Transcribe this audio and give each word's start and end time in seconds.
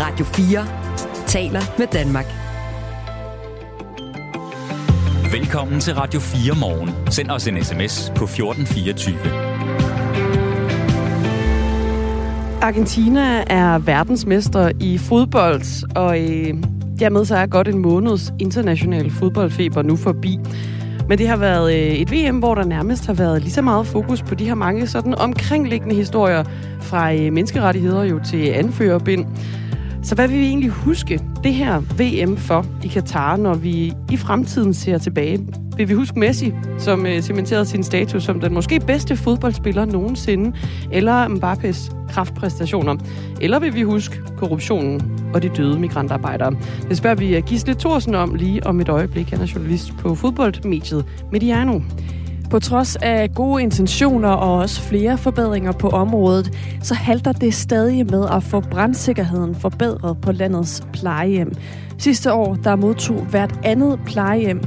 Radio 0.00 0.24
4 0.24 0.66
taler 1.26 1.60
med 1.78 1.86
Danmark. 1.86 2.26
Velkommen 5.32 5.80
til 5.80 5.94
Radio 5.94 6.20
4 6.20 6.54
morgen. 6.60 6.90
Send 7.10 7.30
os 7.30 7.46
en 7.46 7.64
sms 7.64 8.12
på 8.16 8.24
1424. 8.24 9.16
Argentina 12.62 13.44
er 13.46 13.78
verdensmester 13.78 14.72
i 14.80 14.98
fodbold, 14.98 15.96
og 15.96 16.20
øh, 16.20 16.54
dermed 16.98 17.24
så 17.24 17.36
er 17.36 17.46
godt 17.46 17.68
en 17.68 17.78
måneds 17.78 18.32
international 18.38 19.10
fodboldfeber 19.10 19.82
nu 19.82 19.96
forbi. 19.96 20.38
Men 21.08 21.18
det 21.18 21.28
har 21.28 21.36
været 21.36 21.74
øh, 21.74 21.94
et 21.94 22.12
VM, 22.12 22.38
hvor 22.38 22.54
der 22.54 22.64
nærmest 22.64 23.06
har 23.06 23.14
været 23.14 23.42
lige 23.42 23.52
så 23.52 23.62
meget 23.62 23.86
fokus 23.86 24.22
på 24.22 24.34
de 24.34 24.44
her 24.44 24.54
mange 24.54 24.86
sådan 24.86 25.14
omkringliggende 25.14 25.94
historier 25.94 26.44
fra 26.80 27.14
øh, 27.14 27.32
menneskerettigheder 27.32 28.04
jo 28.04 28.20
til 28.24 28.48
anførerbind. 28.48 29.26
Så 30.02 30.14
hvad 30.14 30.28
vil 30.28 30.40
vi 30.40 30.46
egentlig 30.46 30.70
huske 30.70 31.20
det 31.44 31.54
her 31.54 31.80
VM 31.80 32.36
for 32.36 32.66
i 32.84 32.88
Katar, 32.88 33.36
når 33.36 33.54
vi 33.54 33.92
i 34.10 34.16
fremtiden 34.16 34.74
ser 34.74 34.98
tilbage? 34.98 35.38
Vil 35.76 35.88
vi 35.88 35.94
huske 35.94 36.18
Messi, 36.18 36.52
som 36.78 37.06
øh, 37.06 37.22
cementerede 37.22 37.66
sin 37.66 37.82
status 37.82 38.22
som 38.22 38.40
den 38.40 38.54
måske 38.54 38.80
bedste 38.80 39.16
fodboldspiller 39.16 39.84
nogensinde, 39.84 40.56
eller 40.92 41.28
Mbappés 41.28 42.08
kraftpræstationer? 42.08 42.96
Eller 43.40 43.58
vil 43.58 43.74
vi 43.74 43.82
huske 43.82 44.20
korruptionen 44.38 45.20
og 45.34 45.42
de 45.42 45.48
døde 45.48 45.78
migrantarbejdere? 45.78 46.56
Det 46.88 46.96
spørger 46.96 47.16
vi 47.16 47.36
øh, 47.36 47.42
Gisle 47.42 47.74
Thorsen 47.74 48.14
om 48.14 48.34
lige 48.34 48.66
om 48.66 48.80
et 48.80 48.88
øjeblik. 48.88 49.30
Han 49.30 49.40
er 49.40 49.52
journalist 49.54 49.92
på 49.98 50.14
fodboldmediet 50.14 51.04
Mediano. 51.32 51.80
På 52.50 52.58
trods 52.58 52.96
af 52.96 53.34
gode 53.34 53.62
intentioner 53.62 54.28
og 54.28 54.58
også 54.58 54.82
flere 54.82 55.18
forbedringer 55.18 55.72
på 55.72 55.88
området, 55.88 56.76
så 56.82 56.94
halter 56.94 57.32
det 57.32 57.54
stadig 57.54 58.06
med 58.10 58.26
at 58.32 58.42
få 58.42 58.60
brandsikkerheden 58.60 59.54
forbedret 59.54 60.20
på 60.22 60.32
landets 60.32 60.82
plejehjem. 60.92 61.52
Sidste 61.98 62.32
år 62.32 62.54
der 62.54 62.76
modtog 62.76 63.16
hvert 63.16 63.60
andet 63.64 64.00
plejehjem 64.06 64.60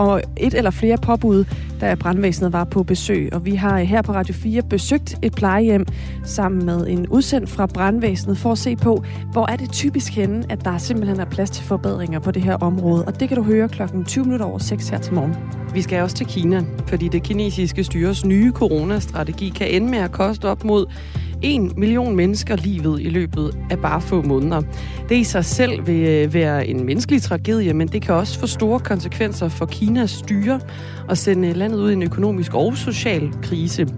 og 0.00 0.22
et 0.36 0.54
eller 0.54 0.70
flere 0.70 0.96
påbud, 0.98 1.44
da 1.80 1.94
brandvæsenet 1.94 2.52
var 2.52 2.64
på 2.64 2.82
besøg. 2.82 3.28
Og 3.32 3.44
vi 3.44 3.54
har 3.54 3.78
her 3.78 4.02
på 4.02 4.12
Radio 4.12 4.34
4 4.34 4.62
besøgt 4.62 5.18
et 5.22 5.34
plejehjem 5.34 5.86
sammen 6.24 6.66
med 6.66 6.86
en 6.86 7.06
udsendt 7.06 7.50
fra 7.50 7.66
brandvæsenet 7.66 8.38
for 8.38 8.52
at 8.52 8.58
se 8.58 8.76
på, 8.76 9.04
hvor 9.32 9.50
er 9.50 9.56
det 9.56 9.72
typisk 9.72 10.12
henne, 10.12 10.44
at 10.48 10.64
der 10.64 10.78
simpelthen 10.78 11.20
er 11.20 11.24
plads 11.24 11.50
til 11.50 11.64
forbedringer 11.64 12.18
på 12.18 12.30
det 12.30 12.42
her 12.42 12.54
område. 12.54 13.04
Og 13.04 13.20
det 13.20 13.28
kan 13.28 13.36
du 13.36 13.42
høre 13.42 13.68
klokken 13.68 14.04
20 14.04 14.24
minutter 14.24 14.46
over 14.46 14.58
6 14.58 14.88
her 14.88 14.98
til 14.98 15.14
morgen. 15.14 15.36
Vi 15.74 15.82
skal 15.82 16.02
også 16.02 16.16
til 16.16 16.26
Kina, 16.26 16.64
fordi 16.86 17.08
det 17.08 17.22
kinesiske 17.22 17.84
styres 17.84 18.24
nye 18.24 18.52
coronastrategi 18.52 19.48
kan 19.48 19.68
ende 19.70 19.90
med 19.90 19.98
at 19.98 20.12
koste 20.12 20.48
op 20.48 20.64
mod 20.64 20.86
1 21.42 21.78
million 21.78 22.16
mennesker 22.16 22.56
livet 22.56 23.00
i 23.00 23.08
løbet 23.08 23.56
af 23.70 23.78
bare 23.78 24.00
få 24.00 24.22
måneder. 24.22 24.62
Det 25.08 25.16
i 25.16 25.24
sig 25.24 25.44
selv 25.44 25.86
vil 25.86 26.08
øh, 26.08 26.34
være 26.34 26.66
en 26.66 26.86
menneskelig 26.86 27.22
tragedie, 27.22 27.74
men 27.74 27.88
det 27.88 28.02
kan 28.02 28.14
også 28.14 28.40
få 28.40 28.46
store 28.46 28.80
konsekvenser 28.80 29.48
for 29.48 29.66
Kinas 29.66 30.10
styre 30.10 30.60
og 31.08 31.18
sende 31.18 31.48
øh, 31.48 31.56
landet 31.56 31.78
ud 31.78 31.90
i 31.90 31.92
en 31.92 32.02
økonomisk 32.02 32.54
og 32.54 32.76
social 32.76 33.32
krise. 33.42 33.88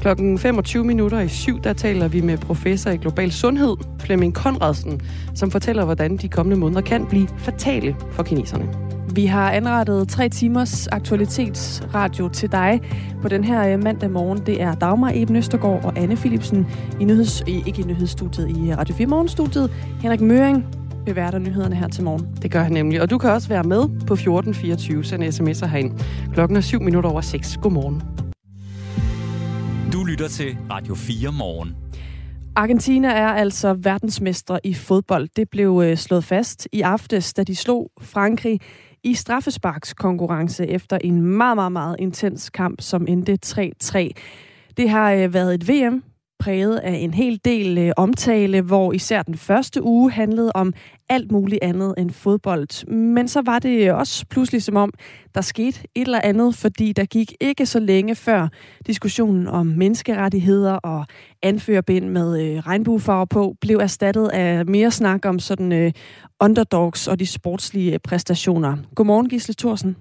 Klokken 0.00 0.38
25 0.38 0.84
minutter 0.84 1.20
i 1.20 1.28
syv, 1.28 1.60
der 1.62 1.72
taler 1.72 2.08
vi 2.08 2.20
med 2.20 2.38
professor 2.38 2.90
i 2.90 2.96
global 2.96 3.32
sundhed, 3.32 3.76
Flemming 4.00 4.34
Konradsen, 4.34 5.00
som 5.34 5.50
fortæller, 5.50 5.84
hvordan 5.84 6.16
de 6.16 6.28
kommende 6.28 6.56
måneder 6.56 6.80
kan 6.80 7.06
blive 7.06 7.28
fatale 7.38 7.96
for 8.10 8.22
kineserne. 8.22 8.87
Vi 9.14 9.26
har 9.26 9.50
anrettet 9.52 10.08
tre 10.08 10.28
timers 10.28 10.86
aktualitetsradio 10.86 12.28
til 12.28 12.52
dig 12.52 12.80
på 13.22 13.28
den 13.28 13.44
her 13.44 13.72
øh, 13.72 13.82
mandag 13.82 14.10
morgen. 14.10 14.46
Det 14.46 14.62
er 14.62 14.74
Dagmar 14.74 15.12
Eben 15.14 15.36
Østergaard 15.36 15.84
og 15.84 15.98
Anne 15.98 16.16
Philipsen 16.16 16.66
i 17.00 17.04
nyheds, 17.04 17.42
ikke 17.46 17.82
i 17.82 17.84
nyhedsstudiet, 17.84 18.56
i 18.56 18.74
Radio 18.74 18.94
4 18.94 19.06
Morgenstudiet. 19.06 19.70
Henrik 20.02 20.20
Møring 20.20 20.66
beværter 21.06 21.38
nyhederne 21.38 21.74
her 21.74 21.88
til 21.88 22.04
morgen. 22.04 22.28
Det 22.42 22.50
gør 22.50 22.62
han 22.62 22.72
nemlig. 22.72 23.02
Og 23.02 23.10
du 23.10 23.18
kan 23.18 23.30
også 23.30 23.48
være 23.48 23.64
med 23.64 23.88
på 24.06 24.14
1424, 24.14 25.04
send 25.04 25.22
sms'er 25.22 25.66
herind. 25.66 26.00
Klokken 26.34 26.56
er 26.56 26.60
7 26.60 26.82
minutter 26.82 27.10
over 27.10 27.20
6. 27.20 27.58
Godmorgen. 27.62 28.02
Du 29.92 30.04
lytter 30.04 30.28
til 30.28 30.56
Radio 30.70 30.94
4 30.94 31.32
morgen. 31.32 31.74
Argentina 32.56 33.08
er 33.08 33.28
altså 33.28 33.74
verdensmestre 33.74 34.60
i 34.64 34.74
fodbold. 34.74 35.28
Det 35.36 35.50
blev 35.50 35.82
øh, 35.84 35.96
slået 35.96 36.24
fast 36.24 36.68
i 36.72 36.80
aftes, 36.80 37.34
da 37.34 37.44
de 37.44 37.56
slog 37.56 37.90
Frankrig 38.00 38.60
i 39.02 39.14
straffesparkskonkurrence 39.14 40.66
efter 40.66 40.98
en 41.04 41.22
meget, 41.22 41.56
meget, 41.56 41.72
meget 41.72 41.96
intens 41.98 42.50
kamp, 42.50 42.80
som 42.80 43.06
endte 43.08 43.38
3-3. 43.46 44.10
Det 44.76 44.90
har 44.90 45.12
øh, 45.12 45.34
været 45.34 45.54
et 45.54 45.68
VM 45.68 46.02
præget 46.38 46.76
af 46.76 46.92
en 46.92 47.14
hel 47.14 47.40
del 47.44 47.78
øh, 47.78 47.92
omtale, 47.96 48.60
hvor 48.62 48.92
især 48.92 49.22
den 49.22 49.36
første 49.36 49.82
uge 49.82 50.10
handlede 50.10 50.52
om 50.54 50.72
alt 51.08 51.32
muligt 51.32 51.62
andet 51.62 51.94
end 51.98 52.10
fodbold. 52.10 52.86
Men 52.90 53.28
så 53.28 53.42
var 53.42 53.58
det 53.58 53.92
også 53.92 54.26
pludselig 54.26 54.62
som 54.62 54.76
om, 54.76 54.92
der 55.34 55.40
skete 55.40 55.80
et 55.94 56.02
eller 56.02 56.20
andet, 56.24 56.54
fordi 56.54 56.92
der 56.92 57.04
gik 57.04 57.32
ikke 57.40 57.66
så 57.66 57.80
længe 57.80 58.14
før 58.14 58.48
diskussionen 58.86 59.46
om 59.46 59.66
menneskerettigheder 59.66 60.72
og 60.72 61.06
anførbind 61.42 62.08
med 62.08 62.42
øh, 62.42 62.58
regnbuefarver 62.58 63.24
på 63.24 63.54
blev 63.60 63.78
erstattet 63.78 64.28
af 64.28 64.66
mere 64.66 64.90
snak 64.90 65.26
om 65.26 65.38
sådan 65.38 65.72
øh, 65.72 65.92
underdogs 66.42 67.08
og 67.08 67.18
de 67.18 67.26
sportslige 67.26 67.98
præstationer. 67.98 68.76
Godmorgen, 68.94 69.28
Gisle 69.28 69.54
Thorsen. 69.54 69.96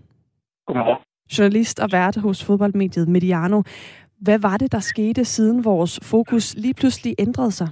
Godmorgen. 0.68 0.98
Journalist 1.38 1.80
og 1.80 1.90
vært 1.92 2.16
hos 2.16 2.44
fodboldmediet 2.44 3.08
Mediano. 3.08 3.62
Hvad 4.22 4.40
var 4.40 4.58
det, 4.58 4.72
der 4.72 4.80
skete, 4.80 5.26
siden 5.26 5.66
vores 5.66 6.00
fokus 6.12 6.56
lige 6.56 6.74
pludselig 6.74 7.16
ændrede 7.20 7.52
sig? 7.52 7.68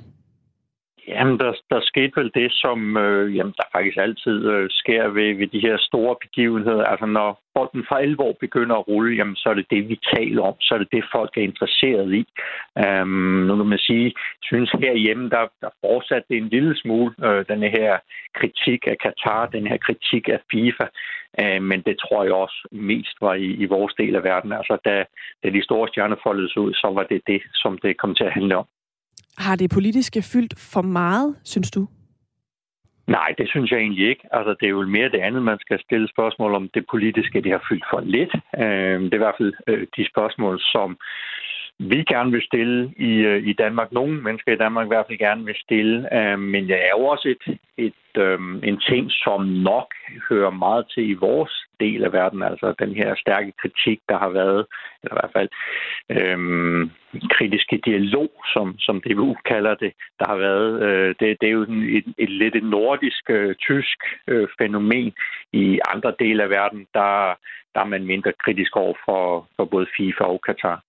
Jamen, 1.07 1.39
der, 1.39 1.53
der 1.69 1.79
skete 1.81 2.11
vel 2.15 2.31
det, 2.33 2.51
som 2.51 2.97
øh, 2.97 3.35
jamen, 3.35 3.53
der 3.57 3.63
faktisk 3.71 3.97
altid 3.97 4.45
øh, 4.53 4.69
sker 4.71 5.07
ved, 5.07 5.35
ved 5.35 5.47
de 5.47 5.59
her 5.59 5.77
store 5.79 6.15
begivenheder. 6.21 6.85
Altså, 6.85 7.05
når 7.05 7.39
bolden 7.55 7.85
for 7.87 7.95
alvor 7.95 8.31
begynder 8.39 8.75
at 8.75 8.87
rulle, 8.87 9.15
jamen, 9.15 9.35
så 9.35 9.49
er 9.49 9.53
det 9.53 9.65
det, 9.69 9.89
vi 9.89 9.99
taler 10.15 10.41
om. 10.41 10.55
Så 10.59 10.73
er 10.73 10.77
det 10.77 10.91
det, 10.91 11.03
folk 11.11 11.37
er 11.37 11.41
interesseret 11.41 12.13
i. 12.13 12.23
Øhm, 12.85 13.41
nu 13.47 13.55
kan 13.57 13.65
man 13.65 13.79
sige, 13.79 14.13
synes 14.43 14.71
herhjemme, 14.71 15.29
der, 15.29 15.43
der 15.61 15.69
fortsat 15.81 16.23
det 16.29 16.37
en 16.37 16.49
lille 16.49 16.75
smule, 16.81 17.13
øh, 17.27 17.45
den 17.47 17.61
her 17.61 17.97
kritik 18.39 18.81
af 18.87 18.97
Katar, 19.03 19.45
den 19.45 19.67
her 19.67 19.77
kritik 19.77 20.29
af 20.29 20.39
FIFA. 20.51 20.85
Uh, 21.41 21.61
men 21.63 21.81
det 21.81 21.95
tror 21.99 22.23
jeg 22.23 22.33
også 22.33 22.67
mest 22.71 23.15
var 23.21 23.33
i, 23.33 23.45
i 23.63 23.65
vores 23.65 23.93
del 23.93 24.15
af 24.15 24.23
verden. 24.23 24.51
Altså, 24.51 24.77
da, 24.85 25.05
da 25.43 25.49
de 25.49 25.63
store 25.63 25.87
stjerner 25.87 26.15
foldedes 26.23 26.57
ud, 26.57 26.73
så 26.73 26.91
var 26.93 27.03
det 27.03 27.21
det, 27.27 27.41
som 27.53 27.77
det 27.77 27.97
kom 27.97 28.15
til 28.15 28.23
at 28.23 28.33
handle 28.33 28.57
om. 28.57 28.65
Har 29.37 29.55
det 29.55 29.71
politiske 29.73 30.21
fyldt 30.33 30.53
for 30.73 30.81
meget, 30.81 31.35
synes 31.43 31.71
du? 31.71 31.87
Nej, 33.07 33.33
det 33.37 33.49
synes 33.49 33.71
jeg 33.71 33.79
egentlig 33.79 34.07
ikke. 34.09 34.25
Altså, 34.31 34.55
det 34.59 34.65
er 34.65 34.69
jo 34.69 34.81
mere 34.81 35.09
det 35.09 35.19
andet, 35.19 35.43
man 35.43 35.59
skal 35.59 35.79
stille 35.79 36.09
spørgsmål 36.09 36.53
om 36.55 36.69
det 36.73 36.85
politiske, 36.91 37.41
det 37.41 37.51
har 37.51 37.65
fyldt 37.69 37.85
for 37.89 37.99
lidt. 37.99 38.33
Øh, 38.63 39.01
det 39.01 39.13
er 39.13 39.21
i 39.21 39.25
hvert 39.25 39.39
fald 39.39 39.53
øh, 39.67 39.87
de 39.97 40.09
spørgsmål, 40.11 40.59
som 40.59 40.97
vi 41.79 42.03
gerne 42.03 42.31
vil 42.31 42.41
stille 42.41 42.93
i, 42.97 43.11
øh, 43.11 43.47
i 43.47 43.53
Danmark. 43.53 43.91
Nogle 43.91 44.21
mennesker 44.21 44.53
i 44.53 44.57
Danmark 44.57 44.85
i 44.85 44.87
hvert 44.87 45.05
fald 45.07 45.17
gerne 45.17 45.45
vil 45.45 45.55
stille. 45.55 46.15
Øh, 46.17 46.39
men 46.39 46.67
det 46.67 46.75
er 46.75 46.89
jo 46.97 47.05
også 47.05 47.27
et, 47.35 47.57
et, 47.77 48.21
øh, 48.21 48.39
en 48.63 48.79
ting, 48.89 49.11
som 49.11 49.45
nok 49.45 49.93
hører 50.29 50.49
meget 50.49 50.85
til 50.93 51.09
i 51.09 51.13
vores 51.13 51.65
del 51.79 52.03
af 52.03 52.13
verden. 52.13 52.43
Altså 52.43 52.73
den 52.79 52.95
her 52.95 53.15
stærke 53.15 53.51
kritik, 53.61 53.99
der 54.09 54.17
har 54.17 54.29
været, 54.29 54.65
eller 55.03 55.15
i 55.15 55.19
hvert 55.19 55.35
fald 55.37 55.49
øh, 56.15 56.89
kritiske 57.29 57.81
dialog, 57.85 58.31
som, 58.53 58.75
som 58.79 59.01
DBU 59.01 59.35
kalder 59.45 59.75
det, 59.75 59.93
der 60.19 60.25
har 60.27 60.35
været. 60.35 60.81
Øh, 60.81 61.15
det, 61.19 61.37
det 61.41 61.47
er 61.47 61.51
jo 61.51 61.61
et, 61.61 61.97
et, 61.97 62.13
et 62.17 62.29
lidt 62.29 62.55
et 62.55 62.63
nordisk, 62.63 63.29
øh, 63.29 63.55
tysk 63.55 63.99
øh, 64.27 64.47
fænomen. 64.61 65.13
I 65.53 65.79
andre 65.93 66.13
dele 66.19 66.43
af 66.43 66.49
verden, 66.49 66.87
der, 66.93 67.35
der 67.73 67.81
er 67.81 67.85
man 67.93 68.05
mindre 68.05 68.33
kritisk 68.43 68.75
over 68.75 68.93
for, 69.05 69.47
for 69.55 69.65
både 69.65 69.87
FIFA 69.97 70.23
og 70.23 70.41
Katar. 70.41 70.81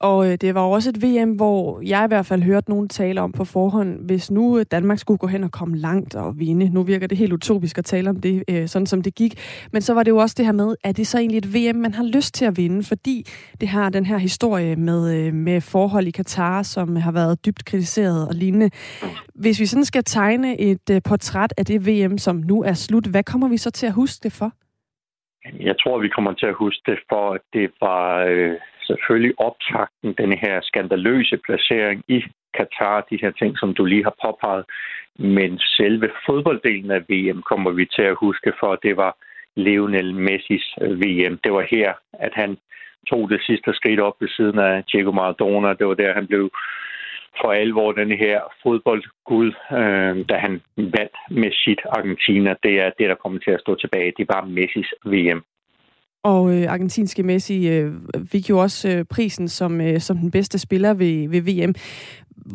Og 0.00 0.26
øh, 0.30 0.34
det 0.40 0.54
var 0.54 0.60
også 0.60 0.90
et 0.90 1.02
VM, 1.02 1.30
hvor 1.30 1.80
jeg 1.80 2.04
i 2.04 2.08
hvert 2.08 2.26
fald 2.26 2.42
hørte 2.42 2.70
nogen 2.70 2.88
tale 2.88 3.20
om 3.20 3.32
på 3.32 3.44
forhånd, 3.44 4.06
hvis 4.06 4.30
nu 4.30 4.58
øh, 4.58 4.64
Danmark 4.70 4.98
skulle 4.98 5.18
gå 5.18 5.26
hen 5.26 5.44
og 5.44 5.52
komme 5.52 5.76
langt 5.76 6.14
og 6.14 6.38
vinde. 6.38 6.74
Nu 6.74 6.82
virker 6.82 7.06
det 7.06 7.18
helt 7.18 7.32
utopisk 7.32 7.78
at 7.78 7.84
tale 7.84 8.10
om 8.10 8.20
det, 8.20 8.44
øh, 8.50 8.68
sådan 8.68 8.86
som 8.86 9.02
det 9.02 9.14
gik. 9.14 9.32
Men 9.72 9.82
så 9.82 9.94
var 9.94 10.02
det 10.02 10.10
jo 10.10 10.16
også 10.16 10.34
det 10.38 10.46
her 10.46 10.52
med, 10.52 10.76
at 10.84 10.96
det 10.96 11.06
så 11.06 11.18
egentlig 11.18 11.38
et 11.38 11.54
VM, 11.54 11.76
man 11.76 11.94
har 11.94 12.04
lyst 12.04 12.34
til 12.34 12.44
at 12.44 12.56
vinde, 12.56 12.82
fordi 12.88 13.24
det 13.60 13.68
har 13.68 13.90
den 13.90 14.06
her 14.06 14.18
historie 14.18 14.76
med, 14.76 15.00
øh, 15.16 15.34
med 15.34 15.60
forhold 15.60 16.06
i 16.06 16.10
Katar, 16.10 16.62
som 16.62 16.96
har 16.96 17.12
været 17.12 17.46
dybt 17.46 17.64
kritiseret 17.64 18.28
og 18.28 18.34
lignende. 18.34 18.70
Hvis 19.34 19.60
vi 19.60 19.66
sådan 19.66 19.84
skal 19.84 20.04
tegne 20.04 20.60
et 20.60 20.90
øh, 20.90 21.00
portræt 21.08 21.52
af 21.58 21.64
det 21.66 21.86
VM, 21.86 22.18
som 22.18 22.36
nu 22.36 22.62
er 22.62 22.72
slut, 22.72 23.06
hvad 23.06 23.22
kommer 23.22 23.48
vi 23.48 23.56
så 23.56 23.70
til 23.70 23.86
at 23.86 23.92
huske 23.92 24.20
det 24.22 24.32
for? 24.32 24.52
Jeg 25.68 25.74
tror, 25.82 25.98
vi 25.98 26.08
kommer 26.08 26.32
til 26.32 26.46
at 26.46 26.54
huske 26.54 26.82
det 26.90 26.98
for, 27.08 27.34
at 27.34 27.40
det 27.52 27.70
var 27.80 28.24
øh, 28.28 28.54
selvfølgelig 28.86 29.34
optakten, 29.38 30.14
den 30.18 30.32
her 30.32 30.60
skandaløse 30.62 31.36
placering 31.46 32.04
i 32.08 32.24
Katar, 32.54 33.06
de 33.10 33.18
her 33.22 33.30
ting, 33.30 33.58
som 33.58 33.74
du 33.74 33.84
lige 33.84 34.04
har 34.04 34.16
påpeget. 34.24 34.64
Men 35.18 35.58
selve 35.58 36.10
fodbolddelen 36.26 36.90
af 36.90 37.02
VM 37.08 37.42
kommer 37.42 37.70
vi 37.70 37.84
til 37.86 38.02
at 38.02 38.16
huske 38.20 38.52
for, 38.60 38.76
det 38.76 38.96
var 38.96 39.16
Lionel 39.56 40.14
Messis 40.14 40.66
øh, 40.80 41.00
VM. 41.00 41.38
Det 41.44 41.52
var 41.52 41.66
her, 41.70 41.92
at 42.12 42.32
han 42.34 42.58
tog 43.10 43.30
det 43.30 43.42
sidste 43.42 43.74
skridt 43.74 44.00
op 44.00 44.16
ved 44.20 44.28
siden 44.28 44.58
af 44.58 44.84
Diego 44.84 45.12
Maradona. 45.12 45.74
Det 45.74 45.86
var 45.86 45.94
der, 45.94 46.14
han 46.14 46.26
blev 46.26 46.50
for 47.40 47.52
alvor 47.52 47.92
den 47.92 48.12
her 48.12 48.40
fodboldgud, 48.62 49.52
øh, 49.72 50.28
da 50.28 50.34
han 50.46 50.60
vandt 50.76 51.16
med 51.30 51.52
sit 51.64 51.80
Argentina. 51.84 52.54
Det 52.62 52.80
er 52.80 52.90
det, 52.98 53.08
der 53.08 53.14
kommer 53.14 53.38
til 53.38 53.50
at 53.50 53.60
stå 53.60 53.74
tilbage. 53.74 54.12
Det 54.16 54.26
var 54.28 54.44
Messis 54.44 54.90
VM. 55.04 55.42
Og 56.24 56.54
øh, 56.54 56.72
argentinske 56.72 57.22
Messi 57.22 57.68
øh, 57.68 57.92
fik 58.32 58.50
jo 58.50 58.58
også 58.58 58.88
øh, 58.88 59.04
prisen 59.04 59.48
som, 59.48 59.80
øh, 59.80 60.00
som 60.00 60.16
den 60.16 60.30
bedste 60.30 60.58
spiller 60.58 60.94
ved, 60.94 61.28
ved 61.28 61.42
VM. 61.48 61.74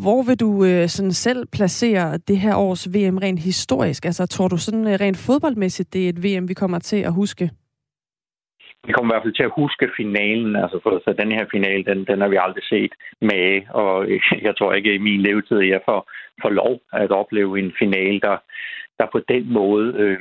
Hvor 0.02 0.24
vil 0.24 0.40
du 0.40 0.66
øh, 0.66 0.88
sådan 0.88 1.12
selv 1.12 1.48
placere 1.54 2.18
det 2.18 2.38
her 2.38 2.56
års 2.56 2.88
VM 2.94 3.18
rent 3.18 3.40
historisk? 3.40 4.06
Altså 4.06 4.26
tror 4.28 4.48
du 4.48 4.58
sådan 4.58 4.88
øh, 4.88 4.94
rent 4.94 5.18
fodboldmæssigt, 5.18 5.94
det 5.94 6.06
er 6.06 6.10
et 6.10 6.24
VM, 6.24 6.50
vi 6.50 6.54
kommer 6.54 6.80
til 6.80 7.02
at 7.02 7.14
huske? 7.14 7.52
Vi 8.88 8.92
kommer 8.94 9.14
i 9.14 9.14
hvert 9.14 9.26
fald 9.26 9.40
til 9.40 9.50
at 9.50 9.58
huske 9.62 9.90
finalen. 9.98 10.56
Altså 10.56 10.80
for 10.84 11.02
så 11.04 11.16
den 11.22 11.32
her 11.32 11.46
finale, 11.52 11.84
den, 11.84 12.06
den 12.06 12.22
har 12.22 12.28
vi 12.28 12.38
aldrig 12.46 12.64
set 12.64 12.94
med. 13.22 13.62
Og 13.70 14.06
øh, 14.10 14.22
jeg 14.42 14.58
tror 14.58 14.74
ikke, 14.74 14.96
i 14.96 15.06
min 15.08 15.22
levetid, 15.22 15.60
jeg 15.60 15.82
får, 15.86 16.12
får 16.42 16.50
lov 16.50 16.80
at 16.94 17.12
opleve 17.12 17.60
en 17.60 17.74
finale, 17.80 18.20
der, 18.20 18.38
der 19.00 19.06
på 19.12 19.20
den 19.30 19.54
måde 19.54 19.94
øh, 19.98 20.20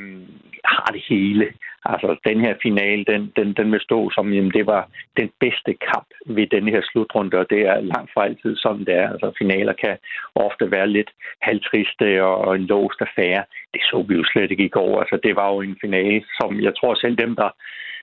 har 0.64 0.90
det 0.92 1.02
hele. 1.08 1.46
Altså, 1.84 2.16
den 2.28 2.40
her 2.40 2.54
finale, 2.62 3.04
den, 3.04 3.32
den, 3.36 3.52
den 3.52 3.72
vil 3.72 3.80
stå 3.80 4.10
som, 4.10 4.32
jamen, 4.32 4.50
det 4.50 4.66
var 4.66 4.88
den 5.16 5.30
bedste 5.40 5.72
kamp 5.90 6.08
ved 6.26 6.46
den 6.46 6.68
her 6.68 6.82
slutrunde, 6.90 7.38
og 7.38 7.46
det 7.50 7.60
er 7.60 7.80
langt 7.80 8.10
fra 8.14 8.24
altid 8.24 8.56
sådan, 8.56 8.84
det 8.84 8.94
er. 8.94 9.08
Altså, 9.12 9.32
finaler 9.38 9.72
kan 9.72 9.96
ofte 10.34 10.70
være 10.70 10.88
lidt 10.88 11.10
halvtriste 11.42 12.24
og 12.24 12.54
en 12.54 12.66
låst 12.66 13.00
affære. 13.00 13.44
Det 13.72 13.80
så 13.82 14.04
vi 14.08 14.14
jo 14.14 14.24
slet 14.24 14.50
ikke 14.50 14.64
i 14.64 14.74
går. 14.78 15.00
Altså, 15.00 15.18
det 15.22 15.36
var 15.36 15.48
jo 15.52 15.60
en 15.60 15.78
finale, 15.80 16.24
som 16.40 16.60
jeg 16.60 16.72
tror 16.76 16.94
selv 16.94 17.16
dem, 17.16 17.36
der 17.36 17.50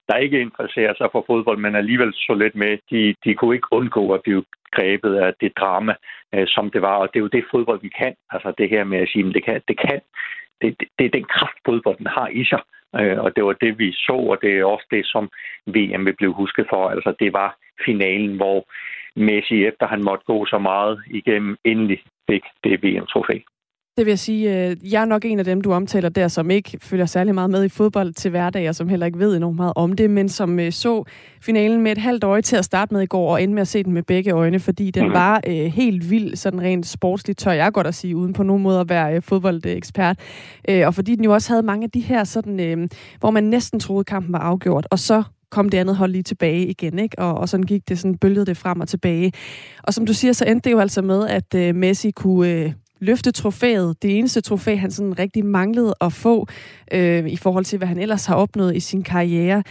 der 0.09 0.17
ikke 0.17 0.41
interesserer 0.41 0.93
sig 0.97 1.09
for 1.11 1.23
fodbold, 1.27 1.57
men 1.57 1.75
alligevel 1.75 2.13
så 2.13 2.33
lidt 2.33 2.55
med, 2.55 2.77
de, 2.91 3.15
de 3.25 3.35
kunne 3.35 3.55
ikke 3.55 3.67
undgå 3.71 4.13
at 4.13 4.21
blive 4.23 4.43
grebet 4.71 5.15
af 5.15 5.33
det 5.41 5.51
drama, 5.57 5.93
øh, 6.35 6.47
som 6.47 6.71
det 6.71 6.81
var. 6.81 6.95
Og 6.95 7.07
det 7.07 7.15
er 7.19 7.25
jo 7.25 7.35
det 7.35 7.51
fodbold, 7.51 7.81
vi 7.81 7.89
kan. 8.01 8.13
Altså 8.31 8.53
det 8.57 8.69
her 8.69 8.83
med 8.83 8.97
at 8.97 9.09
sige, 9.09 9.27
at 9.27 9.33
det 9.33 9.43
kan, 9.43 9.61
det 9.67 9.77
kan 9.79 10.01
det, 10.61 10.79
det, 10.79 10.87
det 10.99 11.05
er 11.05 11.09
den 11.17 11.27
kraft, 11.35 11.57
fodbolden 11.65 12.07
har 12.07 12.27
i 12.27 12.43
sig. 12.45 12.61
Øh, 12.99 13.19
og 13.23 13.35
det 13.35 13.43
var 13.45 13.53
det, 13.53 13.79
vi 13.79 13.91
så, 13.91 14.17
og 14.31 14.37
det 14.41 14.51
er 14.57 14.65
også 14.65 14.87
det, 14.91 15.05
som 15.05 15.29
VM 15.65 16.05
vil 16.05 16.15
blive 16.15 16.33
husket 16.33 16.65
for. 16.69 16.89
Altså, 16.89 17.13
det 17.19 17.33
var 17.33 17.57
finalen, 17.85 18.35
hvor 18.35 18.65
Messi, 19.15 19.65
efter 19.65 19.87
han 19.87 20.03
måtte 20.03 20.25
gå 20.25 20.45
så 20.45 20.57
meget 20.57 21.03
igennem, 21.07 21.57
endelig 21.63 22.03
fik 22.29 22.43
det 22.63 22.83
VM-trofæ. 22.83 23.37
Det 24.01 24.05
vil 24.05 24.11
jeg 24.11 24.19
sige, 24.19 24.67
øh, 24.69 24.93
jeg 24.93 25.01
er 25.01 25.05
nok 25.05 25.25
en 25.25 25.39
af 25.39 25.45
dem, 25.45 25.61
du 25.61 25.73
omtaler 25.73 26.09
der, 26.09 26.27
som 26.27 26.51
ikke 26.51 26.77
følger 26.81 27.05
særlig 27.05 27.33
meget 27.35 27.49
med 27.49 27.63
i 27.63 27.69
fodbold 27.69 28.13
til 28.13 28.31
hverdag, 28.31 28.69
og 28.69 28.75
som 28.75 28.89
heller 28.89 29.05
ikke 29.05 29.19
ved 29.19 29.37
enormt 29.37 29.55
meget 29.55 29.73
om 29.75 29.93
det, 29.93 30.09
men 30.09 30.29
som 30.29 30.59
øh, 30.59 30.71
så 30.71 31.03
finalen 31.41 31.81
med 31.81 31.91
et 31.91 31.97
halvt 31.97 32.23
øje 32.23 32.41
til 32.41 32.55
at 32.55 32.65
starte 32.65 32.93
med 32.93 33.01
i 33.01 33.05
går, 33.05 33.31
og 33.31 33.43
endte 33.43 33.53
med 33.53 33.61
at 33.61 33.67
se 33.67 33.83
den 33.83 33.93
med 33.93 34.03
begge 34.03 34.31
øjne, 34.31 34.59
fordi 34.59 34.91
den 34.91 35.07
mm. 35.07 35.13
var 35.13 35.41
øh, 35.47 35.65
helt 35.65 36.09
vild, 36.09 36.35
sådan 36.35 36.61
rent 36.61 36.85
sportsligt, 36.85 37.39
tør 37.39 37.51
jeg 37.51 37.73
godt 37.73 37.87
at 37.87 37.95
sige, 37.95 38.15
uden 38.15 38.33
på 38.33 38.43
nogen 38.43 38.63
måde 38.63 38.79
at 38.79 38.89
være 38.89 39.15
øh, 39.15 39.21
fodboldekspert. 39.21 40.19
Øh, 40.69 40.87
og 40.87 40.95
fordi 40.95 41.15
den 41.15 41.23
jo 41.23 41.33
også 41.33 41.49
havde 41.49 41.63
mange 41.63 41.83
af 41.83 41.91
de 41.91 41.99
her, 41.99 42.23
sådan, 42.23 42.59
øh, 42.59 42.87
hvor 43.19 43.31
man 43.31 43.43
næsten 43.43 43.79
troede, 43.79 44.03
kampen 44.03 44.33
var 44.33 44.39
afgjort, 44.39 44.87
og 44.91 44.99
så 44.99 45.23
kom 45.51 45.69
det 45.69 45.77
andet 45.77 45.95
hold 45.95 46.11
lige 46.11 46.23
tilbage 46.23 46.65
igen, 46.67 46.99
ikke? 46.99 47.19
Og, 47.19 47.33
og 47.33 47.49
sådan 47.49 47.65
gik 47.65 47.89
det, 47.89 47.99
sådan 47.99 48.17
bølgede 48.17 48.45
det 48.45 48.57
frem 48.57 48.79
og 48.79 48.87
tilbage. 48.87 49.31
Og 49.83 49.93
som 49.93 50.05
du 50.05 50.13
siger, 50.13 50.33
så 50.33 50.45
endte 50.45 50.69
det 50.69 50.75
jo 50.75 50.79
altså 50.79 51.01
med, 51.01 51.27
at 51.27 51.55
øh, 51.55 51.75
Messi 51.75 52.11
kunne 52.11 52.49
øh, 52.49 52.71
løfte 53.01 53.31
trofæet. 53.31 54.03
Det 54.03 54.17
eneste 54.17 54.41
trofæ, 54.41 54.75
han 54.75 54.91
sådan 54.91 55.19
rigtig 55.19 55.45
manglede 55.45 55.93
at 56.01 56.13
få 56.23 56.47
øh, 56.93 57.25
i 57.35 57.37
forhold 57.43 57.65
til, 57.65 57.77
hvad 57.77 57.87
han 57.87 57.97
ellers 57.97 58.25
har 58.25 58.35
opnået 58.35 58.75
i 58.75 58.79
sin 58.79 59.03
karriere. 59.03 59.63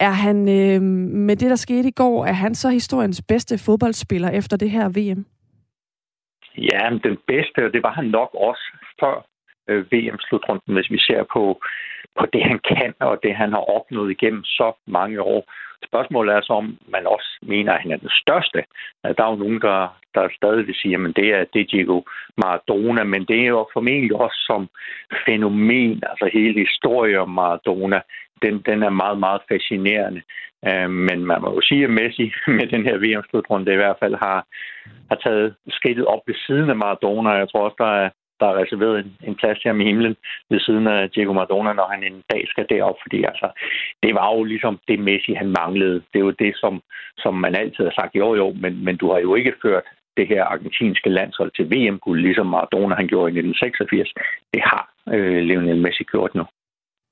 Er 0.00 0.14
han, 0.24 0.36
øh, 0.48 0.82
med 1.28 1.36
det 1.36 1.50
der 1.50 1.56
skete 1.56 1.88
i 1.88 1.98
går, 2.02 2.26
er 2.26 2.32
han 2.32 2.54
så 2.54 2.68
historiens 2.68 3.22
bedste 3.28 3.58
fodboldspiller 3.66 4.30
efter 4.30 4.56
det 4.56 4.70
her 4.70 4.88
VM? 4.88 5.24
Ja, 6.58 6.82
den 7.08 7.18
bedste, 7.26 7.58
og 7.66 7.72
det 7.72 7.82
var 7.82 7.92
han 7.92 8.04
nok 8.04 8.30
også 8.34 8.64
før 9.00 9.26
øh, 9.68 9.92
VM-slutrunden, 9.92 10.74
hvis 10.74 10.90
vi 10.90 10.98
ser 10.98 11.22
på, 11.32 11.62
på 12.18 12.26
det, 12.32 12.42
han 12.44 12.58
kan, 12.58 12.94
og 13.00 13.18
det, 13.22 13.34
han 13.34 13.50
har 13.52 13.64
opnået 13.76 14.10
igennem 14.10 14.44
så 14.44 14.72
mange 14.86 15.22
år. 15.22 15.52
Spørgsmålet 15.88 16.34
er 16.34 16.40
så, 16.42 16.52
om 16.52 16.78
man 16.88 17.06
også 17.06 17.38
mener, 17.42 17.72
at 17.72 17.82
han 17.82 17.92
er 17.92 17.96
den 17.96 18.10
største. 18.22 18.64
Der 19.04 19.24
er 19.24 19.30
jo 19.30 19.42
nogen, 19.44 19.60
der, 19.60 19.98
der 20.14 20.28
stadig 20.36 20.66
vil 20.66 20.74
sige, 20.74 20.94
at 20.94 21.16
det 21.16 21.28
er, 21.36 21.44
det 21.52 21.60
er 21.60 21.70
Diego 21.72 22.02
Maradona, 22.36 23.04
men 23.04 23.24
det 23.24 23.40
er 23.40 23.46
jo 23.46 23.68
formentlig 23.72 24.16
også 24.16 24.38
som 24.46 24.68
fænomen, 25.28 26.02
altså 26.10 26.30
hele 26.32 26.60
historien 26.60 27.18
om 27.18 27.30
Maradona, 27.30 28.00
den, 28.42 28.62
den 28.66 28.82
er 28.82 28.90
meget, 28.90 29.18
meget 29.18 29.40
fascinerende. 29.52 30.22
Men 30.88 31.26
man 31.26 31.40
må 31.40 31.54
jo 31.54 31.60
sige, 31.60 31.84
at 31.84 31.90
Messi 31.90 32.32
med 32.58 32.66
den 32.66 32.82
her 32.84 32.96
VM-slutrunde 32.98 33.72
i 33.72 33.76
hvert 33.76 33.96
fald 34.00 34.14
har, 34.14 34.46
har 35.10 35.16
taget 35.16 35.54
skridtet 35.68 36.04
op 36.06 36.22
ved 36.26 36.34
siden 36.46 36.70
af 36.70 36.76
Maradona. 36.76 37.30
Jeg 37.30 37.48
tror 37.48 37.64
også, 37.64 37.76
der 37.78 37.92
er 38.02 38.10
der 38.40 38.46
er 38.46 38.60
reserveret 38.62 38.98
en, 38.98 39.16
en 39.28 39.34
plads 39.34 39.58
her 39.64 39.74
i 39.74 39.84
himlen 39.84 40.16
ved 40.50 40.60
siden 40.60 40.86
af 40.86 41.10
Diego 41.10 41.32
Maradona, 41.32 41.72
når 41.72 41.88
han 41.92 42.02
en 42.04 42.22
dag 42.32 42.42
skal 42.48 42.66
derop, 42.68 42.96
fordi 43.02 43.24
altså, 43.24 43.48
det 44.02 44.14
var 44.14 44.36
jo 44.36 44.44
ligesom 44.44 44.80
det 44.88 44.98
Messi, 44.98 45.32
han 45.32 45.54
manglede. 45.60 45.94
Det 46.12 46.18
er 46.18 46.26
jo 46.28 46.30
det, 46.30 46.52
som, 46.56 46.82
som 47.18 47.34
man 47.34 47.54
altid 47.54 47.84
har 47.84 47.94
sagt, 48.00 48.14
jo 48.14 48.34
jo, 48.34 48.52
men, 48.62 48.84
men 48.84 48.96
du 48.96 49.12
har 49.12 49.18
jo 49.18 49.34
ikke 49.34 49.54
ført 49.62 49.84
det 50.16 50.28
her 50.28 50.44
argentinske 50.44 51.10
landshold 51.10 51.50
til 51.56 51.70
VM-guld, 51.72 52.20
ligesom 52.20 52.46
Maradona 52.46 52.94
han 52.94 53.08
gjorde 53.08 53.32
i 53.32 53.38
1986. 53.38 54.12
Det 54.54 54.62
har 54.62 54.82
øh, 55.14 55.42
Lionel 55.42 55.80
Messi 55.80 56.04
gjort 56.04 56.34
nu 56.34 56.44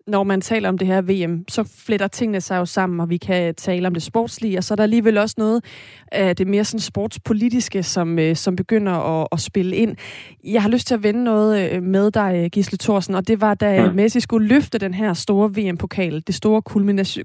når 0.08 0.24
man 0.24 0.40
taler 0.40 0.68
om 0.68 0.78
det 0.78 0.86
her 0.86 1.00
VM, 1.00 1.44
så 1.48 1.70
fletter 1.86 2.08
tingene 2.08 2.40
sig 2.40 2.56
jo 2.56 2.64
sammen, 2.64 3.00
og 3.00 3.10
vi 3.10 3.16
kan 3.16 3.54
tale 3.54 3.86
om 3.86 3.94
det 3.94 4.02
sportslige, 4.02 4.58
og 4.58 4.64
så 4.64 4.74
er 4.74 4.76
der 4.76 4.82
alligevel 4.82 5.18
også 5.18 5.34
noget 5.38 5.64
af 6.12 6.36
det 6.36 6.46
mere 6.46 6.64
sådan 6.64 6.80
sportspolitiske, 6.80 7.82
som, 7.82 8.18
øh, 8.18 8.36
som 8.36 8.56
begynder 8.56 8.92
at, 8.92 9.28
at 9.32 9.40
spille 9.40 9.76
ind. 9.76 9.96
Jeg 10.44 10.62
har 10.62 10.68
lyst 10.68 10.86
til 10.86 10.94
at 10.94 11.02
vende 11.02 11.24
noget 11.24 11.70
øh, 11.72 11.82
med 11.82 12.10
dig, 12.10 12.48
Gisle 12.52 12.78
Thorsen, 12.78 13.14
og 13.14 13.28
det 13.28 13.40
var, 13.40 13.54
da 13.54 13.74
ja. 13.74 13.92
Messi 13.92 14.20
skulle 14.20 14.48
løfte 14.48 14.78
den 14.78 14.94
her 14.94 15.12
store 15.12 15.50
VM-pokal, 15.50 16.22
det 16.26 16.34
store 16.34 16.62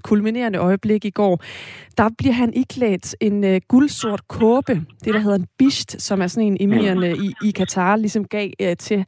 kulminerende 0.02 0.58
øjeblik 0.58 1.04
i 1.04 1.10
går, 1.10 1.42
der 1.98 2.08
bliver 2.18 2.32
han 2.32 2.52
iklædt 2.54 3.16
en 3.20 3.44
uh, 3.44 3.56
guldsort 3.68 4.28
kåbe, 4.28 4.82
det 5.04 5.14
der 5.14 5.20
hedder 5.20 5.36
en 5.38 5.46
bisht, 5.58 6.02
som 6.02 6.22
er 6.22 6.26
sådan 6.26 6.46
en 6.46 6.56
emirende 6.60 7.16
i, 7.16 7.48
i 7.48 7.50
Katar, 7.50 7.96
ligesom 7.96 8.24
gav 8.24 8.50
uh, 8.62 8.68
til, 8.78 9.04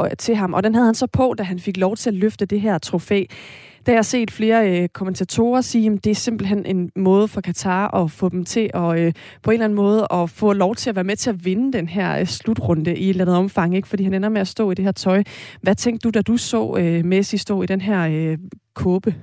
uh, 0.00 0.06
til 0.18 0.36
ham. 0.36 0.54
Og 0.54 0.62
den 0.62 0.74
havde 0.74 0.86
han 0.86 0.94
så 0.94 1.06
på, 1.06 1.34
da 1.38 1.42
han 1.42 1.58
fik 1.58 1.76
lov 1.76 1.96
til 1.96 2.10
at 2.10 2.14
løfte 2.14 2.46
det 2.46 2.60
her 2.60 2.78
trofæ. 2.78 3.19
Der 3.86 3.92
har 3.92 3.96
jeg 3.96 4.04
set 4.04 4.30
flere 4.30 4.82
øh, 4.82 4.88
kommentatorer 4.88 5.60
sige, 5.60 5.92
at 5.92 6.04
det 6.04 6.10
er 6.10 6.14
simpelthen 6.14 6.66
en 6.66 6.92
måde 6.96 7.28
for 7.28 7.40
Katar 7.40 7.94
at 7.94 8.10
få 8.10 8.28
dem 8.28 8.44
til 8.44 8.70
at 8.74 9.00
øh, 9.00 9.12
på 9.42 9.50
en 9.50 9.54
eller 9.54 9.64
anden 9.64 9.76
måde 9.76 10.06
at 10.12 10.30
få 10.30 10.52
lov 10.52 10.74
til 10.74 10.90
at 10.90 10.96
være 10.96 11.04
med 11.04 11.16
til 11.16 11.30
at 11.30 11.44
vinde 11.44 11.78
den 11.78 11.88
her 11.88 12.20
øh, 12.20 12.24
slutrunde 12.24 12.96
i 12.96 13.04
et 13.04 13.10
eller 13.10 13.24
andet 13.24 13.36
omfang, 13.36 13.76
ikke? 13.76 13.88
fordi 13.88 14.04
han 14.04 14.14
ender 14.14 14.28
med 14.28 14.40
at 14.40 14.48
stå 14.48 14.70
i 14.70 14.74
det 14.74 14.84
her 14.84 14.92
tøj. 14.92 15.22
Hvad 15.62 15.74
tænkte 15.74 16.04
du, 16.04 16.10
da 16.10 16.22
du 16.22 16.36
så 16.36 16.76
øh, 16.80 17.04
Messi 17.04 17.38
stå 17.38 17.62
i 17.62 17.66
den 17.66 17.80
her 17.80 18.30
øh, 18.32 18.38
kåbe? 18.74 19.14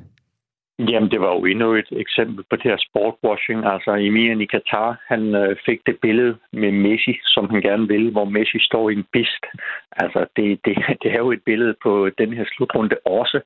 Jamen, 0.80 1.12
det 1.12 1.20
var 1.22 1.34
jo 1.36 1.46
endnu 1.46 1.74
et 1.74 1.88
eksempel 1.92 2.44
på 2.50 2.56
det 2.56 2.64
her 2.64 2.78
sportwashing. 2.78 3.66
Altså, 3.66 3.92
Emir 3.96 4.42
i 4.42 4.46
Katar, 4.46 5.02
han 5.08 5.36
øh, 5.36 5.56
fik 5.66 5.80
det 5.86 5.98
billede 6.02 6.38
med 6.54 6.72
Messi, 6.72 7.20
som 7.24 7.50
han 7.50 7.62
gerne 7.62 7.88
vil, 7.88 8.12
hvor 8.12 8.26
Messi 8.26 8.60
står 8.60 8.90
i 8.90 8.94
en 8.94 9.06
bist. 9.12 9.44
Altså, 9.92 10.26
det, 10.36 10.60
det, 10.66 10.76
det 11.02 11.12
er 11.12 11.18
jo 11.18 11.32
et 11.32 11.44
billede 11.46 11.76
på 11.84 12.10
den 12.18 12.34
her 12.34 12.46
slutrunde 12.56 12.96
også. 13.06 13.40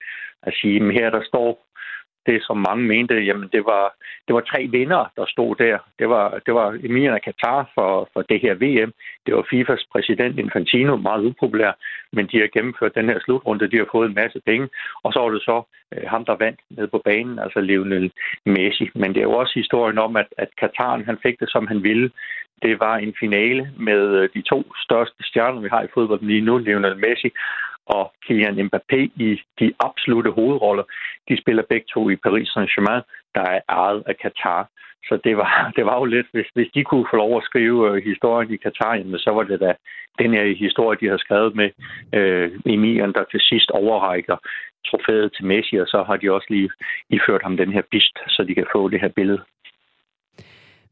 At 0.43 0.53
sige, 0.53 0.93
her 0.93 1.09
der 1.09 1.23
står 1.23 1.65
det, 2.25 2.43
som 2.43 2.57
mange 2.57 2.83
mente, 2.83 3.13
jamen 3.13 3.49
det 3.51 3.65
var, 3.65 3.95
det 4.27 4.35
var 4.35 4.41
tre 4.41 4.67
vinder, 4.71 5.11
der 5.17 5.25
stod 5.25 5.55
der. 5.55 5.77
Det 5.99 6.09
var, 6.09 6.39
det 6.45 6.53
var 6.53 6.79
Emir 6.83 7.11
af 7.13 7.21
Katar 7.21 7.71
for, 7.75 8.09
for 8.13 8.21
det 8.21 8.39
her 8.41 8.53
VM. 8.53 8.93
Det 9.25 9.35
var 9.35 9.47
FIFAs 9.49 9.85
præsident 9.91 10.39
Infantino, 10.39 10.95
meget 10.95 11.25
upopulær, 11.25 11.71
men 12.13 12.27
de 12.27 12.39
har 12.39 12.47
gennemført 12.47 12.95
den 12.95 13.09
her 13.09 13.19
slutrunde. 13.19 13.71
De 13.71 13.77
har 13.77 13.87
fået 13.91 14.07
en 14.09 14.15
masse 14.15 14.41
penge. 14.45 14.69
Og 15.03 15.13
så 15.13 15.19
var 15.19 15.29
det 15.29 15.41
så 15.41 15.63
øh, 15.93 16.03
ham, 16.09 16.25
der 16.25 16.35
vandt 16.35 16.59
ned 16.69 16.87
på 16.87 17.01
banen, 17.05 17.39
altså 17.39 17.61
Lionel 17.61 18.11
Messi. 18.45 18.89
Men 18.95 19.09
det 19.13 19.17
er 19.17 19.29
jo 19.29 19.37
også 19.41 19.53
historien 19.55 19.97
om, 19.97 20.15
at, 20.15 20.27
at 20.37 20.49
Kataren, 20.57 21.05
han 21.05 21.17
fik 21.23 21.39
det, 21.39 21.49
som 21.51 21.67
han 21.67 21.83
ville. 21.83 22.11
Det 22.61 22.79
var 22.79 22.97
en 22.97 23.13
finale 23.19 23.71
med 23.77 24.01
øh, 24.19 24.29
de 24.33 24.41
to 24.41 24.73
største 24.85 25.23
stjerner, 25.23 25.61
vi 25.61 25.69
har 25.71 25.83
i 25.83 25.93
fodbold 25.93 26.21
lige 26.21 26.41
nu, 26.41 26.57
Lionel 26.57 26.97
Messi 26.97 27.31
og 27.85 28.13
Kylian 28.25 28.59
Mbappé 28.59 28.99
i 29.25 29.41
de 29.59 29.73
absolute 29.79 30.31
hovedroller. 30.31 30.83
De 31.29 31.41
spiller 31.41 31.63
begge 31.69 31.87
to 31.93 32.09
i 32.09 32.15
Paris 32.15 32.49
Saint-Germain, 32.49 33.03
der 33.35 33.41
er 33.41 33.59
ejet 33.69 34.03
af 34.05 34.17
Katar. 34.17 34.69
Så 35.07 35.19
det 35.23 35.37
var, 35.37 35.51
det 35.75 35.85
var 35.85 35.97
jo 35.99 36.05
lidt, 36.05 36.27
hvis, 36.31 36.49
hvis 36.53 36.69
de 36.75 36.83
kunne 36.83 37.07
få 37.11 37.15
lov 37.15 37.37
at 37.37 37.43
skrive 37.43 37.79
øh, 37.89 38.03
historien 38.03 38.53
i 38.53 38.57
Katar, 38.57 38.95
jamen, 38.95 39.19
så 39.19 39.31
var 39.31 39.43
det 39.43 39.59
da 39.59 39.73
den 40.19 40.33
her 40.33 40.55
historie, 40.55 40.97
de 41.01 41.07
har 41.07 41.17
skrevet 41.17 41.55
med 41.55 41.69
øh, 42.13 42.51
Emiren, 42.65 43.13
der 43.13 43.23
til 43.23 43.39
sidst 43.39 43.71
overrækker 43.71 44.37
trofæet 44.87 45.33
til 45.35 45.45
Messi, 45.45 45.75
og 45.75 45.87
så 45.87 46.03
har 46.07 46.17
de 46.17 46.31
også 46.31 46.47
lige 46.49 46.69
iført 47.09 47.43
ham 47.43 47.57
den 47.57 47.71
her 47.73 47.81
bist, 47.91 48.15
så 48.27 48.43
de 48.43 48.55
kan 48.55 48.67
få 48.75 48.89
det 48.89 49.01
her 49.01 49.09
billede. 49.15 49.41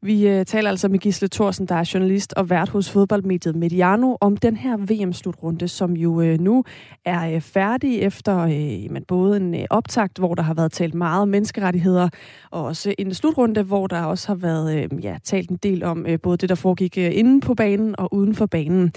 Vi 0.01 0.27
øh, 0.27 0.45
taler 0.45 0.69
altså 0.69 0.87
med 0.87 0.99
Gisle 0.99 1.27
Thorsen, 1.27 1.65
der 1.65 1.75
er 1.75 1.91
journalist 1.93 2.33
og 2.33 2.49
vært 2.49 2.69
hos 2.69 2.91
fodboldmediet 2.91 3.55
Mediano, 3.55 4.17
om 4.21 4.37
den 4.37 4.57
her 4.57 4.77
VM-slutrunde, 4.77 5.67
som 5.67 5.93
jo 5.93 6.21
øh, 6.21 6.39
nu 6.39 6.63
er 7.05 7.35
øh, 7.35 7.41
færdig 7.41 7.99
efter 7.99 8.37
øh, 8.39 8.91
men 8.91 9.03
både 9.07 9.37
en 9.37 9.55
øh, 9.55 9.65
optakt, 9.69 10.17
hvor 10.17 10.35
der 10.35 10.43
har 10.43 10.53
været 10.53 10.71
talt 10.71 10.93
meget 10.93 11.21
om 11.21 11.27
menneskerettigheder, 11.27 12.09
og 12.51 12.63
også 12.63 12.95
en 12.97 13.13
slutrunde, 13.13 13.63
hvor 13.63 13.87
der 13.87 14.01
også 14.01 14.27
har 14.27 14.35
været 14.35 14.77
øh, 14.77 15.03
ja, 15.03 15.17
talt 15.23 15.49
en 15.49 15.57
del 15.63 15.83
om 15.83 16.05
øh, 16.05 16.19
både 16.19 16.37
det, 16.37 16.49
der 16.49 16.55
foregik 16.55 16.97
øh, 16.97 17.11
inde 17.13 17.41
på 17.41 17.53
banen 17.53 17.95
og 17.99 18.13
uden 18.13 18.35
for 18.35 18.45
banen. 18.45 18.93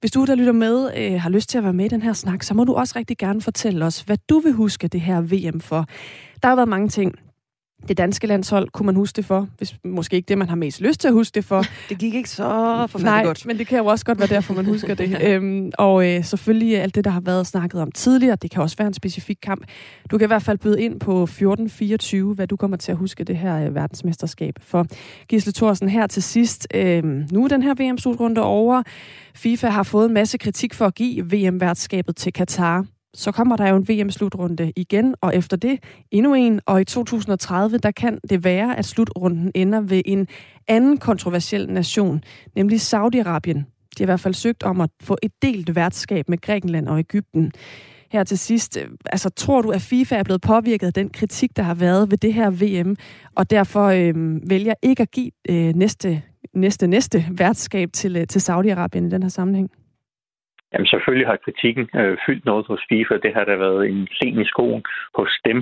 Hvis 0.00 0.10
du, 0.10 0.24
der 0.24 0.34
lytter 0.34 0.52
med, 0.52 0.90
øh, 0.96 1.20
har 1.20 1.30
lyst 1.30 1.48
til 1.48 1.58
at 1.58 1.64
være 1.64 1.72
med 1.72 1.84
i 1.84 1.88
den 1.88 2.02
her 2.02 2.12
snak, 2.12 2.42
så 2.42 2.54
må 2.54 2.64
du 2.64 2.74
også 2.74 2.94
rigtig 2.96 3.18
gerne 3.18 3.40
fortælle 3.40 3.84
os, 3.84 4.00
hvad 4.00 4.16
du 4.28 4.38
vil 4.38 4.52
huske 4.52 4.88
det 4.88 5.00
her 5.00 5.20
VM 5.20 5.60
for. 5.60 5.86
Der 6.42 6.48
har 6.48 6.56
været 6.56 6.68
mange 6.68 6.88
ting. 6.88 7.14
Det 7.88 7.98
danske 7.98 8.26
landshold 8.26 8.68
kunne 8.68 8.86
man 8.86 8.96
huske 8.96 9.16
det 9.16 9.24
for, 9.24 9.48
hvis 9.58 9.74
måske 9.84 10.16
ikke 10.16 10.26
det, 10.26 10.38
man 10.38 10.48
har 10.48 10.56
mest 10.56 10.80
lyst 10.80 11.00
til 11.00 11.08
at 11.08 11.14
huske 11.14 11.34
det 11.34 11.44
for. 11.44 11.64
Det 11.88 11.98
gik 11.98 12.14
ikke 12.14 12.30
så 12.30 12.44
forfærdeligt 12.90 13.04
Nej, 13.04 13.24
godt. 13.24 13.46
men 13.46 13.58
det 13.58 13.66
kan 13.66 13.78
jo 13.78 13.86
også 13.86 14.04
godt 14.04 14.18
være 14.18 14.28
derfor, 14.28 14.54
man 14.54 14.64
husker 14.64 14.94
det. 14.94 15.18
øhm, 15.28 15.70
og 15.78 16.08
øh, 16.08 16.24
selvfølgelig 16.24 16.80
alt 16.80 16.94
det, 16.94 17.04
der 17.04 17.10
har 17.10 17.20
været 17.20 17.46
snakket 17.46 17.80
om 17.80 17.92
tidligere, 17.92 18.36
det 18.36 18.50
kan 18.50 18.62
også 18.62 18.76
være 18.76 18.88
en 18.88 18.94
specifik 18.94 19.38
kamp. 19.42 19.64
Du 20.10 20.18
kan 20.18 20.26
i 20.26 20.26
hvert 20.26 20.42
fald 20.42 20.58
byde 20.58 20.82
ind 20.82 21.00
på 21.00 21.22
1424, 21.22 22.34
hvad 22.34 22.46
du 22.46 22.56
kommer 22.56 22.76
til 22.76 22.92
at 22.92 22.98
huske 22.98 23.24
det 23.24 23.36
her 23.36 23.66
øh, 23.66 23.74
verdensmesterskab 23.74 24.54
for. 24.62 24.86
Gisle 25.28 25.52
Thorsen, 25.52 25.88
her 25.88 26.06
til 26.06 26.22
sidst. 26.22 26.66
Øh, 26.74 27.04
nu 27.04 27.44
er 27.44 27.48
den 27.48 27.62
her 27.62 27.74
VM-slutrunde 27.74 28.42
over. 28.42 28.82
FIFA 29.34 29.68
har 29.68 29.82
fået 29.82 30.06
en 30.06 30.14
masse 30.14 30.38
kritik 30.38 30.74
for 30.74 30.86
at 30.86 30.94
give 30.94 31.24
VM-værtskabet 31.32 32.16
til 32.16 32.32
Katar 32.32 32.84
så 33.14 33.32
kommer 33.32 33.56
der 33.56 33.68
jo 33.68 33.76
en 33.76 33.88
VM-slutrunde 33.88 34.72
igen, 34.76 35.14
og 35.20 35.36
efter 35.36 35.56
det 35.56 35.78
endnu 36.10 36.34
en, 36.34 36.60
og 36.66 36.80
i 36.80 36.84
2030, 36.84 37.78
der 37.78 37.90
kan 37.90 38.18
det 38.30 38.44
være, 38.44 38.78
at 38.78 38.84
slutrunden 38.84 39.50
ender 39.54 39.80
ved 39.80 40.02
en 40.04 40.26
anden 40.68 40.98
kontroversiel 40.98 41.72
nation, 41.72 42.22
nemlig 42.56 42.78
Saudi-Arabien. 42.78 43.64
De 43.98 44.02
har 44.02 44.04
i 44.04 44.04
hvert 44.04 44.20
fald 44.20 44.34
søgt 44.34 44.62
om 44.62 44.80
at 44.80 44.90
få 45.02 45.16
et 45.22 45.32
delt 45.42 45.74
værtskab 45.74 46.28
med 46.28 46.40
Grækenland 46.40 46.88
og 46.88 46.98
Ægypten. 46.98 47.52
Her 48.12 48.24
til 48.24 48.38
sidst, 48.38 48.76
øh, 48.76 48.88
altså 49.06 49.30
tror 49.30 49.62
du, 49.62 49.70
at 49.70 49.82
FIFA 49.82 50.16
er 50.16 50.22
blevet 50.22 50.40
påvirket 50.40 50.86
af 50.86 50.92
den 50.92 51.10
kritik, 51.10 51.56
der 51.56 51.62
har 51.62 51.74
været 51.74 52.10
ved 52.10 52.18
det 52.18 52.34
her 52.34 52.50
VM, 52.50 52.96
og 53.34 53.50
derfor 53.50 53.86
øh, 53.86 54.14
vælger 54.50 54.74
ikke 54.82 55.02
at 55.02 55.10
give 55.10 55.30
øh, 55.48 55.74
næste, 55.74 56.22
næste, 56.54 56.86
næste 56.86 57.26
værtskab 57.30 57.92
til, 57.92 58.16
øh, 58.16 58.26
til 58.26 58.38
Saudi-Arabien 58.38 59.06
i 59.06 59.10
den 59.10 59.22
her 59.22 59.28
sammenhæng? 59.28 59.70
Jamen 60.74 60.86
selvfølgelig 60.86 61.26
har 61.26 61.44
kritikken 61.44 61.84
øh, 62.00 62.16
fyldt 62.26 62.44
noget 62.44 62.66
hos 62.66 62.82
FIFA. 62.88 63.14
Det 63.24 63.34
har 63.34 63.44
der 63.44 63.56
været 63.56 63.88
en 63.90 64.08
sen 64.18 64.40
i 64.40 64.44
skoen 64.44 64.82
hos 65.18 65.32
dem. 65.48 65.58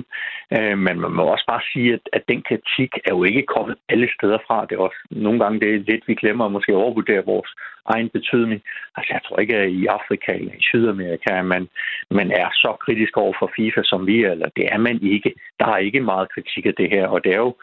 Øh, 0.57 0.77
men 0.85 0.95
man 1.03 1.11
må 1.11 1.23
også 1.23 1.45
bare 1.47 1.63
sige, 1.73 1.93
at, 1.93 2.03
at 2.13 2.23
den 2.31 2.41
kritik 2.49 2.91
er 3.07 3.13
jo 3.17 3.23
ikke 3.23 3.43
kommet 3.55 3.75
alle 3.89 4.09
steder 4.17 4.37
fra. 4.47 4.65
Det 4.65 4.75
er 4.75 4.79
også 4.87 5.01
nogle 5.09 5.39
gange 5.39 5.59
det 5.59 5.69
er 5.69 5.87
lidt, 5.91 6.07
vi 6.07 6.15
glemmer 6.15 6.45
at 6.45 6.51
måske 6.51 6.75
overvurdere 6.75 7.25
vores 7.25 7.51
egen 7.85 8.09
betydning. 8.09 8.61
Altså 8.95 9.09
jeg 9.13 9.21
tror 9.25 9.39
ikke, 9.39 9.55
at 9.57 9.69
i 9.69 9.85
Afrika 9.85 10.31
eller 10.31 10.53
i 10.53 10.67
Sydamerika, 10.69 11.29
at 11.39 11.45
man, 11.45 11.67
man 12.11 12.31
er 12.31 12.49
så 12.53 12.75
kritisk 12.85 13.17
over 13.17 13.33
for 13.39 13.51
FIFA, 13.55 13.81
som 13.83 14.07
vi 14.07 14.23
er. 14.23 14.31
Eller 14.31 14.49
det 14.55 14.65
er 14.71 14.77
man 14.77 14.99
ikke. 15.01 15.33
Der 15.59 15.67
er 15.67 15.77
ikke 15.77 16.01
meget 16.01 16.31
kritik 16.33 16.65
af 16.65 16.75
det 16.75 16.89
her. 16.89 17.07
Og 17.07 17.23
det 17.23 17.31
er 17.33 17.41
jo 17.47 17.55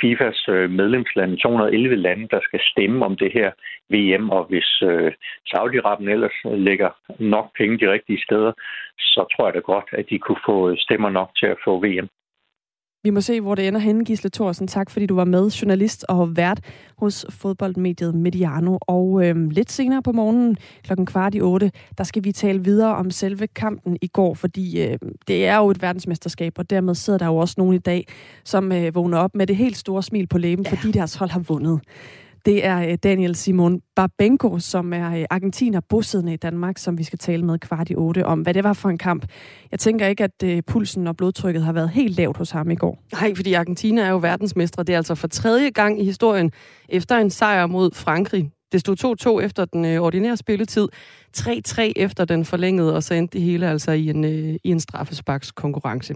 FIFAs 0.00 0.48
øh, 0.48 0.70
medlemslande, 0.70 1.36
211 1.36 1.96
lande, 1.96 2.28
der 2.30 2.40
skal 2.42 2.60
stemme 2.62 3.04
om 3.04 3.16
det 3.16 3.32
her 3.32 3.50
VM, 3.94 4.30
og 4.30 4.44
hvis 4.44 4.82
øh, 4.82 5.12
Saudi-Arabien 5.50 6.10
ellers 6.10 6.38
øh, 6.46 6.58
lægger 6.58 6.90
nok 7.18 7.46
penge 7.58 7.78
de 7.78 7.92
rigtige 7.92 8.22
steder, 8.22 8.52
så 8.98 9.26
tror 9.32 9.46
jeg 9.46 9.54
da 9.54 9.58
godt, 9.58 9.88
at 9.92 10.06
de 10.10 10.18
kunne 10.18 10.42
få 10.46 10.70
øh, 10.70 10.76
stemmer 10.78 11.10
nok 11.10 11.30
til 11.40 11.46
at 11.46 11.58
få 11.64 11.72
VM. 11.86 12.08
Vi 13.02 13.10
må 13.10 13.20
se, 13.20 13.40
hvor 13.40 13.54
det 13.54 13.68
ender 13.68 13.80
henne, 13.80 14.04
Gisle 14.04 14.30
Thorsen. 14.30 14.68
Tak, 14.68 14.90
fordi 14.90 15.06
du 15.06 15.14
var 15.14 15.24
med, 15.24 15.50
journalist 15.50 16.04
og 16.08 16.36
vært 16.36 16.60
hos 16.96 17.26
fodboldmediet 17.30 18.14
Mediano. 18.14 18.78
Og 18.80 19.26
øhm, 19.26 19.50
lidt 19.50 19.72
senere 19.72 20.02
på 20.02 20.12
morgenen, 20.12 20.56
klokken 20.82 21.06
kvart 21.06 21.34
i 21.34 21.40
otte, 21.40 21.72
der 21.98 22.04
skal 22.04 22.24
vi 22.24 22.32
tale 22.32 22.64
videre 22.64 22.96
om 22.96 23.10
selve 23.10 23.46
kampen 23.46 23.98
i 24.02 24.06
går, 24.06 24.34
fordi 24.34 24.82
øh, 24.82 24.98
det 25.28 25.46
er 25.46 25.56
jo 25.56 25.70
et 25.70 25.82
verdensmesterskab, 25.82 26.52
og 26.58 26.70
dermed 26.70 26.94
sidder 26.94 27.18
der 27.18 27.26
jo 27.26 27.36
også 27.36 27.54
nogen 27.58 27.74
i 27.74 27.78
dag, 27.78 28.06
som 28.44 28.72
øh, 28.72 28.94
vågner 28.94 29.18
op 29.18 29.34
med 29.34 29.46
det 29.46 29.56
helt 29.56 29.76
store 29.76 30.02
smil 30.02 30.26
på 30.26 30.38
læben, 30.38 30.64
ja. 30.64 30.70
fordi 30.70 30.92
deres 30.92 31.14
hold 31.14 31.30
har 31.30 31.40
vundet. 31.40 31.80
Det 32.46 32.64
er 32.64 32.90
øh, 32.90 32.98
Daniel 33.02 33.36
Simon 33.36 33.80
Barbenko, 33.96 34.58
som 34.58 34.92
er 34.92 35.14
øh, 35.14 35.24
argentiner 35.30 35.80
bosiddende 35.88 36.32
i 36.32 36.36
Danmark, 36.36 36.78
som 36.78 36.98
vi 36.98 37.04
skal 37.04 37.18
tale 37.18 37.44
med 37.44 37.58
kvart 37.58 37.90
i 37.90 37.94
otte 37.94 38.26
om, 38.26 38.40
hvad 38.40 38.54
det 38.54 38.64
var 38.64 38.72
for 38.72 38.88
en 38.88 38.98
kamp. 38.98 39.26
Jeg 39.70 39.80
tænker 39.80 40.06
ikke, 40.06 40.24
at 40.24 40.42
øh, 40.44 40.62
pulsen 40.62 41.06
og 41.06 41.16
blodtrykket 41.16 41.62
har 41.62 41.72
været 41.72 41.90
helt 41.90 42.16
lavt 42.16 42.36
hos 42.36 42.50
ham 42.50 42.70
i 42.70 42.74
går. 42.74 43.02
Nej, 43.12 43.34
fordi 43.34 43.52
Argentina 43.52 44.02
er 44.02 44.10
jo 44.10 44.18
verdensmestre. 44.18 44.82
Det 44.82 44.92
er 44.92 44.96
altså 44.96 45.14
for 45.14 45.28
tredje 45.28 45.70
gang 45.70 46.00
i 46.00 46.04
historien 46.04 46.52
efter 46.88 47.16
en 47.16 47.30
sejr 47.30 47.66
mod 47.66 47.90
Frankrig. 47.94 48.50
Det 48.72 48.80
stod 48.80 49.38
2-2 49.40 49.44
efter 49.44 49.64
den 49.64 49.98
ordinære 49.98 50.36
spilletid, 50.36 50.88
3-3 51.36 51.80
efter 51.96 52.24
den 52.24 52.44
forlængede, 52.44 52.94
og 52.94 53.02
så 53.02 53.14
endte 53.14 53.38
det 53.38 53.46
hele 53.46 53.68
altså 53.68 53.92
i 53.92 54.10
en, 54.10 54.24
i 54.24 54.58
en 54.64 54.80
straffesparkskonkurrence. 54.80 56.14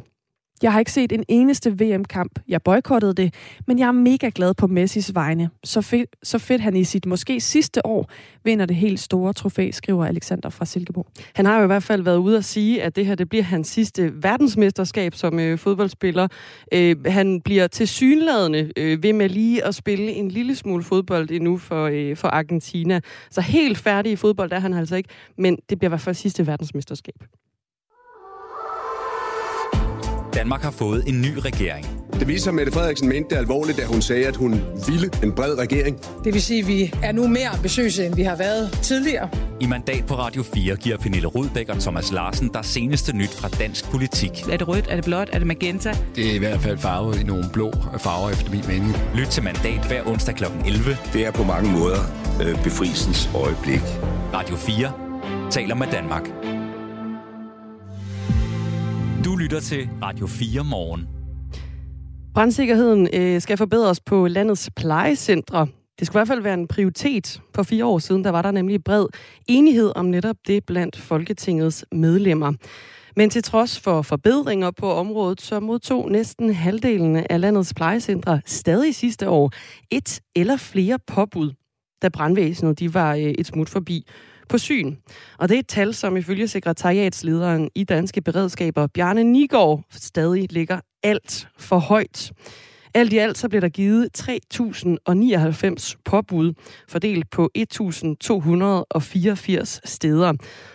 Jeg 0.63 0.73
har 0.73 0.79
ikke 0.79 0.93
set 0.93 1.13
en 1.13 1.25
eneste 1.29 1.71
VM-kamp. 1.71 2.39
Jeg 2.49 2.63
boykottede 2.63 3.15
det, 3.15 3.35
men 3.67 3.79
jeg 3.79 3.89
er 3.89 3.93
mega 3.93 4.31
glad 4.35 4.55
på 4.55 4.67
Messis 4.67 5.15
vegne. 5.15 5.51
Så 5.65 5.81
fedt, 5.81 6.17
så 6.23 6.39
fedt 6.39 6.63
han 6.63 6.77
i 6.77 6.85
sit 6.85 7.07
måske 7.07 7.41
sidste 7.41 7.87
år 7.87 8.11
vinder 8.45 8.67
det 8.67 8.77
helt 8.77 9.01
store 9.01 9.33
trofæ, 9.33 9.71
skriver 9.71 10.07
Alexander 10.07 10.49
fra 10.49 10.65
Silkeborg. 10.65 11.07
Han 11.35 11.47
har 11.47 11.59
jo 11.59 11.65
i 11.65 11.67
hvert 11.67 11.83
fald 11.83 12.03
været 12.03 12.17
ude 12.17 12.37
at 12.37 12.45
sige, 12.45 12.83
at 12.83 12.97
det 12.97 13.07
her 13.07 13.15
det 13.15 13.29
bliver 13.29 13.45
hans 13.45 13.69
sidste 13.69 14.23
verdensmesterskab 14.23 15.15
som 15.15 15.41
øh, 15.41 15.59
fodboldspiller. 15.59 16.29
Øh, 16.75 16.97
han 17.07 17.41
bliver 17.41 17.67
tilsyneladende 17.67 18.73
øh, 18.77 19.03
ved 19.03 19.13
med 19.13 19.29
lige 19.29 19.65
at 19.65 19.75
spille 19.75 20.13
en 20.13 20.29
lille 20.29 20.57
smule 20.57 20.85
fodbold 20.85 21.31
endnu 21.31 21.59
for, 21.59 21.87
øh, 21.93 22.17
for 22.17 22.29
Argentina. 22.29 23.01
Så 23.31 23.41
helt 23.41 23.79
færdig 23.79 24.13
i 24.13 24.17
fodbold 24.17 24.53
er 24.53 24.59
han 24.59 24.75
altså 24.75 24.97
ikke, 24.97 25.09
men 25.39 25.59
det 25.71 25.79
bliver 25.79 25.89
i 25.89 25.93
hvert 25.93 26.01
fald 26.01 26.15
sidste 26.15 26.47
verdensmesterskab. 26.47 27.25
Danmark 30.43 30.63
har 30.63 30.71
fået 30.71 31.05
en 31.07 31.21
ny 31.21 31.37
regering. 31.39 31.87
Det 32.21 32.29
viser, 32.29 32.51
at 32.51 32.55
Mette 32.55 32.73
Frederiksen 32.73 33.09
mente 33.09 33.31
det 33.31 33.37
alvorligt, 33.37 33.79
da 33.79 33.85
hun 33.85 34.03
sagde, 34.03 34.27
at 34.27 34.37
hun 34.37 34.61
ville 34.89 35.11
en 35.23 35.33
bred 35.33 35.59
regering. 35.59 36.01
Det 36.25 36.35
vil 36.35 36.43
sige, 36.43 36.61
at 36.61 36.69
vi 36.69 36.95
er 37.03 37.13
nu 37.13 37.27
mere 37.27 37.49
ambitiøse, 37.49 38.07
end 38.07 38.15
vi 38.15 38.23
har 38.23 38.37
været 38.37 38.79
tidligere. 38.83 39.29
I 39.61 39.67
mandat 39.67 40.07
på 40.07 40.15
Radio 40.15 40.43
4 40.43 40.77
giver 40.77 40.97
Pernille 40.97 41.27
Rudbæk 41.27 41.69
og 41.69 41.81
Thomas 41.81 42.13
Larsen 42.13 42.51
der 42.55 42.63
seneste 42.63 43.17
nyt 43.17 43.31
fra 43.35 43.49
dansk 43.49 43.91
politik. 43.91 44.49
Er 44.51 44.57
det 44.57 44.69
rødt? 44.69 44.87
Er 44.91 44.95
det 44.97 45.05
blåt? 45.05 45.29
Er 45.33 45.39
det 45.39 45.47
magenta? 45.47 45.97
Det 46.17 46.31
er 46.31 46.35
i 46.35 46.39
hvert 46.39 46.61
fald 46.61 46.79
farvet 46.79 47.21
i 47.21 47.25
nogle 47.25 47.45
blå 47.53 47.73
farver, 47.99 48.31
efter 48.31 48.51
min 48.51 48.65
mening. 48.69 48.97
Lyt 49.15 49.27
til 49.27 49.43
mandat 49.43 49.87
hver 49.89 50.03
onsdag 50.07 50.35
kl. 50.35 50.45
11. 50.67 50.97
Det 51.13 51.27
er 51.27 51.31
på 51.31 51.45
mange 51.45 51.73
måder 51.73 52.01
øh, 52.43 52.63
befrielsens 52.65 53.31
øjeblik. 53.35 53.83
Radio 54.35 54.57
4 54.57 54.93
taler 55.51 55.75
med 55.75 55.87
Danmark. 55.93 56.23
Du 59.25 59.37
lytter 59.37 59.61
til 59.61 59.89
Radio 60.03 60.27
4 60.27 60.65
morgen. 60.65 61.09
Brandsikkerheden 62.35 63.09
øh, 63.15 63.41
skal 63.41 63.57
forbedres 63.57 64.01
på 64.01 64.29
landets 64.29 64.71
plejecentre. 64.77 65.67
Det 65.99 66.07
skulle 66.07 66.19
i 66.19 66.21
hvert 66.21 66.29
fald 66.29 66.43
være 66.43 66.55
en 66.55 66.69
prioritet. 66.69 67.43
For 67.55 67.63
fire 67.63 67.85
år 67.85 67.99
siden 67.99 68.25
der 68.25 68.31
var 68.31 68.43
der 68.43 68.51
nemlig 68.51 68.85
bred 68.85 69.07
enighed 69.49 69.93
om 69.97 70.05
netop 70.05 70.37
det 70.47 70.65
blandt 70.67 70.97
Folketingets 70.99 71.85
medlemmer. 71.93 72.53
Men 73.17 73.31
til 73.31 73.43
trods 73.43 73.81
for 73.81 74.03
forbedringer 74.03 74.71
på 74.71 74.93
området, 74.93 75.41
så 75.41 75.61
modtog 75.61 76.11
næsten 76.11 76.55
halvdelen 76.55 77.17
af 77.31 77.41
landets 77.41 77.75
plejecentre 77.75 78.41
stadig 78.47 78.95
sidste 78.95 79.29
år 79.29 79.53
et 79.91 80.21
eller 80.37 80.57
flere 80.57 80.99
påbud, 81.07 81.53
da 82.03 82.09
brandvæsenet 82.09 82.79
de 82.79 82.95
var 82.95 83.15
øh, 83.15 83.21
et 83.21 83.47
smut 83.47 83.69
forbi 83.69 84.07
på 84.53 84.59
syn. 84.59 84.97
Og 85.39 85.49
det 85.49 85.55
er 85.55 85.59
et 85.59 85.69
tal, 85.69 85.95
som 85.95 86.17
ifølge 86.17 86.49
sekretariatslederen 86.49 87.71
i 87.75 87.85
Danske 87.85 88.21
Beredskaber, 88.21 88.87
Bjarne 88.87 89.25
Nigård, 89.25 89.85
stadig 89.91 90.53
ligger 90.53 90.81
alt 91.03 91.49
for 91.59 91.79
højt. 91.79 92.33
Alt 92.95 93.13
i 93.13 93.19
alt 93.19 93.39
så 93.39 93.49
blev 93.49 93.61
der 93.61 93.69
givet 93.69 94.09
3.099 94.19 95.95
påbud, 96.05 96.53
fordelt 96.89 97.31
på 97.31 97.51
1.284 97.59 99.81
steder. 99.85 100.33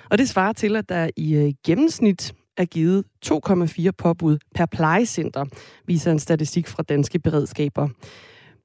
Og 0.09 0.17
det 0.17 0.29
svarer 0.29 0.53
til, 0.53 0.75
at 0.75 0.89
der 0.89 1.09
i 1.17 1.35
øh, 1.35 1.53
gennemsnit 1.65 2.33
er 2.57 2.65
givet 2.65 3.05
2,4 3.25 3.91
påbud 3.97 4.37
per 4.55 4.65
plejecenter, 4.65 5.45
viser 5.87 6.11
en 6.11 6.19
statistik 6.19 6.67
fra 6.67 6.83
Danske 6.83 7.19
Beredskaber. 7.19 7.89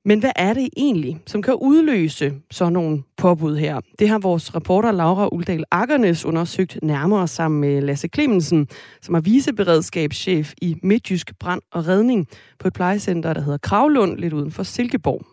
Men 0.05 0.21
hvad 0.21 0.31
er 0.37 0.55
det 0.55 0.69
egentlig, 0.77 1.21
som 1.27 1.43
kan 1.43 1.55
udløse 1.55 2.35
sådan 2.51 2.73
nogle 2.73 3.03
påbud 3.17 3.57
her? 3.57 3.81
Det 3.99 4.09
har 4.09 4.19
vores 4.19 4.55
reporter 4.55 4.93
Laura 4.93 5.29
Uldal 5.33 5.65
Akkernes 5.71 6.25
undersøgt 6.25 6.79
nærmere 6.83 7.29
sammen 7.29 7.61
med 7.61 7.83
Lasse 7.83 8.09
Clemensen, 8.15 8.69
som 9.03 9.15
er 9.15 9.21
viceberedskabschef 9.21 10.53
i 10.63 10.77
Midtjysk 10.83 11.39
Brand 11.39 11.63
og 11.73 11.89
Redning 11.89 12.29
på 12.59 12.69
et 12.69 12.75
plejecenter, 12.75 13.33
der 13.33 13.41
hedder 13.41 13.59
Kravlund, 13.59 14.19
lidt 14.19 14.33
uden 14.33 14.51
for 14.51 14.63
Silkeborg. 14.63 15.27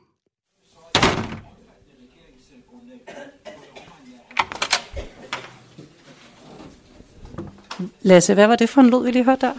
Lasse, 8.01 8.33
hvad 8.33 8.47
var 8.47 8.55
det 8.55 8.69
for 8.69 8.81
en 8.81 8.89
lyd, 8.89 9.03
vi 9.05 9.11
lige 9.11 9.25
hørte 9.25 9.45
der? 9.45 9.53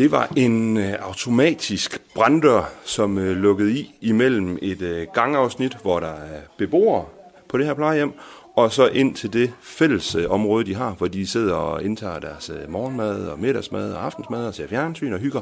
Det 0.00 0.10
var 0.10 0.32
en 0.36 0.76
øh, 0.76 0.94
automatisk 1.00 2.02
branddør, 2.14 2.72
som 2.84 3.18
øh, 3.18 3.36
lukkede 3.36 3.72
i 3.72 3.94
imellem 4.00 4.58
et 4.62 4.82
øh, 4.82 5.06
gangafsnit, 5.14 5.76
hvor 5.82 6.00
der 6.00 6.12
er 6.12 6.40
beboere 6.58 7.04
på 7.48 7.58
det 7.58 7.66
her 7.66 7.74
plejehjem, 7.74 8.12
og 8.56 8.72
så 8.72 8.86
ind 8.86 9.14
til 9.14 9.32
det 9.32 9.52
fælles 9.62 10.14
øh, 10.14 10.30
område, 10.30 10.64
de 10.64 10.74
har, 10.74 10.90
hvor 10.90 11.06
de 11.08 11.26
sidder 11.26 11.54
og 11.54 11.84
indtager 11.84 12.18
deres 12.18 12.50
øh, 12.50 12.70
morgenmad 12.70 13.26
og 13.26 13.38
middagsmad 13.38 13.92
og 13.92 14.04
aftensmad 14.04 14.46
og 14.46 14.54
ser 14.54 14.68
fjernsyn 14.68 15.12
og 15.12 15.18
hygger. 15.18 15.40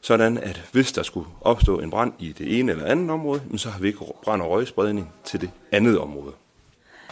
Sådan 0.00 0.38
at 0.38 0.62
hvis 0.72 0.92
der 0.92 1.02
skulle 1.02 1.28
opstå 1.40 1.80
en 1.80 1.90
brand 1.90 2.12
i 2.18 2.32
det 2.32 2.58
ene 2.58 2.72
eller 2.72 2.84
andet 2.84 3.10
område, 3.10 3.40
så 3.56 3.70
har 3.70 3.80
vi 3.80 3.86
ikke 3.86 4.00
brand- 4.24 4.42
og 4.42 4.50
røgspredning 4.50 5.12
til 5.24 5.40
det 5.40 5.50
andet 5.72 5.98
område. 5.98 6.32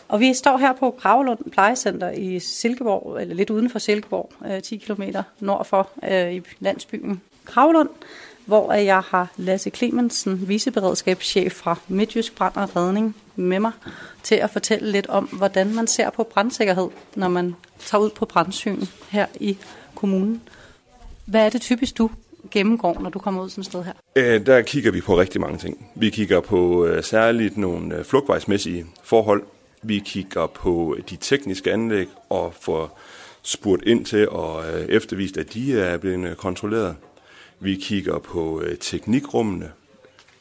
Og 0.08 0.20
vi 0.20 0.34
står 0.34 0.56
her 0.56 0.72
på 0.72 0.90
Gravlund 0.90 1.50
Plejecenter 1.52 2.10
i 2.10 2.38
Silkeborg, 2.38 3.20
eller 3.20 3.34
lidt 3.34 3.50
uden 3.50 3.70
for 3.70 3.78
Silkeborg, 3.78 4.32
øh, 4.50 4.62
10 4.62 4.76
km 4.76 5.02
nord 5.40 5.64
for 5.64 5.90
øh, 6.10 6.34
i 6.34 6.42
landsbyen 6.60 7.20
Gravlund, 7.44 7.88
hvor 8.46 8.72
jeg 8.72 9.00
har 9.00 9.32
Lasse 9.36 9.70
Clemensen, 9.70 10.48
viceberedskabschef 10.48 11.52
fra 11.52 11.76
Midtjysk 11.88 12.36
Brand 12.36 12.56
og 12.56 12.76
Redning, 12.76 13.16
med 13.36 13.60
mig 13.60 13.72
til 14.22 14.34
at 14.34 14.50
fortælle 14.50 14.92
lidt 14.92 15.06
om, 15.06 15.24
hvordan 15.24 15.74
man 15.74 15.86
ser 15.86 16.10
på 16.10 16.22
brandsikkerhed, 16.22 16.88
når 17.14 17.28
man 17.28 17.54
tager 17.78 18.02
ud 18.02 18.10
på 18.10 18.24
brandsyn 18.24 18.82
her 19.10 19.26
i 19.40 19.58
kommunen. 19.94 20.42
Hvad 21.24 21.46
er 21.46 21.48
det 21.48 21.60
typisk, 21.60 21.98
du 21.98 22.10
gennemgår, 22.50 23.00
når 23.00 23.10
du 23.10 23.18
kommer 23.18 23.42
ud 23.42 23.50
sådan 23.50 23.62
et 23.62 23.66
sted 23.66 23.84
her? 23.84 23.92
Øh, 24.16 24.46
der 24.46 24.62
kigger 24.62 24.92
vi 24.92 25.00
på 25.00 25.18
rigtig 25.18 25.40
mange 25.40 25.58
ting. 25.58 25.86
Vi 25.94 26.10
kigger 26.10 26.40
på 26.40 26.86
øh, 26.86 27.04
særligt 27.04 27.56
nogle 27.56 27.94
øh, 27.94 28.04
flugtvejsmæssige 28.04 28.86
forhold. 29.02 29.42
Vi 29.82 29.98
kigger 29.98 30.46
på 30.46 30.96
de 31.10 31.16
tekniske 31.16 31.72
anlæg 31.72 32.08
og 32.28 32.54
får 32.60 33.00
spurgt 33.42 33.82
ind 33.86 34.04
til 34.04 34.28
og 34.28 34.64
øh, 34.72 34.86
eftervist, 34.88 35.36
at 35.36 35.54
de 35.54 35.80
er 35.80 35.96
blevet 35.96 36.36
kontrolleret. 36.36 36.96
Vi 37.60 37.74
kigger 37.74 38.18
på 38.18 38.60
øh, 38.60 38.78
teknikrummene, 38.78 39.72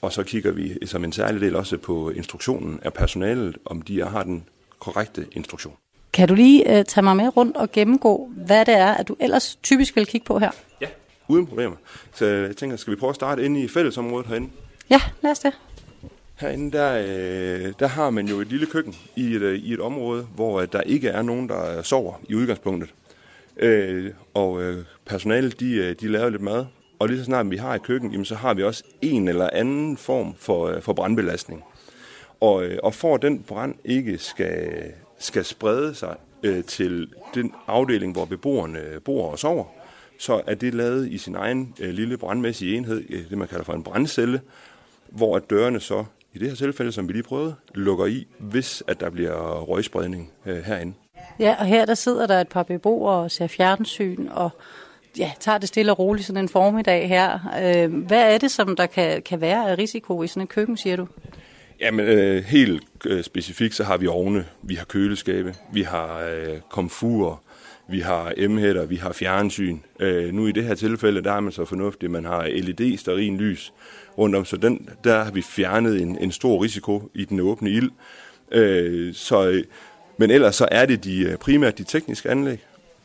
og 0.01 0.13
så 0.13 0.23
kigger 0.23 0.51
vi 0.51 0.77
som 0.85 1.03
en 1.03 1.11
særlig 1.11 1.41
del 1.41 1.55
også 1.55 1.77
på 1.77 2.09
instruktionen 2.09 2.79
af 2.83 2.93
personalet, 2.93 3.57
om 3.65 3.81
de 3.81 4.05
har 4.05 4.23
den 4.23 4.43
korrekte 4.79 5.25
instruktion. 5.31 5.73
Kan 6.13 6.27
du 6.27 6.35
lige 6.35 6.79
uh, 6.79 6.85
tage 6.85 7.01
mig 7.01 7.15
med 7.15 7.37
rundt 7.37 7.57
og 7.57 7.71
gennemgå, 7.71 8.29
hvad 8.35 8.65
det 8.65 8.73
er, 8.73 8.93
at 8.93 9.07
du 9.07 9.15
ellers 9.19 9.55
typisk 9.63 9.95
vil 9.95 10.05
kigge 10.05 10.25
på 10.25 10.39
her? 10.39 10.51
Ja, 10.81 10.87
uden 11.27 11.47
problemer. 11.47 11.75
Så 12.13 12.25
jeg 12.25 12.57
tænker, 12.57 12.77
skal 12.77 12.91
vi 12.91 12.99
prøve 12.99 13.09
at 13.09 13.15
starte 13.15 13.45
inde 13.45 13.61
i 13.61 13.67
fællesområdet 13.67 14.27
herinde? 14.27 14.49
Ja, 14.89 15.01
lad 15.21 15.31
os 15.31 15.39
det. 15.39 15.53
Herinde, 16.37 16.77
der, 16.77 16.97
øh, 16.97 17.73
der 17.79 17.87
har 17.87 18.09
man 18.09 18.27
jo 18.27 18.39
et 18.39 18.47
lille 18.47 18.65
køkken 18.65 18.95
i 19.15 19.35
et, 19.35 19.41
øh, 19.41 19.59
i 19.59 19.73
et 19.73 19.79
område, 19.79 20.27
hvor 20.35 20.61
øh, 20.61 20.67
der 20.71 20.81
ikke 20.81 21.09
er 21.09 21.21
nogen, 21.21 21.49
der 21.49 21.77
øh, 21.77 21.83
sover 21.83 22.13
i 22.29 22.35
udgangspunktet. 22.35 22.93
Øh, 23.57 24.11
og 24.33 24.63
øh, 24.63 24.83
personalet, 25.05 25.59
de, 25.59 25.93
de 25.93 26.07
laver 26.07 26.29
lidt 26.29 26.41
mad, 26.41 26.65
og 26.99 27.07
lige 27.07 27.19
så 27.19 27.25
snart 27.25 27.51
vi 27.51 27.57
har 27.57 27.75
et 27.75 27.83
køkken, 27.83 28.11
jamen, 28.11 28.25
så 28.25 28.35
har 28.35 28.53
vi 28.53 28.63
også 28.63 28.83
en 29.01 29.27
eller 29.27 29.49
anden 29.53 29.97
form 29.97 30.35
for, 30.37 30.79
for 30.79 30.93
brandbelastning. 30.93 31.63
Og, 32.39 32.65
og 32.83 32.93
for 32.93 33.15
at 33.15 33.21
den 33.21 33.43
brand 33.43 33.75
ikke 33.85 34.17
skal, 34.17 34.91
skal 35.19 35.45
sprede 35.45 35.95
sig 35.95 36.15
øh, 36.43 36.63
til 36.63 37.13
den 37.33 37.53
afdeling, 37.67 38.13
hvor 38.13 38.25
beboerne 38.25 38.79
bor 39.05 39.31
og 39.31 39.39
sover, 39.39 39.65
så 40.19 40.41
er 40.47 40.55
det 40.55 40.73
lavet 40.73 41.11
i 41.11 41.17
sin 41.17 41.35
egen 41.35 41.73
øh, 41.79 41.89
lille 41.89 42.17
brandmæssige 42.17 42.77
enhed, 42.77 43.03
øh, 43.09 43.29
det 43.29 43.37
man 43.37 43.47
kalder 43.47 43.63
for 43.63 43.73
en 43.73 43.83
brandcelle, 43.83 44.41
hvor 45.09 45.35
at 45.35 45.49
dørene 45.49 45.79
så, 45.79 46.05
i 46.35 46.39
det 46.39 46.47
her 46.47 46.55
tilfælde, 46.55 46.91
som 46.91 47.07
vi 47.07 47.13
lige 47.13 47.23
prøvede, 47.23 47.55
lukker 47.75 48.05
i, 48.05 48.27
hvis 48.39 48.83
at 48.87 48.99
der 48.99 49.09
bliver 49.09 49.61
røgspredning 49.61 50.31
øh, 50.45 50.57
herinde. 50.57 50.93
Ja, 51.39 51.55
og 51.59 51.65
her 51.65 51.85
der 51.85 51.93
sidder 51.93 52.27
der 52.27 52.41
et 52.41 52.47
par 52.47 52.63
beboere 52.63 53.15
og 53.15 53.31
ser 53.31 53.47
fjernsyn 53.47 54.27
og 54.27 54.49
ja, 55.17 55.31
tager 55.39 55.57
det 55.57 55.67
stille 55.67 55.91
og 55.91 55.99
roligt 55.99 56.27
sådan 56.27 56.43
en 56.43 56.49
formiddag 56.49 57.07
her. 57.07 57.39
Øh, 57.63 58.05
hvad 58.05 58.33
er 58.33 58.37
det, 58.37 58.51
som 58.51 58.75
der 58.75 58.85
kan, 58.85 59.21
kan 59.21 59.41
være 59.41 59.71
af 59.71 59.77
risiko 59.77 60.23
i 60.23 60.27
sådan 60.27 60.43
et 60.43 60.49
køkken, 60.49 60.77
siger 60.77 60.95
du? 60.95 61.07
Jamen, 61.79 62.05
øh, 62.05 62.43
helt 62.43 62.83
øh, 63.05 63.23
specifikt, 63.23 63.75
så 63.75 63.83
har 63.83 63.97
vi 63.97 64.07
ovne, 64.07 64.45
vi 64.61 64.75
har 64.75 64.85
køleskabe, 64.85 65.55
vi 65.73 65.81
har 65.81 66.19
øh, 66.19 66.59
komfurer, 66.69 67.41
vi 67.89 67.99
har 67.99 68.33
emhætter, 68.37 68.85
vi 68.85 68.95
har 68.95 69.11
fjernsyn. 69.11 69.79
Øh, 69.99 70.33
nu 70.33 70.47
i 70.47 70.51
det 70.51 70.63
her 70.63 70.75
tilfælde, 70.75 71.23
der 71.23 71.31
er 71.31 71.39
man 71.39 71.51
så 71.51 71.65
fornuftigt, 71.65 72.11
man 72.11 72.25
har 72.25 72.47
LED 72.47 72.97
sterin 72.97 73.37
lys 73.37 73.73
rundt 74.17 74.35
om, 74.35 74.45
så 74.45 74.57
den, 74.57 74.89
der 75.03 75.23
har 75.23 75.31
vi 75.31 75.41
fjernet 75.41 76.01
en, 76.01 76.17
en 76.17 76.31
stor 76.31 76.63
risiko 76.63 77.09
i 77.13 77.25
den 77.25 77.39
åbne 77.39 77.69
ild. 77.69 77.91
Øh, 78.51 79.13
så, 79.13 79.63
men 80.17 80.31
ellers 80.31 80.55
så 80.55 80.67
er 80.71 80.85
det 80.85 81.03
de, 81.03 81.23
øh, 81.23 81.37
primært 81.37 81.77
de 81.77 81.83
tekniske 81.83 82.29
anlæg, 82.29 82.59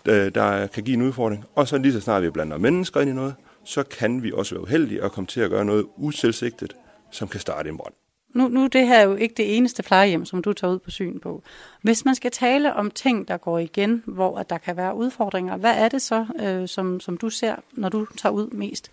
Øh, 0.06 0.34
der 0.34 0.66
kan 0.66 0.82
give 0.82 0.96
en 0.96 1.02
udfordring. 1.02 1.44
Og 1.54 1.68
så 1.68 1.78
lige 1.78 1.92
så 1.92 2.00
snart 2.00 2.22
vi 2.22 2.30
blander 2.30 2.58
mennesker 2.58 3.00
ind 3.00 3.10
i 3.10 3.12
noget, 3.12 3.34
så 3.64 3.82
kan 3.82 4.22
vi 4.22 4.32
også 4.32 4.54
være 4.54 4.62
uheldige 4.62 5.04
og 5.04 5.12
komme 5.12 5.26
til 5.26 5.40
at 5.40 5.50
gøre 5.50 5.64
noget 5.64 5.86
uselsigtet, 5.96 6.76
som 7.10 7.28
kan 7.28 7.40
starte 7.40 7.68
en 7.68 7.76
brand. 7.76 7.94
Nu, 8.34 8.48
nu 8.48 8.66
det 8.66 8.86
her 8.86 8.98
er 8.98 9.02
jo 9.02 9.14
ikke 9.14 9.34
det 9.36 9.56
eneste 9.56 9.82
plejehjem, 9.82 10.24
som 10.24 10.42
du 10.42 10.52
tager 10.52 10.72
ud 10.72 10.78
på 10.78 10.90
syn 10.90 11.20
på. 11.20 11.42
Hvis 11.82 12.04
man 12.04 12.14
skal 12.14 12.30
tale 12.30 12.74
om 12.74 12.90
ting, 12.90 13.28
der 13.28 13.36
går 13.36 13.58
igen, 13.58 14.02
hvor 14.06 14.38
at 14.38 14.50
der 14.50 14.58
kan 14.58 14.76
være 14.76 14.94
udfordringer, 14.94 15.56
hvad 15.56 15.74
er 15.74 15.88
det 15.88 16.02
så, 16.02 16.26
øh, 16.40 16.68
som, 16.68 17.00
som 17.00 17.16
du 17.16 17.30
ser, 17.30 17.54
når 17.72 17.88
du 17.88 18.06
tager 18.16 18.32
ud 18.32 18.50
mest? 18.50 18.90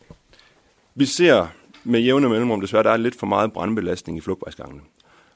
Vi 0.95 1.06
ser 1.06 1.47
med 1.88 2.00
jævne 2.00 2.30
mellemrum 2.30 2.62
desværre, 2.62 2.84
der 2.84 2.89
er 2.89 2.97
lidt 2.97 3.15
for 3.15 3.28
meget 3.28 3.54
brandbelastning 3.54 4.17
i 4.17 4.21
flugtvejsgangene. 4.21 4.82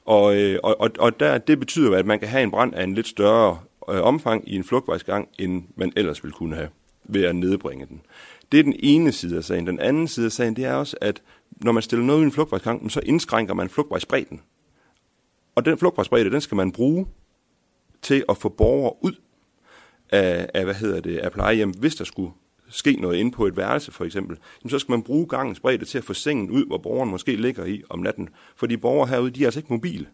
Og, 0.06 0.36
øh, 0.36 0.60
og, 0.64 0.92
og 1.00 1.20
der, 1.20 1.38
det 1.38 1.60
betyder, 1.60 1.98
at 1.98 2.06
man 2.06 2.20
kan 2.20 2.28
have 2.28 2.44
en 2.44 2.52
brand 2.52 2.76
af 2.76 2.84
en 2.84 2.94
lidt 2.94 3.08
større 3.08 3.60
øh, 3.90 4.02
omfang 4.02 4.50
i 4.50 4.56
en 4.56 4.64
flugtvejsgang, 4.64 5.28
end 5.40 5.64
man 5.76 5.94
ellers 5.96 6.24
ville 6.24 6.34
kunne 6.34 6.56
have 6.56 6.70
ved 7.04 7.24
at 7.24 7.36
nedbringe 7.36 7.86
den. 7.86 8.02
Det 8.52 8.60
er 8.60 8.64
den 8.64 8.76
ene 8.80 9.12
side 9.12 9.38
af 9.38 9.44
sagen. 9.44 9.68
Den 9.68 9.80
anden 9.80 10.08
side 10.08 10.26
af 10.26 10.32
sagen, 10.32 10.56
det 10.56 10.66
er 10.66 10.74
også, 10.74 10.98
at 11.02 11.22
når 11.62 11.72
man 11.72 11.84
stiller 11.84 12.06
noget 12.06 12.22
i 12.22 12.24
en 12.24 12.32
flugtvejsgang, 12.32 12.92
så 12.92 13.00
indskrænker 13.06 13.54
man 13.54 13.70
flugtvejsbredden. 13.70 14.42
Og 15.56 15.66
den 15.66 15.78
flugtvejsbredde, 15.78 16.32
den 16.32 16.42
skal 16.42 16.56
man 16.56 16.72
bruge 16.72 17.08
til 18.02 18.24
at 18.30 18.38
få 18.38 18.50
borgere 18.50 18.94
ud 19.02 19.14
af, 20.10 20.50
af 20.54 20.64
hvad 20.64 20.76
hedder 20.76 21.00
det, 21.00 21.18
af 21.18 21.32
plejehjem, 21.32 21.70
hvis 21.70 21.96
der 21.96 22.04
skulle 22.04 22.32
ske 22.72 22.94
noget 22.94 23.18
inde 23.18 23.32
på 23.32 23.48
et 23.48 23.58
værelse 23.58 23.92
for 23.92 24.06
eksempel, 24.06 24.38
så 24.70 24.80
skal 24.80 24.92
man 24.92 25.04
bruge 25.04 25.28
gangens 25.28 25.60
bredde 25.60 25.86
til 25.86 25.98
at 25.98 26.04
få 26.04 26.14
sengen 26.14 26.52
ud, 26.52 26.66
hvor 26.66 26.78
borgeren 26.78 27.10
måske 27.10 27.36
ligger 27.36 27.66
i 27.66 27.84
om 27.90 28.00
natten. 28.00 28.30
Fordi 28.56 28.78
borgere 28.78 29.08
herude, 29.08 29.32
de 29.32 29.42
er 29.42 29.48
altså 29.48 29.60
ikke 29.60 29.74
mobile. 29.74 30.08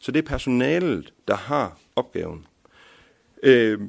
Så 0.00 0.12
det 0.12 0.18
er 0.18 0.28
personalet, 0.28 1.12
der 1.28 1.36
har 1.36 1.78
opgaven. 1.96 2.46
Øh, 3.42 3.80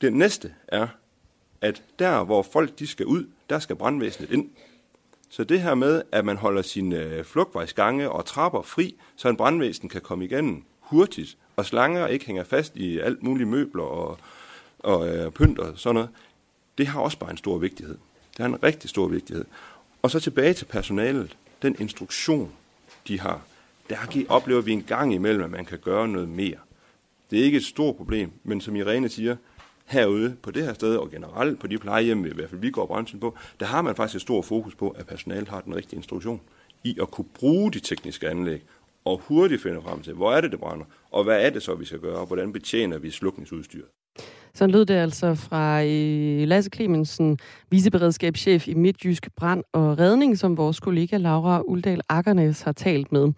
det 0.00 0.12
næste 0.12 0.54
er, 0.68 0.86
at 1.60 1.82
der, 1.98 2.24
hvor 2.24 2.42
folk 2.42 2.78
de 2.78 2.86
skal 2.86 3.06
ud, 3.06 3.26
der 3.50 3.58
skal 3.58 3.76
brandvæsenet 3.76 4.30
ind. 4.30 4.50
Så 5.30 5.44
det 5.44 5.60
her 5.60 5.74
med, 5.74 6.02
at 6.12 6.24
man 6.24 6.36
holder 6.36 6.62
sine 6.62 6.96
øh, 6.96 7.24
flugtvejsgange 7.24 8.10
og 8.10 8.24
trapper 8.24 8.62
fri, 8.62 8.96
så 9.16 9.28
en 9.28 9.36
brandvæsen 9.36 9.88
kan 9.88 10.00
komme 10.00 10.24
igennem 10.24 10.64
hurtigt, 10.80 11.36
og 11.56 11.66
slanger 11.66 12.06
ikke 12.06 12.26
hænger 12.26 12.44
fast 12.44 12.76
i 12.76 12.98
alt 12.98 13.22
mulige 13.22 13.46
møbler 13.46 13.84
og, 13.84 14.18
og 14.78 15.08
øh, 15.08 15.30
pynt 15.30 15.58
og 15.58 15.78
sådan 15.78 15.94
noget, 15.94 16.10
det 16.78 16.86
har 16.86 17.00
også 17.00 17.18
bare 17.18 17.30
en 17.30 17.36
stor 17.36 17.58
vigtighed. 17.58 17.96
Det 18.36 18.38
har 18.38 18.46
en 18.46 18.62
rigtig 18.62 18.90
stor 18.90 19.08
vigtighed. 19.08 19.44
Og 20.02 20.10
så 20.10 20.20
tilbage 20.20 20.54
til 20.54 20.64
personalet. 20.64 21.36
Den 21.62 21.76
instruktion, 21.78 22.52
de 23.08 23.20
har, 23.20 23.42
der 23.90 24.24
oplever 24.28 24.60
vi 24.60 24.72
en 24.72 24.82
gang 24.82 25.14
imellem, 25.14 25.44
at 25.44 25.50
man 25.50 25.64
kan 25.64 25.78
gøre 25.78 26.08
noget 26.08 26.28
mere. 26.28 26.56
Det 27.30 27.40
er 27.40 27.44
ikke 27.44 27.56
et 27.56 27.64
stort 27.64 27.96
problem, 27.96 28.30
men 28.44 28.60
som 28.60 28.76
Irene 28.76 29.08
siger, 29.08 29.36
herude 29.86 30.36
på 30.42 30.50
det 30.50 30.64
her 30.64 30.74
sted, 30.74 30.96
og 30.96 31.10
generelt 31.10 31.60
på 31.60 31.66
de 31.66 31.78
plejehjem, 31.78 32.26
i 32.26 32.30
hvert 32.30 32.50
fald 32.50 32.60
vi 32.60 32.70
går 32.70 32.86
branchen 32.86 33.20
på, 33.20 33.36
der 33.60 33.66
har 33.66 33.82
man 33.82 33.96
faktisk 33.96 34.16
et 34.16 34.22
stort 34.22 34.44
fokus 34.44 34.74
på, 34.74 34.90
at 34.90 35.06
personalet 35.06 35.48
har 35.48 35.60
den 35.60 35.76
rigtige 35.76 35.96
instruktion 35.96 36.40
i 36.84 36.98
at 37.00 37.10
kunne 37.10 37.28
bruge 37.34 37.72
de 37.72 37.80
tekniske 37.80 38.28
anlæg, 38.28 38.62
og 39.04 39.18
hurtigt 39.18 39.62
finde 39.62 39.82
frem 39.82 40.02
til, 40.02 40.12
hvor 40.14 40.32
er 40.32 40.40
det, 40.40 40.50
det 40.50 40.60
brænder, 40.60 40.84
og 41.10 41.24
hvad 41.24 41.46
er 41.46 41.50
det 41.50 41.62
så, 41.62 41.74
vi 41.74 41.84
skal 41.84 41.98
gøre, 41.98 42.18
og 42.18 42.26
hvordan 42.26 42.52
betjener 42.52 42.98
vi 42.98 43.10
slukningsudstyret. 43.10 43.86
Så 44.56 44.66
lød 44.66 44.84
det 44.84 44.94
altså 44.94 45.34
fra 45.34 45.84
øh, 45.84 46.48
Lasse 46.48 46.70
Clemensen, 46.74 47.38
viceberedskabschef 47.70 48.68
i 48.68 48.74
Midtjysk 48.74 49.28
Brand 49.36 49.64
og 49.72 49.98
Redning, 49.98 50.38
som 50.38 50.56
vores 50.56 50.80
kollega 50.80 51.16
Laura 51.16 51.60
Uldal 51.60 52.00
Akkernes 52.08 52.62
har 52.62 52.72
talt 52.72 53.12
med. 53.12 53.32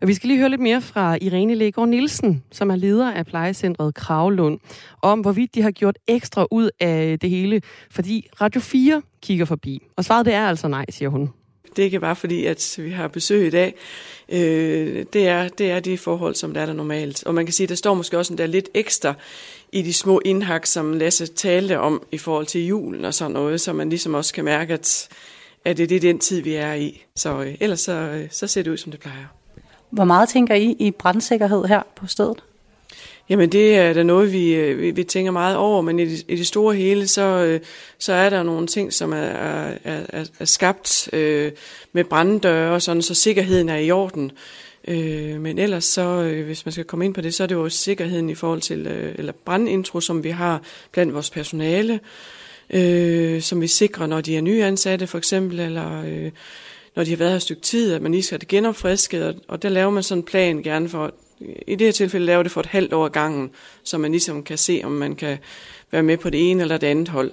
Og 0.00 0.08
vi 0.08 0.14
skal 0.14 0.28
lige 0.28 0.38
høre 0.38 0.48
lidt 0.48 0.60
mere 0.60 0.80
fra 0.80 1.18
Irene 1.20 1.54
Lægaard 1.54 1.88
Nielsen, 1.88 2.42
som 2.52 2.70
er 2.70 2.76
leder 2.76 3.12
af 3.12 3.26
plejecentret 3.26 3.94
Kravlund, 3.94 4.58
om 5.02 5.20
hvorvidt 5.20 5.54
de 5.54 5.62
har 5.62 5.70
gjort 5.70 5.98
ekstra 6.06 6.46
ud 6.50 6.70
af 6.80 7.18
det 7.20 7.30
hele, 7.30 7.62
fordi 7.90 8.28
Radio 8.40 8.60
4 8.60 9.02
kigger 9.22 9.44
forbi. 9.44 9.82
Og 9.96 10.04
svaret 10.04 10.26
det 10.26 10.34
er 10.34 10.46
altså 10.46 10.68
nej, 10.68 10.84
siger 10.90 11.08
hun. 11.08 11.30
Det 11.76 11.82
er 11.82 11.84
ikke 11.84 12.00
bare 12.00 12.16
fordi, 12.16 12.46
at 12.46 12.78
vi 12.78 12.90
har 12.90 13.08
besøg 13.08 13.46
i 13.46 13.50
dag. 13.50 13.74
Øh, 14.28 15.04
det, 15.12 15.28
er, 15.28 15.48
det 15.48 15.70
er 15.70 15.80
de 15.80 15.98
forhold, 15.98 16.34
som 16.34 16.54
der 16.54 16.60
er 16.60 16.66
der 16.66 16.72
normalt. 16.72 17.24
Og 17.24 17.34
man 17.34 17.46
kan 17.46 17.52
sige, 17.52 17.64
at 17.64 17.68
der 17.68 17.74
står 17.74 17.94
måske 17.94 18.18
også 18.18 18.32
en 18.32 18.38
der 18.38 18.46
lidt 18.46 18.68
ekstra 18.74 19.14
i 19.72 19.82
de 19.82 19.92
små 19.92 20.20
indhak, 20.24 20.66
som 20.66 20.92
Lasse 20.92 21.26
talte 21.26 21.78
om 21.78 22.02
i 22.12 22.18
forhold 22.18 22.46
til 22.46 22.66
julen 22.66 23.04
og 23.04 23.14
sådan 23.14 23.32
noget, 23.32 23.60
så 23.60 23.72
man 23.72 23.90
ligesom 23.90 24.14
også 24.14 24.34
kan 24.34 24.44
mærke, 24.44 24.74
at, 24.74 25.08
at 25.64 25.76
det 25.76 25.92
er 25.92 26.00
den 26.00 26.18
tid, 26.18 26.40
vi 26.40 26.54
er 26.54 26.74
i. 26.74 27.04
Så 27.16 27.42
øh, 27.42 27.54
ellers 27.60 27.80
så, 27.80 27.92
øh, 27.92 28.26
så 28.30 28.46
ser 28.46 28.62
det 28.62 28.70
ud, 28.70 28.76
som 28.76 28.92
det 28.92 29.00
plejer. 29.00 29.24
Hvor 29.90 30.04
meget 30.04 30.28
tænker 30.28 30.54
I 30.54 30.76
i 30.78 30.90
brandsikkerhed 30.90 31.64
her 31.64 31.82
på 31.96 32.06
stedet? 32.06 32.42
Jamen 33.28 33.52
det 33.52 33.76
er 33.76 33.92
da 33.92 34.02
noget, 34.02 34.32
vi, 34.32 34.54
øh, 34.54 34.80
vi, 34.80 34.90
vi 34.90 35.04
tænker 35.04 35.32
meget 35.32 35.56
over, 35.56 35.82
men 35.82 35.98
i 35.98 36.04
det, 36.04 36.24
i 36.28 36.36
det 36.36 36.46
store 36.46 36.74
hele, 36.74 37.06
så, 37.06 37.22
øh, 37.22 37.60
så 37.98 38.12
er 38.12 38.30
der 38.30 38.42
nogle 38.42 38.66
ting, 38.66 38.92
som 38.92 39.12
er, 39.12 39.16
er, 39.16 39.74
er, 39.84 40.24
er 40.38 40.44
skabt 40.44 41.08
øh, 41.12 41.52
med 41.92 42.04
branddøre 42.04 42.74
og 42.74 42.82
sådan, 42.82 43.02
så 43.02 43.14
sikkerheden 43.14 43.68
er 43.68 43.76
i 43.76 43.90
orden. 43.90 44.32
Øh, 44.88 45.40
men 45.40 45.58
ellers 45.58 45.84
så, 45.84 46.02
øh, 46.02 46.46
hvis 46.46 46.66
man 46.66 46.72
skal 46.72 46.84
komme 46.84 47.04
ind 47.04 47.14
på 47.14 47.20
det, 47.20 47.34
så 47.34 47.42
er 47.42 47.46
det 47.46 47.54
jo 47.54 47.68
sikkerheden 47.68 48.30
i 48.30 48.34
forhold 48.34 48.60
til, 48.60 48.86
øh, 48.86 49.14
eller 49.18 49.32
brandintro, 49.44 50.00
som 50.00 50.24
vi 50.24 50.30
har 50.30 50.62
blandt 50.92 51.14
vores 51.14 51.30
personale, 51.30 52.00
øh, 52.70 53.42
som 53.42 53.60
vi 53.60 53.66
sikrer, 53.66 54.06
når 54.06 54.20
de 54.20 54.36
er 54.36 54.40
nyansatte 54.40 55.06
for 55.06 55.18
eksempel, 55.18 55.60
eller 55.60 56.02
øh, 56.06 56.30
når 56.96 57.04
de 57.04 57.10
har 57.10 57.16
været 57.16 57.30
her 57.30 57.36
et 57.36 57.42
stykke 57.42 57.62
tid, 57.62 57.92
at 57.92 58.02
man 58.02 58.12
lige 58.12 58.22
skal 58.22 58.34
have 58.34 58.40
det 58.40 58.48
genopfrisket, 58.48 59.24
og, 59.24 59.34
og 59.48 59.62
der 59.62 59.68
laver 59.68 59.90
man 59.90 60.02
sådan 60.02 60.18
en 60.18 60.26
plan 60.26 60.62
gerne 60.62 60.88
for, 60.88 61.14
i 61.66 61.74
det 61.74 61.86
her 61.86 61.92
tilfælde 61.92 62.26
laver 62.26 62.42
det 62.42 62.52
for 62.52 62.60
et 62.60 62.66
halvt 62.66 62.92
år 62.92 63.08
gangen, 63.08 63.50
så 63.82 63.98
man 63.98 64.10
ligesom 64.10 64.42
kan 64.42 64.58
se, 64.58 64.80
om 64.84 64.92
man 64.92 65.14
kan 65.14 65.38
være 65.90 66.02
med 66.02 66.16
på 66.16 66.30
det 66.30 66.50
ene 66.50 66.62
eller 66.62 66.76
det 66.76 66.86
andet 66.86 67.08
hold. 67.08 67.30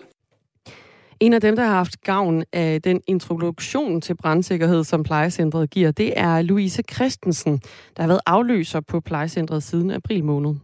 En 1.25 1.33
af 1.33 1.41
dem, 1.41 1.55
der 1.55 1.63
har 1.63 1.71
haft 1.71 2.01
gavn 2.03 2.43
af 2.53 2.81
den 2.81 3.01
introduktion 3.07 4.01
til 4.01 4.15
brandsikkerhed, 4.15 4.83
som 4.83 5.03
plejecentret 5.03 5.69
giver, 5.69 5.91
det 5.91 6.13
er 6.15 6.41
Louise 6.41 6.83
Christensen, 6.93 7.61
der 7.97 8.03
har 8.03 8.07
været 8.07 8.19
afløser 8.25 8.79
på 8.79 8.99
plejecentret 8.99 9.63
siden 9.63 9.91
april 9.91 10.23
måned. 10.23 10.55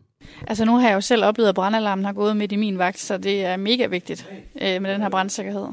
Altså 0.48 0.66
nu 0.66 0.76
har 0.76 0.88
jeg 0.88 0.96
jo 0.96 1.02
selv 1.02 1.26
oplevet, 1.26 1.50
at 1.50 1.56
brandalarmen 1.56 2.06
har 2.06 2.14
gået 2.14 2.38
midt 2.38 2.52
i 2.52 2.56
min 2.56 2.78
vagt, 2.78 3.00
så 3.00 3.18
det 3.18 3.46
er 3.46 3.58
mega 3.58 3.86
vigtigt 3.86 4.30
øh, 4.62 4.82
med 4.82 4.94
den 4.94 5.02
her 5.02 5.10
brandsikkerhed. 5.10 5.66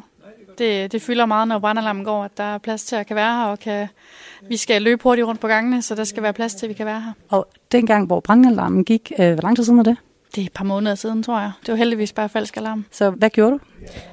Det, 0.58 0.92
det 0.92 1.02
fylder 1.02 1.26
meget, 1.26 1.48
når 1.48 1.58
brandalarmen 1.58 2.04
går, 2.04 2.24
at 2.24 2.36
der 2.36 2.44
er 2.44 2.58
plads 2.58 2.84
til 2.84 2.96
at 2.96 3.06
kan 3.06 3.16
være 3.16 3.34
her, 3.34 3.44
og 3.44 3.58
kan, 3.58 3.88
vi 4.48 4.56
skal 4.56 4.82
løbe 4.82 5.02
hurtigt 5.02 5.26
rundt 5.26 5.40
på 5.40 5.48
gangene, 5.48 5.82
så 5.82 5.94
der 5.94 6.04
skal 6.04 6.22
være 6.22 6.32
plads 6.32 6.54
til, 6.54 6.66
at 6.66 6.70
vi 6.70 6.74
kan 6.74 6.86
være 6.86 7.00
her. 7.00 7.12
Og 7.28 7.48
dengang, 7.72 8.06
hvor 8.06 8.20
brandalarmen 8.20 8.84
gik, 8.84 9.12
øh, 9.18 9.32
hvor 9.32 9.42
lang 9.42 9.56
tid 9.56 9.64
siden 9.64 9.78
er 9.78 9.82
det? 9.82 9.96
Det 10.34 10.40
er 10.42 10.46
et 10.46 10.52
par 10.52 10.64
måneder 10.64 10.94
siden, 10.94 11.22
tror 11.22 11.40
jeg. 11.40 11.52
Det 11.66 11.72
var 11.72 11.76
heldigvis 11.76 12.12
bare 12.12 12.28
falsk 12.28 12.56
alarm. 12.56 12.84
Så 12.90 13.10
hvad 13.10 13.30
gjorde 13.30 13.52
du? 13.52 13.60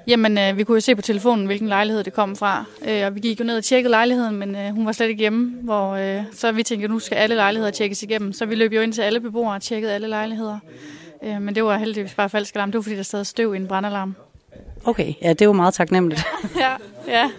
Jamen, 0.07 0.37
øh, 0.37 0.57
vi 0.57 0.63
kunne 0.63 0.75
jo 0.75 0.81
se 0.81 0.95
på 0.95 1.01
telefonen, 1.01 1.45
hvilken 1.45 1.67
lejlighed 1.67 2.03
det 2.03 2.13
kom 2.13 2.35
fra. 2.35 2.65
Øh, 2.87 3.05
og 3.05 3.15
vi 3.15 3.19
gik 3.19 3.39
jo 3.39 3.45
ned 3.45 3.57
og 3.57 3.63
tjekkede 3.63 3.91
lejligheden, 3.91 4.35
men 4.35 4.55
øh, 4.55 4.69
hun 4.69 4.85
var 4.85 4.91
slet 4.91 5.07
ikke 5.09 5.19
hjemme. 5.19 5.57
Hvor, 5.61 5.91
øh, 5.91 6.23
så 6.33 6.51
vi 6.51 6.63
tænkte, 6.63 6.87
nu 6.87 6.99
skal 6.99 7.15
alle 7.15 7.35
lejligheder 7.35 7.71
tjekkes 7.71 8.03
igennem. 8.03 8.33
Så 8.33 8.45
vi 8.45 8.55
løb 8.55 8.73
jo 8.73 8.81
ind 8.81 8.93
til 8.93 9.01
alle 9.01 9.19
beboere 9.19 9.55
og 9.55 9.61
tjekkede 9.61 9.93
alle 9.93 10.07
lejligheder. 10.07 10.59
Øh, 11.23 11.41
men 11.41 11.55
det 11.55 11.63
var 11.63 11.77
heldigvis 11.77 12.13
bare 12.13 12.29
falsk 12.29 12.55
alarm. 12.55 12.71
Det 12.71 12.77
var, 12.77 12.81
fordi 12.81 12.95
der 12.95 13.03
stadig 13.03 13.27
støv 13.27 13.53
i 13.53 13.57
en 13.57 13.67
brandalarm. 13.67 14.15
Okay, 14.85 15.13
ja, 15.21 15.33
det 15.33 15.45
jo 15.45 15.53
meget 15.53 15.73
taknemmeligt. 15.73 16.25
ja, 16.59 16.75
ja. 17.07 17.29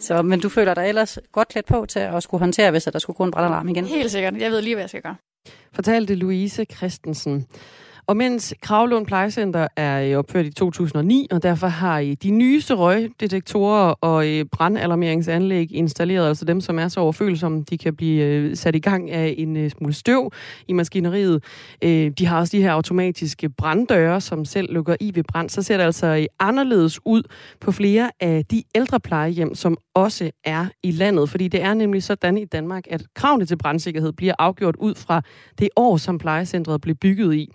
Så, 0.00 0.22
men 0.22 0.40
du 0.40 0.48
føler 0.48 0.74
dig 0.74 0.88
ellers 0.88 1.18
godt 1.32 1.48
klædt 1.48 1.66
på 1.66 1.86
til 1.86 1.98
at 1.98 2.22
skulle 2.22 2.38
håndtere, 2.38 2.70
hvis 2.70 2.84
der 2.84 2.98
skulle 2.98 3.16
gå 3.16 3.24
en 3.24 3.30
brandalarm 3.30 3.68
igen? 3.68 3.84
Helt 3.84 4.10
sikkert. 4.10 4.36
Jeg 4.36 4.50
ved 4.50 4.62
lige, 4.62 4.74
hvad 4.74 4.82
jeg 4.82 4.88
skal 4.88 5.02
gøre. 5.02 5.16
Fortalte 5.72 6.14
Louise 6.14 6.66
Christensen. 6.66 7.46
Og 8.10 8.16
mens 8.16 8.54
Kravlund 8.62 9.06
Plejecenter 9.06 9.68
er 9.76 10.16
opført 10.16 10.46
i 10.46 10.50
2009, 10.50 11.28
og 11.30 11.42
derfor 11.42 11.66
har 11.66 11.98
I 11.98 12.14
de 12.14 12.30
nyeste 12.30 12.74
røgdetektorer 12.74 13.94
og 14.00 14.28
øh, 14.28 14.44
brandalarmeringsanlæg 14.52 15.72
installeret, 15.72 16.28
altså 16.28 16.44
dem, 16.44 16.60
som 16.60 16.78
er 16.78 16.88
så 16.88 17.00
overfølsomme, 17.00 17.64
de 17.70 17.78
kan 17.78 17.96
blive 17.96 18.24
øh, 18.24 18.56
sat 18.56 18.76
i 18.76 18.78
gang 18.78 19.10
af 19.10 19.34
en 19.38 19.56
øh, 19.56 19.70
smule 19.70 19.92
støv 19.92 20.32
i 20.68 20.72
maskineriet. 20.72 21.44
De 22.18 22.26
har 22.26 22.38
også 22.38 22.56
de 22.56 22.62
her 22.62 22.72
automatiske 22.72 23.48
branddøre, 23.48 24.20
som 24.20 24.44
selv 24.44 24.72
lukker 24.72 24.96
i 25.00 25.12
ved 25.14 25.24
brand. 25.24 25.50
Så 25.50 25.62
ser 25.62 25.76
det 25.76 25.84
altså 25.84 26.26
anderledes 26.38 27.00
ud 27.04 27.22
på 27.60 27.72
flere 27.72 28.10
af 28.20 28.44
de 28.50 28.62
ældre 28.74 29.00
plejehjem, 29.00 29.54
som 29.54 29.76
også 29.94 30.30
er 30.44 30.66
i 30.82 30.90
landet. 30.90 31.30
Fordi 31.30 31.48
det 31.48 31.62
er 31.62 31.74
nemlig 31.74 32.02
sådan 32.02 32.38
i 32.38 32.44
Danmark, 32.44 32.84
at 32.90 33.02
kravene 33.14 33.44
til 33.46 33.58
brandsikkerhed 33.58 34.12
bliver 34.12 34.34
afgjort 34.38 34.76
ud 34.76 34.94
fra 34.94 35.22
det 35.58 35.68
år, 35.76 35.96
som 35.96 36.18
plejecentret 36.18 36.80
blev 36.80 36.94
bygget 36.94 37.34
i. 37.34 37.48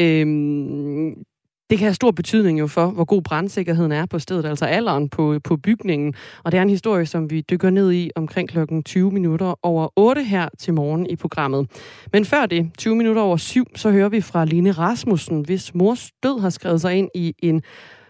Øhm, 0.00 1.24
det 1.70 1.78
kan 1.78 1.86
have 1.86 1.94
stor 1.94 2.10
betydning 2.10 2.58
jo 2.60 2.66
for, 2.66 2.86
hvor 2.86 3.04
god 3.04 3.22
brandsikkerheden 3.22 3.92
er 3.92 4.06
på 4.06 4.18
stedet, 4.18 4.44
altså 4.44 4.64
alderen 4.64 5.08
på, 5.08 5.38
på 5.44 5.56
bygningen. 5.56 6.14
Og 6.44 6.52
det 6.52 6.58
er 6.58 6.62
en 6.62 6.70
historie, 6.70 7.06
som 7.06 7.30
vi 7.30 7.40
dykker 7.40 7.70
ned 7.70 7.92
i 7.92 8.10
omkring 8.16 8.48
klokken 8.48 8.82
20 8.82 9.10
minutter 9.10 9.54
over 9.62 9.88
8 9.96 10.24
her 10.24 10.48
til 10.58 10.74
morgen 10.74 11.06
i 11.06 11.16
programmet. 11.16 11.70
Men 12.12 12.24
før 12.24 12.46
det, 12.46 12.70
20 12.78 12.96
minutter 12.96 13.22
over 13.22 13.36
7, 13.36 13.64
så 13.76 13.90
hører 13.90 14.08
vi 14.08 14.20
fra 14.20 14.44
Line 14.44 14.72
Rasmussen, 14.72 15.40
hvis 15.40 15.74
mors 15.74 16.10
død 16.22 16.40
har 16.40 16.50
skrevet 16.50 16.80
sig 16.80 16.94
ind 16.94 17.08
i 17.14 17.34
en 17.38 17.62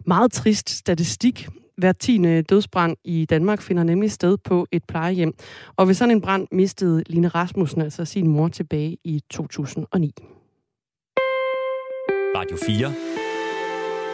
meget 0.06 0.32
trist 0.32 0.70
statistik. 0.70 1.48
Hver 1.76 1.92
tiende 1.92 2.42
dødsbrand 2.42 2.96
i 3.04 3.24
Danmark 3.30 3.60
finder 3.60 3.82
nemlig 3.82 4.12
sted 4.12 4.36
på 4.44 4.66
et 4.72 4.82
plejehjem. 4.88 5.32
Og 5.76 5.86
ved 5.86 5.94
sådan 5.94 6.16
en 6.16 6.20
brand 6.20 6.46
mistede 6.52 7.02
Line 7.06 7.28
Rasmussen 7.28 7.80
altså 7.80 8.04
sin 8.04 8.28
mor 8.28 8.48
tilbage 8.48 8.96
i 9.04 9.20
2009. 9.30 10.14
Radio 12.36 12.56
4 12.66 12.92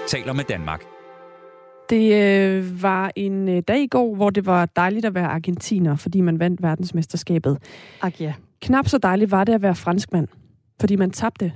taler 0.08 0.32
med 0.32 0.44
Danmark. 0.44 0.84
Det 1.90 2.14
øh, 2.14 2.82
var 2.82 3.12
en 3.16 3.48
øh, 3.48 3.62
dag 3.68 3.82
i 3.82 3.86
går, 3.86 4.14
hvor 4.14 4.30
det 4.30 4.46
var 4.46 4.66
dejligt 4.66 5.04
at 5.04 5.14
være 5.14 5.26
argentiner, 5.26 5.96
fordi 5.96 6.20
man 6.20 6.38
vandt 6.38 6.62
verdensmesterskabet. 6.62 7.58
Ak 8.02 8.20
ja. 8.20 8.34
Knap 8.62 8.88
så 8.88 8.98
dejligt 8.98 9.30
var 9.30 9.44
det 9.44 9.52
at 9.52 9.62
være 9.62 9.74
franskmand, 9.74 10.28
fordi 10.80 10.96
man 10.96 11.10
tabte 11.10 11.52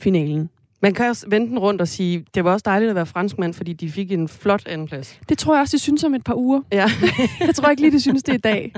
finalen. 0.00 0.50
Man 0.82 0.94
kan 0.94 1.08
også 1.08 1.26
vente 1.28 1.50
den 1.50 1.58
rundt 1.58 1.80
og 1.80 1.88
sige, 1.88 2.24
det 2.34 2.44
var 2.44 2.52
også 2.52 2.62
dejligt 2.66 2.90
at 2.90 2.96
være 2.96 3.06
franskmand, 3.06 3.54
fordi 3.54 3.72
de 3.72 3.90
fik 3.90 4.12
en 4.12 4.28
flot 4.28 4.66
andenplads. 4.66 5.20
Det 5.28 5.38
tror 5.38 5.54
jeg 5.54 5.60
også, 5.60 5.76
de 5.76 5.82
synes 5.82 6.04
om 6.04 6.14
et 6.14 6.24
par 6.24 6.34
uger. 6.34 6.62
Ja. 6.72 6.90
jeg 7.46 7.54
tror 7.54 7.70
ikke 7.70 7.82
lige, 7.82 7.92
de 7.92 8.00
synes 8.00 8.22
det 8.22 8.34
i 8.34 8.38
dag 8.38 8.72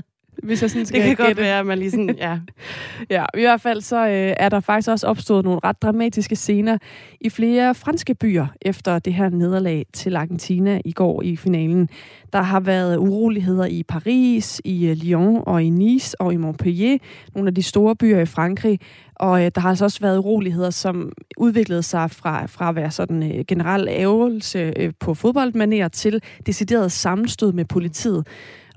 hvis 0.45 0.63
jeg 0.63 0.71
sådan 0.71 0.87
skal 0.87 1.01
Det 1.01 1.07
kan 1.07 1.17
gætte. 1.17 1.31
godt 1.31 1.39
være, 1.47 1.59
at 1.59 1.67
man 1.67 1.79
lige 1.79 1.91
sådan, 1.91 2.17
ja. 2.19 2.39
ja, 3.17 3.25
i 3.37 3.41
hvert 3.41 3.61
fald 3.61 3.81
så 3.81 4.07
øh, 4.07 4.35
er 4.37 4.49
der 4.49 4.61
faktisk 4.61 4.89
også 4.89 5.07
opstået 5.07 5.45
nogle 5.45 5.61
ret 5.65 5.83
dramatiske 5.83 6.37
scener 6.37 6.79
i 7.21 7.31
flere 7.31 7.75
franske 7.75 8.15
byer 8.15 8.47
efter 8.63 8.99
det 8.99 9.15
her 9.15 9.29
nederlag 9.29 9.87
til 9.93 10.17
Argentina 10.17 10.81
i 10.85 10.93
går 10.93 11.23
i 11.23 11.37
finalen. 11.37 11.89
Der 12.33 12.43
har 12.43 12.61
været 12.61 12.97
uroligheder 12.97 13.67
i 13.67 13.83
Paris, 13.89 14.61
i 14.65 14.87
øh, 14.87 14.97
Lyon 14.97 15.43
og 15.47 15.63
i 15.63 15.69
Nice 15.71 16.21
og 16.21 16.33
i 16.33 16.37
Montpellier, 16.37 16.99
nogle 17.35 17.49
af 17.49 17.55
de 17.55 17.63
store 17.63 17.97
byer 17.97 18.21
i 18.21 18.27
Frankrig. 18.27 18.81
Og 19.15 19.45
øh, 19.45 19.51
der 19.55 19.61
har 19.61 19.69
altså 19.69 19.85
også 19.85 20.01
været 20.01 20.19
uroligheder, 20.19 20.71
som 20.71 21.13
udviklede 21.37 21.83
sig 21.83 22.11
fra, 22.11 22.47
fra 22.47 22.69
at 22.69 22.75
være 22.77 22.91
sådan 22.91 23.23
øh, 23.23 23.45
generel 23.49 23.89
ævelse 23.91 24.73
øh, 24.77 24.93
på 25.01 25.15
fodboldmaner 25.15 25.89
til 25.89 26.23
decideret 26.47 26.93
sammenstød 26.93 27.53
med 27.53 27.65
politiet. 27.65 28.27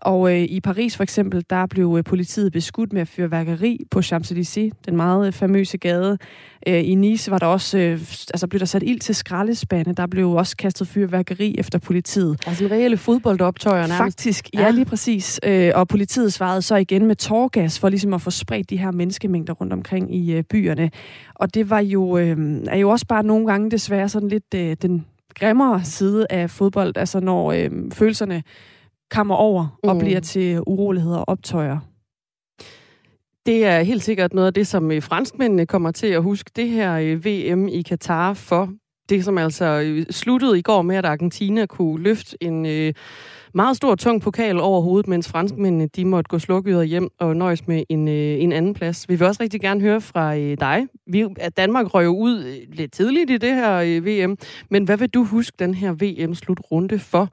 Og 0.01 0.33
øh, 0.33 0.41
i 0.41 0.59
Paris 0.59 0.95
for 0.95 1.03
eksempel, 1.03 1.45
der 1.49 1.65
blev 1.65 1.95
øh, 1.97 2.03
politiet 2.03 2.51
beskudt 2.51 2.93
med 2.93 3.05
fyrværkeri 3.05 3.79
på 3.91 3.99
Champs-Élysées, 3.99 4.69
den 4.85 4.95
meget 4.95 5.27
øh, 5.27 5.33
famøse 5.33 5.77
gade. 5.77 6.17
Øh, 6.67 6.89
I 6.89 6.95
Nice 6.95 7.31
var 7.31 7.37
der 7.37 7.45
også, 7.45 7.77
øh, 7.77 7.91
altså 8.33 8.47
blev 8.47 8.59
der 8.59 8.65
sat 8.65 8.83
ild 8.83 8.99
til 8.99 9.15
skraldespande. 9.15 9.93
Der 9.93 10.07
blev 10.07 10.31
også 10.31 10.57
kastet 10.57 10.87
fyrværkeri 10.87 11.55
efter 11.57 11.79
politiet. 11.79 12.41
Altså 12.47 12.65
en 12.65 12.71
reelle 12.71 12.97
fodboldoptøjer 12.97 13.87
nærmest. 13.87 13.97
Faktisk, 13.97 14.49
ja, 14.53 14.61
ja 14.61 14.69
lige 14.69 14.85
præcis. 14.85 15.39
Øh, 15.43 15.71
og 15.75 15.87
politiet 15.87 16.33
svarede 16.33 16.61
så 16.61 16.75
igen 16.75 17.05
med 17.05 17.15
tårgas 17.15 17.79
for 17.79 17.89
ligesom 17.89 18.13
at 18.13 18.21
få 18.21 18.31
spredt 18.31 18.69
de 18.69 18.77
her 18.77 18.91
menneskemængder 18.91 19.53
rundt 19.53 19.73
omkring 19.73 20.15
i 20.15 20.33
øh, 20.33 20.43
byerne. 20.43 20.91
Og 21.35 21.53
det 21.53 21.69
var 21.69 21.79
jo, 21.79 22.17
øh, 22.17 22.37
er 22.67 22.77
jo 22.77 22.89
også 22.89 23.05
bare 23.05 23.23
nogle 23.23 23.47
gange 23.47 23.71
desværre 23.71 24.09
sådan 24.09 24.29
lidt 24.29 24.53
øh, 24.55 24.77
den 24.81 25.05
grimmere 25.35 25.83
side 25.83 26.25
af 26.29 26.49
fodbold, 26.49 26.97
altså 26.97 27.19
når 27.19 27.51
øh, 27.51 27.69
følelserne 27.93 28.43
kammer 29.11 29.35
over 29.35 29.79
og 29.83 29.95
mm. 29.95 29.99
bliver 29.99 30.19
til 30.19 30.59
uroligheder 30.67 31.17
og 31.17 31.29
optøjer. 31.29 31.79
Det 33.45 33.65
er 33.65 33.81
helt 33.81 34.03
sikkert 34.03 34.33
noget 34.33 34.47
af 34.47 34.53
det, 34.53 34.67
som 34.67 34.91
øh, 34.91 35.01
franskmændene 35.01 35.65
kommer 35.65 35.91
til 35.91 36.07
at 36.07 36.23
huske 36.23 36.51
det 36.55 36.69
her 36.69 36.93
øh, 36.93 37.25
VM 37.25 37.67
i 37.67 37.81
Katar 37.81 38.33
for. 38.33 38.69
Det, 39.09 39.25
som 39.25 39.37
altså 39.37 39.65
øh, 39.65 40.05
sluttede 40.09 40.59
i 40.59 40.61
går 40.61 40.81
med, 40.81 40.95
at 40.95 41.05
Argentina 41.05 41.65
kunne 41.65 42.03
løfte 42.03 42.37
en 42.43 42.65
øh, 42.65 42.93
meget 43.53 43.77
stor, 43.77 43.95
tung 43.95 44.21
pokal 44.21 44.59
over 44.59 44.81
hovedet, 44.81 45.07
mens 45.07 45.27
franskmændene 45.27 45.87
de 45.87 46.05
måtte 46.05 46.29
gå 46.29 46.39
slukket 46.39 46.87
hjem 46.87 47.09
og 47.19 47.35
nøjes 47.35 47.67
med 47.67 47.83
en, 47.89 48.07
øh, 48.07 48.13
en 48.43 48.51
anden 48.51 48.73
plads. 48.73 49.09
Vi 49.09 49.15
vil 49.15 49.27
også 49.27 49.43
rigtig 49.43 49.61
gerne 49.61 49.81
høre 49.81 50.01
fra 50.01 50.37
øh, 50.37 50.57
dig. 50.59 50.87
Vi, 51.07 51.25
at 51.37 51.57
Danmark 51.57 51.93
røg 51.93 52.09
ud 52.09 52.65
lidt 52.73 52.93
tidligt 52.93 53.29
i 53.29 53.37
det 53.37 53.53
her 53.53 53.75
øh, 53.75 54.05
VM, 54.05 54.37
men 54.69 54.83
hvad 54.83 54.97
vil 54.97 55.09
du 55.09 55.23
huske 55.23 55.55
den 55.59 55.73
her 55.73 55.91
VM-slutrunde 55.91 56.99
for? 56.99 57.29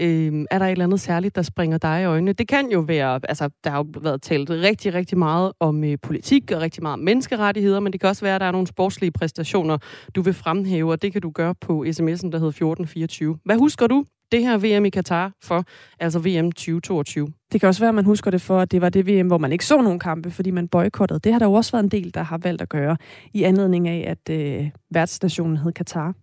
Øh, 0.00 0.44
er 0.50 0.58
der 0.58 0.66
et 0.66 0.72
eller 0.72 0.84
andet 0.84 1.00
særligt, 1.00 1.36
der 1.36 1.42
springer 1.42 1.78
dig 1.78 2.02
i 2.02 2.04
øjnene? 2.04 2.32
Det 2.32 2.48
kan 2.48 2.70
jo 2.70 2.80
være, 2.80 3.20
altså 3.28 3.50
der 3.64 3.70
har 3.70 3.78
jo 3.78 3.86
været 4.00 4.22
talt 4.22 4.50
rigtig, 4.50 4.94
rigtig 4.94 5.18
meget 5.18 5.52
om 5.60 5.84
øh, 5.84 5.98
politik 6.02 6.50
og 6.52 6.60
rigtig 6.60 6.82
meget 6.82 6.92
om 6.92 6.98
menneskerettigheder, 6.98 7.80
men 7.80 7.92
det 7.92 8.00
kan 8.00 8.08
også 8.08 8.24
være, 8.24 8.34
at 8.34 8.40
der 8.40 8.46
er 8.46 8.52
nogle 8.52 8.66
sportslige 8.66 9.10
præstationer, 9.10 9.78
du 10.14 10.22
vil 10.22 10.34
fremhæve, 10.34 10.92
og 10.92 11.02
det 11.02 11.12
kan 11.12 11.22
du 11.22 11.30
gøre 11.30 11.54
på 11.54 11.84
sms'en, 11.88 12.30
der 12.30 12.38
hedder 12.38 12.48
1424. 12.48 13.38
Hvad 13.44 13.56
husker 13.56 13.86
du 13.86 14.04
det 14.32 14.40
her 14.42 14.58
VM 14.58 14.84
i 14.84 14.90
Katar 14.90 15.32
for, 15.44 15.64
altså 16.00 16.18
VM 16.18 16.52
2022? 16.52 17.28
Det 17.52 17.60
kan 17.60 17.68
også 17.68 17.80
være, 17.80 17.88
at 17.88 17.94
man 17.94 18.04
husker 18.04 18.30
det 18.30 18.40
for, 18.40 18.58
at 18.58 18.72
det 18.72 18.80
var 18.80 18.88
det 18.88 19.06
VM, 19.06 19.26
hvor 19.26 19.38
man 19.38 19.52
ikke 19.52 19.66
så 19.66 19.82
nogen 19.82 19.98
kampe, 19.98 20.30
fordi 20.30 20.50
man 20.50 20.68
boykottede. 20.68 21.20
Det 21.20 21.32
har 21.32 21.38
der 21.38 21.46
jo 21.46 21.52
også 21.52 21.72
været 21.72 21.84
en 21.84 21.90
del, 21.90 22.14
der 22.14 22.22
har 22.22 22.38
valgt 22.38 22.62
at 22.62 22.68
gøre, 22.68 22.96
i 23.34 23.42
anledning 23.42 23.88
af, 23.88 24.04
at 24.10 24.34
øh, 24.34 24.70
værtsstationen 24.90 25.56
hed 25.56 25.72
Katar. 25.72 26.14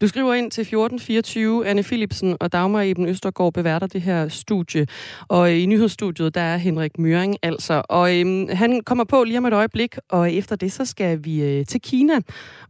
Du 0.00 0.08
skriver 0.08 0.34
ind 0.34 0.50
til 0.50 0.60
1424. 0.60 1.66
Anne 1.66 1.82
Philipsen 1.82 2.36
og 2.40 2.52
Dagmar 2.52 2.82
Eben 2.82 3.08
Østergaard 3.08 3.52
beværter 3.52 3.86
det 3.86 4.02
her 4.02 4.28
studie. 4.28 4.86
Og 5.28 5.52
i 5.52 5.66
nyhedsstudiet, 5.66 6.34
der 6.34 6.40
er 6.40 6.56
Henrik 6.56 6.98
Møring 6.98 7.36
altså. 7.42 7.82
Og 7.88 8.20
øhm, 8.20 8.48
han 8.48 8.80
kommer 8.80 9.04
på 9.04 9.24
lige 9.24 9.38
om 9.38 9.46
et 9.46 9.52
øjeblik, 9.52 9.96
og 10.08 10.32
efter 10.32 10.56
det, 10.56 10.72
så 10.72 10.84
skal 10.84 11.24
vi 11.24 11.42
øh, 11.42 11.66
til 11.66 11.80
Kina. 11.80 12.20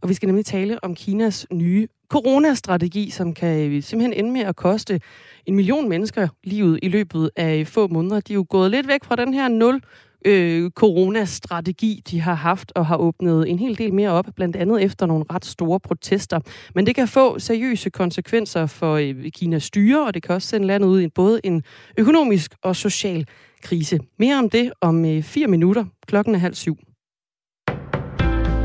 Og 0.01 0.09
vi 0.09 0.13
skal 0.13 0.27
nemlig 0.27 0.45
tale 0.45 0.83
om 0.83 0.95
Kinas 0.95 1.47
nye 1.51 1.87
coronastrategi, 2.09 3.09
som 3.09 3.33
kan 3.33 3.71
øh, 3.71 3.83
simpelthen 3.83 4.13
ende 4.13 4.31
med 4.31 4.41
at 4.41 4.55
koste 4.55 5.01
en 5.45 5.55
million 5.55 5.89
mennesker 5.89 6.27
livet 6.43 6.79
i 6.83 6.89
løbet 6.89 7.29
af 7.35 7.67
få 7.67 7.87
måneder. 7.87 8.19
De 8.19 8.33
er 8.33 8.35
jo 8.35 8.45
gået 8.49 8.71
lidt 8.71 8.87
væk 8.87 9.03
fra 9.03 9.15
den 9.15 9.33
her 9.33 9.47
nul 9.47 9.81
øh, 10.25 10.71
coronastrategi, 10.71 12.01
de 12.11 12.21
har 12.21 12.33
haft 12.33 12.71
og 12.75 12.85
har 12.85 12.97
åbnet 12.97 13.49
en 13.49 13.59
hel 13.59 13.77
del 13.77 13.93
mere 13.93 14.11
op, 14.11 14.25
blandt 14.35 14.55
andet 14.55 14.83
efter 14.83 15.05
nogle 15.05 15.25
ret 15.33 15.45
store 15.45 15.79
protester. 15.79 16.39
Men 16.75 16.85
det 16.85 16.95
kan 16.95 17.07
få 17.07 17.39
seriøse 17.39 17.89
konsekvenser 17.89 18.65
for 18.65 18.95
øh, 18.95 19.31
Kinas 19.31 19.63
styre, 19.63 20.05
og 20.05 20.13
det 20.13 20.23
kan 20.23 20.35
også 20.35 20.47
sende 20.47 20.67
landet 20.67 20.87
ud 20.87 21.01
i 21.01 21.07
både 21.07 21.39
en 21.43 21.63
økonomisk 21.97 22.55
og 22.63 22.75
social 22.75 23.27
krise. 23.63 23.99
Mere 24.19 24.39
om 24.39 24.49
det 24.49 24.71
om 24.81 25.05
øh, 25.05 25.23
fire 25.23 25.47
minutter. 25.47 25.85
Klokken 26.07 26.35
er 26.35 26.39
halv 26.39 26.55
syv. 26.55 26.77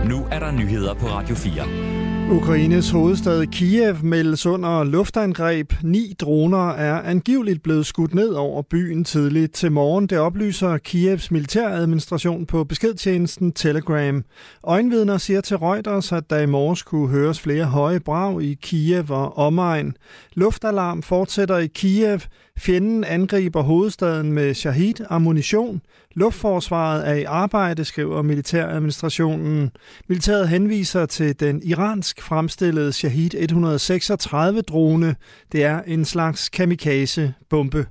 Nu 0.08 0.26
er 0.30 0.38
der 0.38 0.50
nyheder 0.52 0.94
på 0.94 1.06
Radio 1.06 1.34
4. 1.34 1.99
Ukraines 2.32 2.90
hovedstad 2.90 3.46
Kiev 3.46 3.96
meldes 4.02 4.46
under 4.46 4.84
luftangreb. 4.84 5.72
Ni 5.82 6.14
droner 6.20 6.68
er 6.68 7.02
angiveligt 7.02 7.62
blevet 7.62 7.86
skudt 7.86 8.14
ned 8.14 8.28
over 8.28 8.62
byen 8.62 9.04
tidligt 9.04 9.52
til 9.52 9.72
morgen. 9.72 10.06
Det 10.06 10.18
oplyser 10.18 10.78
Kievs 10.78 11.30
militæradministration 11.30 12.46
på 12.46 12.64
beskedtjenesten 12.64 13.52
Telegram. 13.52 14.24
Øjenvidner 14.64 15.18
siger 15.18 15.40
til 15.40 15.56
Reuters, 15.56 16.12
at 16.12 16.30
der 16.30 16.38
i 16.38 16.46
morges 16.46 16.82
kunne 16.82 17.08
høres 17.08 17.40
flere 17.40 17.64
høje 17.64 18.00
brag 18.00 18.42
i 18.42 18.58
Kiev 18.62 19.10
og 19.10 19.38
omegn. 19.38 19.96
Luftalarm 20.34 21.02
fortsætter 21.02 21.58
i 21.58 21.66
Kiev. 21.66 22.20
Fjenden 22.60 23.04
angriber 23.04 23.62
hovedstaden 23.62 24.32
med 24.32 24.54
Shahid-ammunition. 24.54 25.80
Luftforsvaret 26.14 27.08
er 27.08 27.14
i 27.14 27.24
arbejde, 27.24 27.84
skriver 27.84 28.22
militæradministrationen. 28.22 29.70
Militæret 30.08 30.48
henviser 30.48 31.06
til 31.06 31.40
den 31.40 31.62
iransk 31.64 32.22
fremstillede 32.22 32.92
Shahid 32.92 33.34
136-drone. 33.34 35.16
Det 35.52 35.64
er 35.64 35.82
en 35.82 36.04
slags 36.04 36.48
kamikaze-bombe. 36.48 37.86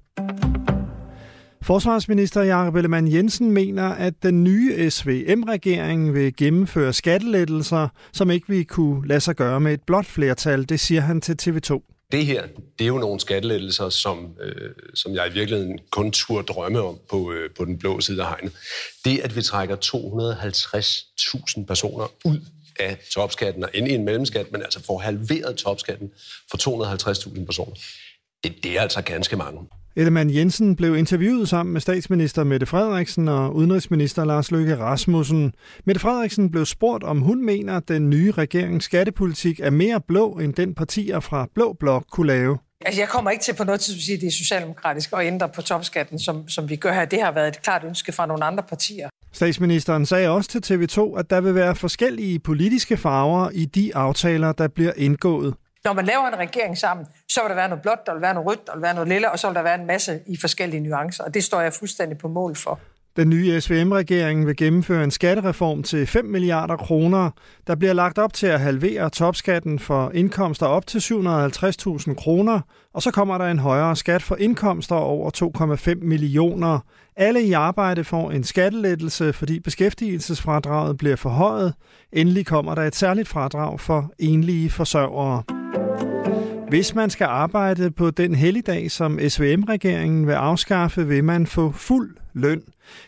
Forsvarsminister 1.62 2.44
Jakob 2.44 2.76
Ellemann 2.76 3.14
Jensen 3.14 3.52
mener, 3.52 3.88
at 3.88 4.14
den 4.24 4.44
nye 4.44 4.90
SVM-regering 4.90 6.14
vil 6.14 6.36
gennemføre 6.36 6.94
skattelettelser, 6.94 7.88
som 8.14 8.32
ikke 8.32 8.48
vil 8.48 8.66
kunne 8.66 9.08
lade 9.08 9.20
sig 9.20 9.36
gøre 9.36 9.60
med 9.60 9.74
et 9.74 9.82
blåt 9.88 10.06
flertal. 10.06 10.70
Det 10.70 10.80
siger 10.80 11.02
han 11.02 11.22
til 11.22 11.36
TV2. 11.42 11.99
Det 12.12 12.26
her, 12.26 12.48
det 12.80 12.86
er 12.86 12.88
jo 12.88 12.98
nogle 12.98 13.20
skattelettelser, 13.20 13.90
som, 13.90 14.36
øh, 14.42 14.72
som 14.94 15.16
jeg 15.16 15.28
i 15.28 15.34
virkeligheden 15.34 15.80
kun 15.90 16.12
turde 16.12 16.48
drømme 16.48 16.82
om 16.82 17.00
på, 17.10 17.32
øh, 17.32 17.50
på 17.58 17.66
den 17.66 17.78
blå 17.78 18.02
side 18.02 18.22
af 18.22 18.28
hegnet. 18.28 18.54
Det, 19.06 19.20
at 19.20 19.36
vi 19.36 19.42
trækker 19.42 19.76
250.000 19.76 21.66
personer 21.66 22.12
ud 22.26 22.40
af 22.80 22.98
topskatten 23.12 23.64
og 23.64 23.70
ind 23.74 23.88
i 23.88 23.94
en 23.94 24.06
mellemskat, 24.06 24.52
men 24.52 24.62
altså 24.62 24.84
får 24.84 25.00
halveret 25.00 25.58
topskatten 25.58 26.12
for 26.52 26.58
250.000 26.58 27.46
personer, 27.46 27.76
det, 28.44 28.64
det 28.64 28.78
er 28.78 28.82
altså 28.82 29.02
ganske 29.02 29.36
mange. 29.36 29.62
Ellemann 29.96 30.30
Jensen 30.30 30.76
blev 30.76 30.98
interviewet 30.98 31.50
sammen 31.50 31.74
med 31.74 31.82
statsminister 31.82 32.44
Mette 32.44 32.66
Frederiksen 32.66 33.28
og 33.28 33.56
udenrigsminister 33.56 34.26
Lars 34.26 34.52
Løkke 34.52 34.78
Rasmussen. 34.78 35.54
Mette 35.86 36.02
Frederiksen 36.02 36.52
blev 36.52 36.66
spurgt, 36.66 37.04
om 37.04 37.22
hun 37.22 37.46
mener, 37.46 37.78
at 37.78 37.88
den 37.88 38.10
nye 38.10 38.32
regerings 38.32 38.86
skattepolitik 38.86 39.60
er 39.60 39.70
mere 39.70 40.02
blå, 40.08 40.32
end 40.32 40.54
den 40.54 40.76
partier 40.76 41.20
fra 41.20 41.48
Blå 41.56 41.74
Blok 41.80 42.06
kunne 42.12 42.28
lave. 42.28 42.58
Altså, 42.86 43.02
jeg 43.02 43.10
kommer 43.10 43.32
ikke 43.32 43.44
til 43.44 43.56
på 43.56 43.64
noget 43.64 43.82
tidspunkt 43.82 44.00
at 44.00 44.06
sige, 44.06 44.16
at 44.16 44.22
det 44.22 44.28
er 44.28 44.32
socialdemokratisk 44.32 45.14
at 45.14 45.26
ændre 45.26 45.50
på 45.50 45.62
topskatten, 45.62 46.20
som, 46.20 46.48
som 46.48 46.70
vi 46.70 46.76
gør 46.76 46.94
her. 46.94 47.06
Det 47.06 47.22
har 47.22 47.32
været 47.32 47.48
et 47.48 47.62
klart 47.62 47.84
ønske 47.84 48.12
fra 48.12 48.26
nogle 48.26 48.46
andre 48.46 48.64
partier. 48.64 49.10
Statsministeren 49.32 50.06
sagde 50.06 50.30
også 50.30 50.62
til 50.62 50.74
TV2, 50.76 51.20
at 51.20 51.30
der 51.30 51.42
vil 51.42 51.56
være 51.56 51.76
forskellige 51.76 52.40
politiske 52.40 52.98
farver 52.98 53.50
i 53.54 53.66
de 53.66 53.96
aftaler, 53.96 54.52
der 54.52 54.68
bliver 54.68 54.92
indgået. 54.98 55.54
Når 55.86 55.94
man 55.94 56.06
laver 56.06 56.28
en 56.28 56.40
regering 56.40 56.78
sammen, 56.78 57.06
så 57.30 57.42
vil 57.42 57.50
der 57.50 57.56
være 57.56 57.70
noget 57.70 57.82
blåt, 57.82 58.06
der 58.06 58.14
vil 58.14 58.22
være 58.22 58.34
noget 58.34 58.48
rødt, 58.48 58.68
der 58.68 58.74
vil 58.74 58.82
være 58.82 58.94
noget 58.94 59.10
lille, 59.10 59.32
og 59.32 59.40
så 59.40 59.48
vil 59.48 59.56
der 59.56 59.64
være 59.64 59.80
en 59.82 59.88
masse 59.88 60.20
i 60.28 60.38
forskellige 60.42 60.82
nuancer, 60.82 61.24
og 61.24 61.34
det 61.34 61.44
står 61.44 61.62
jeg 61.62 61.74
fuldstændig 61.74 62.18
på 62.18 62.28
mål 62.28 62.56
for. 62.56 62.80
Den 63.16 63.30
nye 63.30 63.62
SVM-regering 63.62 64.48
vil 64.48 64.56
gennemføre 64.56 65.04
en 65.04 65.12
skattereform 65.12 65.84
til 65.84 66.08
5 66.08 66.26
milliarder 66.26 66.78
kroner. 66.78 67.32
Der 67.68 67.76
bliver 67.76 67.94
lagt 67.94 68.18
op 68.18 68.34
til 68.34 68.48
at 68.48 68.60
halvere 68.60 69.10
topskatten 69.10 69.80
for 69.80 70.12
indkomster 70.14 70.66
op 70.66 70.88
til 70.88 71.00
750.000 71.00 72.14
kroner, 72.14 72.60
og 72.94 73.02
så 73.02 73.12
kommer 73.12 73.38
der 73.38 73.46
en 73.46 73.60
højere 73.60 73.96
skat 73.96 74.24
for 74.24 74.36
indkomster 74.36 74.96
over 74.96 75.32
2,5 75.96 76.06
millioner. 76.06 76.80
Alle 77.16 77.42
i 77.42 77.52
arbejde 77.52 78.04
får 78.04 78.32
en 78.32 78.44
skattelettelse, 78.44 79.34
fordi 79.34 79.60
beskæftigelsesfradraget 79.60 80.98
bliver 80.98 81.16
forhøjet. 81.16 81.74
Endelig 82.14 82.46
kommer 82.46 82.76
der 82.76 82.84
et 82.84 82.96
særligt 82.96 83.28
fradrag 83.28 83.80
for 83.80 84.12
enlige 84.20 84.70
forsørgere. 84.70 85.59
Hvis 86.70 86.96
man 86.96 87.10
skal 87.10 87.26
arbejde 87.26 87.92
på 87.92 88.12
den 88.12 88.36
helligdag, 88.36 88.92
som 88.92 89.20
SVM-regeringen 89.30 90.28
vil 90.28 90.34
afskaffe, 90.34 91.08
vil 91.08 91.24
man 91.24 91.48
få 91.48 91.72
fuld 91.72 92.18
løn. 92.34 92.64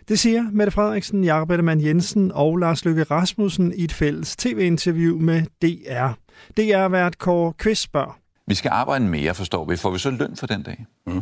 Det 0.08 0.19
siger 0.19 0.43
Mette 0.52 0.71
Frederiksen, 0.71 1.24
Jakob 1.24 1.50
Ellemann 1.50 1.82
Jensen 1.82 2.32
og 2.32 2.58
Lars 2.58 2.86
Løkke 2.86 3.04
Rasmussen 3.04 3.74
i 3.76 3.84
et 3.84 3.93
fælles 3.93 4.36
tv-interview 4.36 5.19
med 5.19 5.41
DR. 5.62 6.12
DR-vært 6.58 7.17
Kåre 7.17 7.54
Kvist 7.54 7.82
spørger. 7.82 8.19
Vi 8.47 8.56
skal 8.56 8.69
arbejde 8.69 9.06
mere, 9.06 9.34
forstår 9.36 9.65
vi. 9.65 9.76
Får 9.76 9.91
vi 9.91 10.00
så 10.00 10.10
løn 10.10 10.36
for 10.36 10.47
den 10.47 10.63
dag? 10.63 10.86
Mm. 11.08 11.21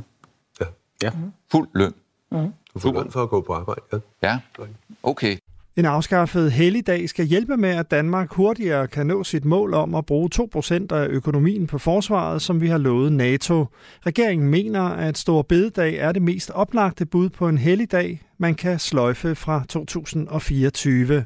Ja. 0.61 0.65
ja. 1.03 1.11
Fuld 1.51 1.67
løn? 1.75 1.93
Mm. 2.31 2.37
Du 2.73 2.79
får 2.79 2.93
løn 2.93 3.11
for 3.11 3.23
at 3.23 3.29
gå 3.29 3.41
på 3.41 3.53
arbejde, 3.53 3.81
ja. 3.93 3.97
Ja, 4.23 4.39
okay. 5.03 5.37
En 5.77 5.85
afskaffet 5.85 6.51
helligdag 6.51 7.09
skal 7.09 7.25
hjælpe 7.25 7.57
med, 7.57 7.69
at 7.69 7.91
Danmark 7.91 8.33
hurtigere 8.33 8.87
kan 8.87 9.07
nå 9.07 9.23
sit 9.23 9.45
mål 9.45 9.73
om 9.73 9.95
at 9.95 10.05
bruge 10.05 10.29
2% 10.35 10.73
af 10.91 11.07
økonomien 11.07 11.67
på 11.67 11.77
forsvaret, 11.77 12.41
som 12.41 12.61
vi 12.61 12.67
har 12.67 12.77
lovet 12.77 13.13
NATO. 13.13 13.65
Regeringen 14.05 14.49
mener, 14.49 14.81
at 14.81 15.17
Stor 15.17 15.41
Bededag 15.41 15.95
er 15.95 16.11
det 16.11 16.21
mest 16.21 16.49
oplagte 16.49 17.05
bud 17.05 17.29
på 17.29 17.47
en 17.49 17.57
helligdag, 17.57 18.21
man 18.37 18.55
kan 18.55 18.79
sløjfe 18.79 19.35
fra 19.35 19.63
2024. 19.69 21.25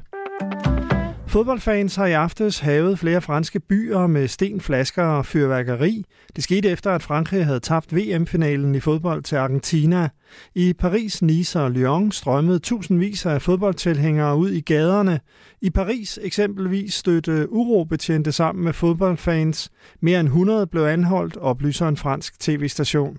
Fodboldfans 1.34 1.96
har 1.96 2.06
i 2.06 2.12
aftes 2.12 2.58
havet 2.58 2.98
flere 2.98 3.20
franske 3.20 3.60
byer 3.60 4.06
med 4.06 4.28
sten, 4.28 4.60
flasker 4.60 5.02
og 5.02 5.26
fyrværkeri. 5.26 6.04
Det 6.36 6.44
skete 6.44 6.68
efter, 6.68 6.90
at 6.90 7.02
Frankrig 7.02 7.46
havde 7.46 7.60
tabt 7.60 7.96
VM-finalen 7.96 8.74
i 8.74 8.80
fodbold 8.80 9.22
til 9.22 9.36
Argentina. 9.36 10.08
I 10.54 10.72
Paris, 10.72 11.22
Nice 11.22 11.60
og 11.60 11.70
Lyon 11.70 12.12
strømmede 12.12 12.58
tusindvis 12.58 13.26
af 13.26 13.42
fodboldtilhængere 13.42 14.36
ud 14.36 14.50
i 14.50 14.60
gaderne. 14.60 15.20
I 15.62 15.70
Paris 15.70 16.18
eksempelvis 16.22 16.94
støtte 16.94 17.52
urobetjente 17.52 18.32
sammen 18.32 18.64
med 18.64 18.72
fodboldfans. 18.72 19.70
Mere 20.00 20.20
end 20.20 20.28
100 20.28 20.66
blev 20.66 20.82
anholdt, 20.82 21.36
oplyser 21.36 21.88
en 21.88 21.96
fransk 21.96 22.40
tv-station. 22.40 23.18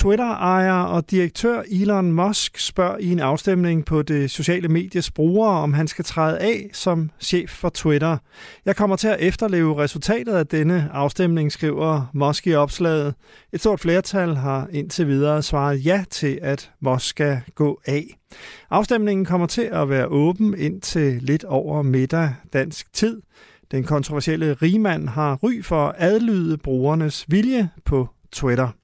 Twitter-ejer 0.00 0.82
og 0.82 1.10
direktør 1.10 1.62
Elon 1.70 2.12
Musk 2.12 2.58
spørger 2.58 2.98
i 2.98 3.12
en 3.12 3.20
afstemning 3.20 3.84
på 3.84 4.02
det 4.02 4.30
sociale 4.30 4.68
medies 4.68 5.10
brugere, 5.10 5.50
om 5.50 5.72
han 5.72 5.88
skal 5.88 6.04
træde 6.04 6.38
af 6.38 6.70
som 6.72 7.10
chef 7.20 7.50
for 7.50 7.68
Twitter. 7.68 8.16
Jeg 8.64 8.76
kommer 8.76 8.96
til 8.96 9.08
at 9.08 9.16
efterleve 9.20 9.76
resultatet 9.82 10.32
af 10.32 10.46
denne 10.46 10.88
afstemning, 10.92 11.52
skriver 11.52 12.10
Musk 12.14 12.46
i 12.46 12.54
opslaget. 12.54 13.14
Et 13.52 13.60
stort 13.60 13.80
flertal 13.80 14.34
har 14.34 14.68
indtil 14.72 15.06
videre 15.06 15.42
svaret 15.42 15.86
ja 15.86 16.04
til, 16.10 16.38
at 16.42 16.70
Musk 16.80 17.06
skal 17.06 17.40
gå 17.54 17.80
af. 17.86 18.18
Afstemningen 18.70 19.24
kommer 19.26 19.46
til 19.46 19.68
at 19.72 19.88
være 19.88 20.06
åben 20.06 20.54
indtil 20.58 21.18
lidt 21.22 21.44
over 21.44 21.82
middag 21.82 22.34
dansk 22.52 22.92
tid. 22.92 23.22
Den 23.70 23.84
kontroversielle 23.84 24.54
rigmand 24.54 25.08
har 25.08 25.38
ry 25.42 25.62
for 25.62 25.88
at 25.88 25.94
adlyde 25.98 26.58
brugernes 26.58 27.24
vilje 27.28 27.70
på 27.84 28.08
Twitter. 28.32 28.79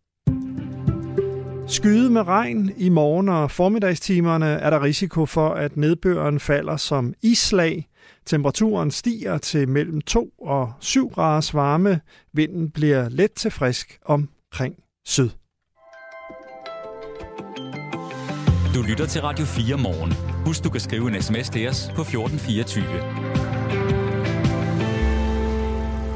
Skyde 1.68 2.11
med 2.11 2.26
regn 2.26 2.70
i 2.76 2.88
morgen 2.88 3.29
og 3.29 3.50
formiddagstimerne 3.50 4.46
er 4.46 4.70
der 4.70 4.83
risiko 4.83 5.26
for, 5.26 5.48
at 5.48 5.76
nedbøren 5.76 6.40
falder 6.40 6.76
som 6.76 7.14
islag. 7.22 7.88
Temperaturen 8.26 8.90
stiger 8.90 9.38
til 9.38 9.68
mellem 9.68 10.00
2 10.00 10.29
og 10.29 10.72
7 10.81 11.11
graders 11.11 11.55
varme. 11.55 12.00
Vinden 12.33 12.70
bliver 12.70 13.09
let 13.09 13.33
til 13.33 13.50
frisk 13.50 13.98
omkring 14.05 14.74
syd. 15.05 15.31
Du 18.74 18.83
lytter 18.88 19.07
til 19.07 19.20
Radio 19.20 19.44
4 19.44 19.79
morgen. 19.79 20.12
Husk, 20.46 20.64
du 20.64 20.70
kan 20.70 20.81
skrive 20.81 21.09
en 21.16 21.22
sms 21.22 21.50
til 21.50 21.68
os 21.68 21.90
på 21.94 22.00
1424. 22.00 22.85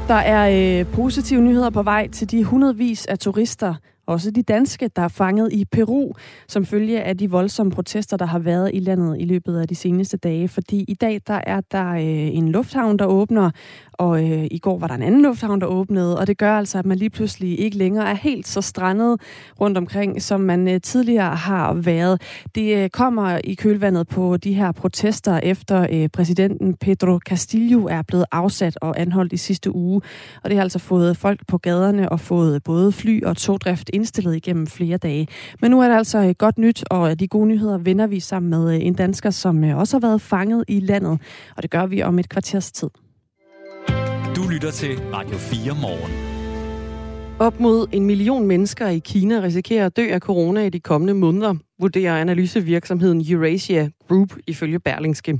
Der 0.07 0.17
er 0.17 0.79
øh, 0.79 0.93
positive 0.93 1.41
nyheder 1.41 1.69
på 1.69 1.83
vej 1.83 2.07
til 2.07 2.31
de 2.31 2.43
hundredvis 2.43 3.05
af 3.05 3.19
turister, 3.19 3.75
også 4.05 4.31
de 4.31 4.43
danske, 4.43 4.89
der 4.95 5.01
er 5.01 5.07
fanget 5.07 5.53
i 5.53 5.65
Peru, 5.65 6.13
som 6.47 6.65
følge 6.65 7.01
af 7.01 7.17
de 7.17 7.29
voldsomme 7.29 7.71
protester, 7.71 8.17
der 8.17 8.25
har 8.25 8.39
været 8.39 8.71
i 8.73 8.79
landet 8.79 9.17
i 9.19 9.25
løbet 9.25 9.59
af 9.59 9.67
de 9.67 9.75
seneste 9.75 10.17
dage. 10.17 10.47
Fordi 10.47 10.85
i 10.87 10.93
dag 10.93 11.21
der 11.27 11.41
er 11.47 11.61
der 11.71 11.89
øh, 11.89 12.35
en 12.35 12.51
lufthavn, 12.51 12.99
der 12.99 13.05
åbner, 13.05 13.51
og 13.93 14.31
øh, 14.31 14.47
i 14.51 14.57
går 14.57 14.77
var 14.77 14.87
der 14.87 14.95
en 14.95 15.01
anden 15.01 15.21
lufthavn, 15.21 15.61
der 15.61 15.67
åbnede, 15.67 16.19
og 16.19 16.27
det 16.27 16.37
gør 16.37 16.57
altså, 16.57 16.79
at 16.79 16.85
man 16.85 16.97
lige 16.97 17.09
pludselig 17.09 17.59
ikke 17.59 17.77
længere 17.77 18.09
er 18.09 18.13
helt 18.13 18.47
så 18.47 18.61
strandet 18.61 19.21
rundt 19.61 19.77
omkring, 19.77 20.21
som 20.21 20.41
man 20.41 20.67
øh, 20.67 20.81
tidligere 20.81 21.35
har 21.35 21.73
været. 21.73 22.21
Det 22.55 22.77
øh, 22.77 22.89
kommer 22.89 23.39
i 23.43 23.53
kølvandet 23.53 24.07
på 24.07 24.37
de 24.37 24.53
her 24.53 24.71
protester, 24.71 25.39
efter 25.43 25.87
øh, 25.91 26.09
præsidenten 26.09 26.73
Pedro 26.73 27.19
Castillo 27.19 27.85
er 27.85 28.01
blevet 28.01 28.25
afsat 28.31 28.77
og 28.81 28.99
anholdt 28.99 29.33
i 29.33 29.37
sidste 29.37 29.75
uge, 29.75 30.01
og 30.43 30.49
det 30.49 30.57
har 30.57 30.63
altså 30.63 30.79
fået 30.79 31.17
folk 31.17 31.47
på 31.47 31.57
gaderne 31.57 32.09
og 32.09 32.19
fået 32.19 32.63
både 32.63 32.91
fly 32.91 33.23
og 33.23 33.37
togdrift 33.37 33.89
indstillet 33.93 34.35
igennem 34.35 34.67
flere 34.67 34.97
dage. 34.97 35.27
Men 35.61 35.71
nu 35.71 35.81
er 35.81 35.87
det 35.87 35.95
altså 35.95 36.17
øh, 36.17 36.35
godt 36.37 36.57
nyt, 36.57 36.83
og 36.89 37.19
de 37.19 37.27
gode 37.27 37.47
nyheder 37.47 37.77
vender 37.77 38.07
vi 38.07 38.19
sammen 38.19 38.49
med 38.49 38.75
øh, 38.75 38.85
en 38.85 38.93
dansker, 38.93 39.29
som 39.29 39.63
øh, 39.63 39.77
også 39.77 39.99
har 39.99 40.07
været 40.07 40.21
fanget 40.21 40.63
i 40.67 40.79
landet, 40.79 41.19
og 41.55 41.63
det 41.63 41.71
gør 41.71 41.85
vi 41.85 42.03
om 42.03 42.19
et 42.19 42.29
kvarters 42.29 42.71
tid. 42.71 42.89
Du 44.35 44.47
lytter 44.51 44.71
til 44.71 44.99
Radio 45.13 45.37
4 45.37 45.75
morgen. 45.81 46.31
Op 47.39 47.59
mod 47.59 47.87
en 47.91 48.05
million 48.05 48.47
mennesker 48.47 48.87
i 48.87 48.99
Kina 48.99 49.41
risikerer 49.41 49.85
at 49.85 49.97
dø 49.97 50.07
af 50.11 50.19
corona 50.19 50.65
i 50.65 50.69
de 50.69 50.79
kommende 50.79 51.13
måneder, 51.13 51.55
vurderer 51.79 52.17
analysevirksomheden 52.17 53.25
Eurasia 53.29 53.89
Group 54.07 54.35
ifølge 54.47 54.79
Berlingske. 54.79 55.39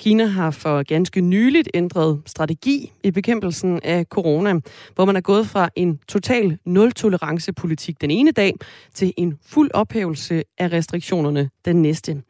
Kina 0.00 0.26
har 0.26 0.50
for 0.50 0.82
ganske 0.82 1.20
nyligt 1.20 1.68
ændret 1.74 2.22
strategi 2.26 2.92
i 3.04 3.10
bekæmpelsen 3.10 3.80
af 3.82 4.04
corona, 4.04 4.54
hvor 4.94 5.04
man 5.04 5.16
er 5.16 5.20
gået 5.20 5.46
fra 5.46 5.68
en 5.76 5.98
total 6.08 6.58
nul-tolerance-politik 6.64 8.00
den 8.00 8.10
ene 8.10 8.30
dag 8.30 8.54
til 8.94 9.12
en 9.16 9.38
fuld 9.46 9.70
ophævelse 9.74 10.42
af 10.58 10.72
restriktionerne 10.72 11.50
den 11.64 11.82
næste. 11.82 12.22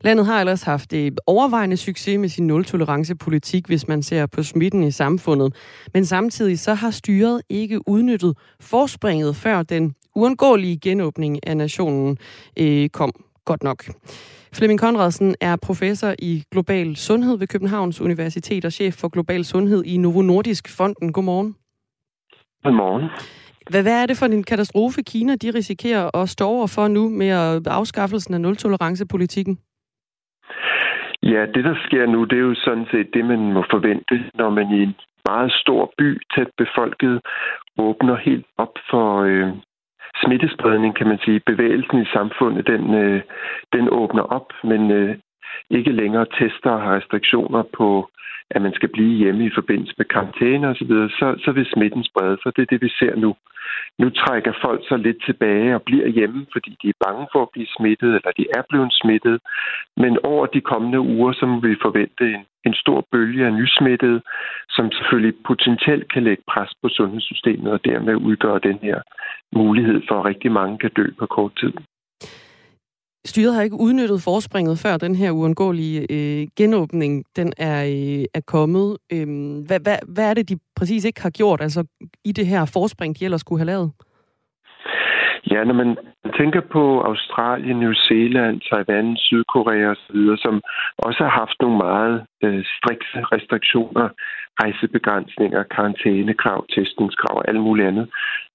Landet 0.00 0.26
har 0.26 0.40
ellers 0.40 0.62
haft 0.62 0.92
et 0.92 1.20
overvejende 1.26 1.76
succes 1.76 2.18
med 2.18 2.28
sin 2.28 2.46
nul-tolerance-politik, 2.46 3.66
hvis 3.66 3.88
man 3.88 4.02
ser 4.02 4.26
på 4.26 4.42
smitten 4.42 4.82
i 4.82 4.90
samfundet. 4.90 5.54
Men 5.94 6.04
samtidig 6.04 6.58
så 6.58 6.74
har 6.74 6.90
styret 6.90 7.42
ikke 7.48 7.88
udnyttet 7.88 8.36
forspringet 8.60 9.36
før 9.36 9.62
den 9.62 9.94
uundgåelige 10.14 10.78
genåbning 10.78 11.46
af 11.46 11.56
nationen 11.56 12.18
øh, 12.58 12.88
kom 12.88 13.25
godt 13.50 13.62
nok. 13.62 13.80
Flemming 14.56 14.80
Konradsen 14.80 15.34
er 15.40 15.56
professor 15.66 16.12
i 16.18 16.32
global 16.52 16.96
sundhed 16.96 17.38
ved 17.38 17.46
Københavns 17.46 18.00
Universitet 18.00 18.64
og 18.64 18.72
chef 18.72 18.94
for 19.00 19.08
global 19.08 19.44
sundhed 19.44 19.84
i 19.84 19.96
Novo 19.96 20.22
Nordisk 20.22 20.64
Fonden. 20.76 21.12
Godmorgen. 21.12 21.56
Godmorgen. 22.64 23.06
Hvad, 23.70 23.82
hvad 23.82 24.02
er 24.02 24.06
det 24.06 24.16
for 24.16 24.26
en 24.26 24.44
katastrofe, 24.44 25.02
Kina 25.02 25.34
de 25.34 25.50
risikerer 25.50 26.16
at 26.20 26.28
stå 26.28 26.44
over 26.44 26.66
for 26.66 26.88
nu 26.88 27.08
med 27.08 27.30
afskaffelsen 27.66 28.34
af 28.34 28.40
nul-tolerance-politikken? 28.40 29.58
Ja, 31.22 31.42
det 31.54 31.64
der 31.64 31.76
sker 31.86 32.06
nu, 32.06 32.24
det 32.24 32.36
er 32.38 32.46
jo 32.50 32.54
sådan 32.54 32.86
set 32.90 33.08
det, 33.14 33.24
man 33.24 33.52
må 33.52 33.64
forvente, 33.70 34.14
når 34.34 34.50
man 34.50 34.66
i 34.78 34.82
en 34.82 34.94
meget 35.28 35.52
stor 35.52 35.92
by, 35.98 36.08
tæt 36.34 36.50
befolket, 36.58 37.20
åbner 37.78 38.16
helt 38.16 38.46
op 38.58 38.74
for 38.90 39.06
øh, 39.28 39.48
smittespredning, 40.24 40.96
kan 40.96 41.08
man 41.08 41.18
sige. 41.24 41.40
Bevægelsen 41.46 42.02
i 42.02 42.12
samfundet, 42.12 42.66
den, 42.66 42.94
øh, 42.94 43.22
den 43.72 43.88
åbner 43.90 44.22
op, 44.22 44.48
men 44.64 44.90
øh, 44.90 45.16
ikke 45.70 45.92
længere 45.92 46.26
tester 46.38 46.70
og 46.70 46.82
har 46.82 46.96
restriktioner 46.96 47.62
på 47.62 48.08
at 48.50 48.62
man 48.62 48.74
skal 48.74 48.88
blive 48.88 49.16
hjemme 49.22 49.46
i 49.46 49.50
forbindelse 49.54 49.94
med 49.98 50.06
karantæne 50.06 50.68
osv., 50.68 50.88
så, 50.88 51.08
så, 51.18 51.34
så 51.44 51.52
vil 51.52 51.66
smitten 51.66 52.04
sprede 52.04 52.38
sig. 52.42 52.56
Det 52.56 52.62
er 52.62 52.72
det, 52.72 52.82
vi 52.82 52.88
ser 52.88 53.16
nu. 53.16 53.36
Nu 53.98 54.10
trækker 54.10 54.52
folk 54.64 54.88
sig 54.88 54.98
lidt 54.98 55.24
tilbage 55.24 55.74
og 55.74 55.82
bliver 55.82 56.08
hjemme, 56.08 56.46
fordi 56.52 56.76
de 56.82 56.88
er 56.88 57.02
bange 57.06 57.26
for 57.32 57.42
at 57.42 57.52
blive 57.52 57.66
smittet, 57.76 58.08
eller 58.08 58.32
de 58.38 58.46
er 58.58 58.62
blevet 58.68 58.92
smittet. 58.92 59.40
Men 59.96 60.18
over 60.24 60.46
de 60.46 60.60
kommende 60.60 61.00
uger, 61.00 61.32
så 61.32 61.46
må 61.46 61.60
vi 61.60 61.76
forvente 61.82 62.24
en, 62.34 62.44
en 62.66 62.74
stor 62.74 63.06
bølge 63.12 63.46
af 63.46 63.52
nysmittede, 63.52 64.20
som 64.68 64.92
selvfølgelig 64.92 65.34
potentielt 65.46 66.12
kan 66.12 66.22
lægge 66.24 66.42
pres 66.52 66.70
på 66.82 66.88
sundhedssystemet 66.88 67.72
og 67.72 67.84
dermed 67.84 68.14
udgøre 68.14 68.66
den 68.68 68.78
her 68.82 68.98
mulighed 69.52 70.02
for, 70.08 70.14
at 70.18 70.24
rigtig 70.24 70.52
mange 70.52 70.78
kan 70.78 70.90
dø 70.96 71.06
på 71.18 71.26
kort 71.26 71.52
tid. 71.60 71.72
Styret 73.26 73.54
har 73.54 73.62
ikke 73.62 73.80
udnyttet 73.80 74.22
forspringet 74.22 74.78
før 74.78 74.96
den 74.96 75.14
her 75.14 75.30
uundgåelige 75.30 76.00
øh, 76.10 76.46
genåbning 76.56 77.24
den 77.36 77.52
er, 77.58 77.78
øh, 77.84 78.24
er 78.34 78.40
kommet. 78.46 78.96
Øhm, 79.12 79.60
hvad, 79.66 79.80
hvad, 79.80 79.98
hvad 80.14 80.30
er 80.30 80.34
det, 80.34 80.48
de 80.48 80.58
præcis 80.76 81.04
ikke 81.04 81.22
har 81.22 81.30
gjort 81.30 81.60
altså 81.60 81.84
i 82.24 82.32
det 82.32 82.46
her 82.46 82.70
forspring, 82.72 83.18
de 83.18 83.24
ellers 83.24 83.40
skulle 83.40 83.60
have 83.60 83.72
lavet? 83.74 83.92
Ja, 85.50 85.64
når 85.64 85.74
man 85.74 85.96
tænker 86.38 86.60
på 86.60 87.00
Australien, 87.00 87.76
New 87.80 87.94
Zealand, 88.08 88.60
Taiwan, 88.60 89.16
Sydkorea 89.16 89.86
osv., 89.94 90.18
som 90.44 90.62
også 90.98 91.20
har 91.22 91.34
haft 91.42 91.56
nogle 91.60 91.76
meget 91.76 92.16
øh, 92.44 92.64
strikse 92.76 93.18
restriktioner, 93.34 94.08
rejsebegrænsninger, 94.62 95.62
karantænekrav, 95.62 96.66
testningskrav 96.74 97.36
og 97.38 97.48
alt 97.48 97.60
muligt 97.60 97.88
andet, 97.88 98.06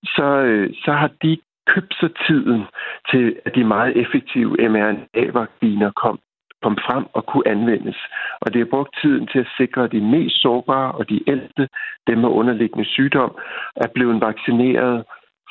så, 0.04 0.28
øh, 0.50 0.70
så 0.86 0.92
har 0.92 1.12
de 1.24 1.38
købt 1.68 1.94
sig 2.00 2.10
tiden 2.28 2.64
til, 3.12 3.36
at 3.46 3.56
de 3.56 3.64
meget 3.64 3.98
effektive 3.98 4.52
mRNA-vacciner 4.70 5.92
kom, 5.92 6.20
kom 6.64 6.78
frem 6.88 7.06
og 7.14 7.26
kunne 7.26 7.48
anvendes. 7.48 7.98
Og 8.42 8.54
det 8.54 8.60
har 8.60 8.74
brugt 8.76 8.98
tiden 9.02 9.28
til 9.28 9.40
at 9.40 9.54
sikre, 9.58 9.84
at 9.84 9.92
de 9.92 10.02
mest 10.02 10.42
sårbare 10.42 10.92
og 10.92 11.10
de 11.10 11.20
ældste, 11.28 11.68
dem 12.08 12.18
med 12.18 12.30
underliggende 12.30 12.86
sygdom, 12.86 13.38
er 13.76 13.88
blevet 13.96 14.22
vaccineret 14.22 15.04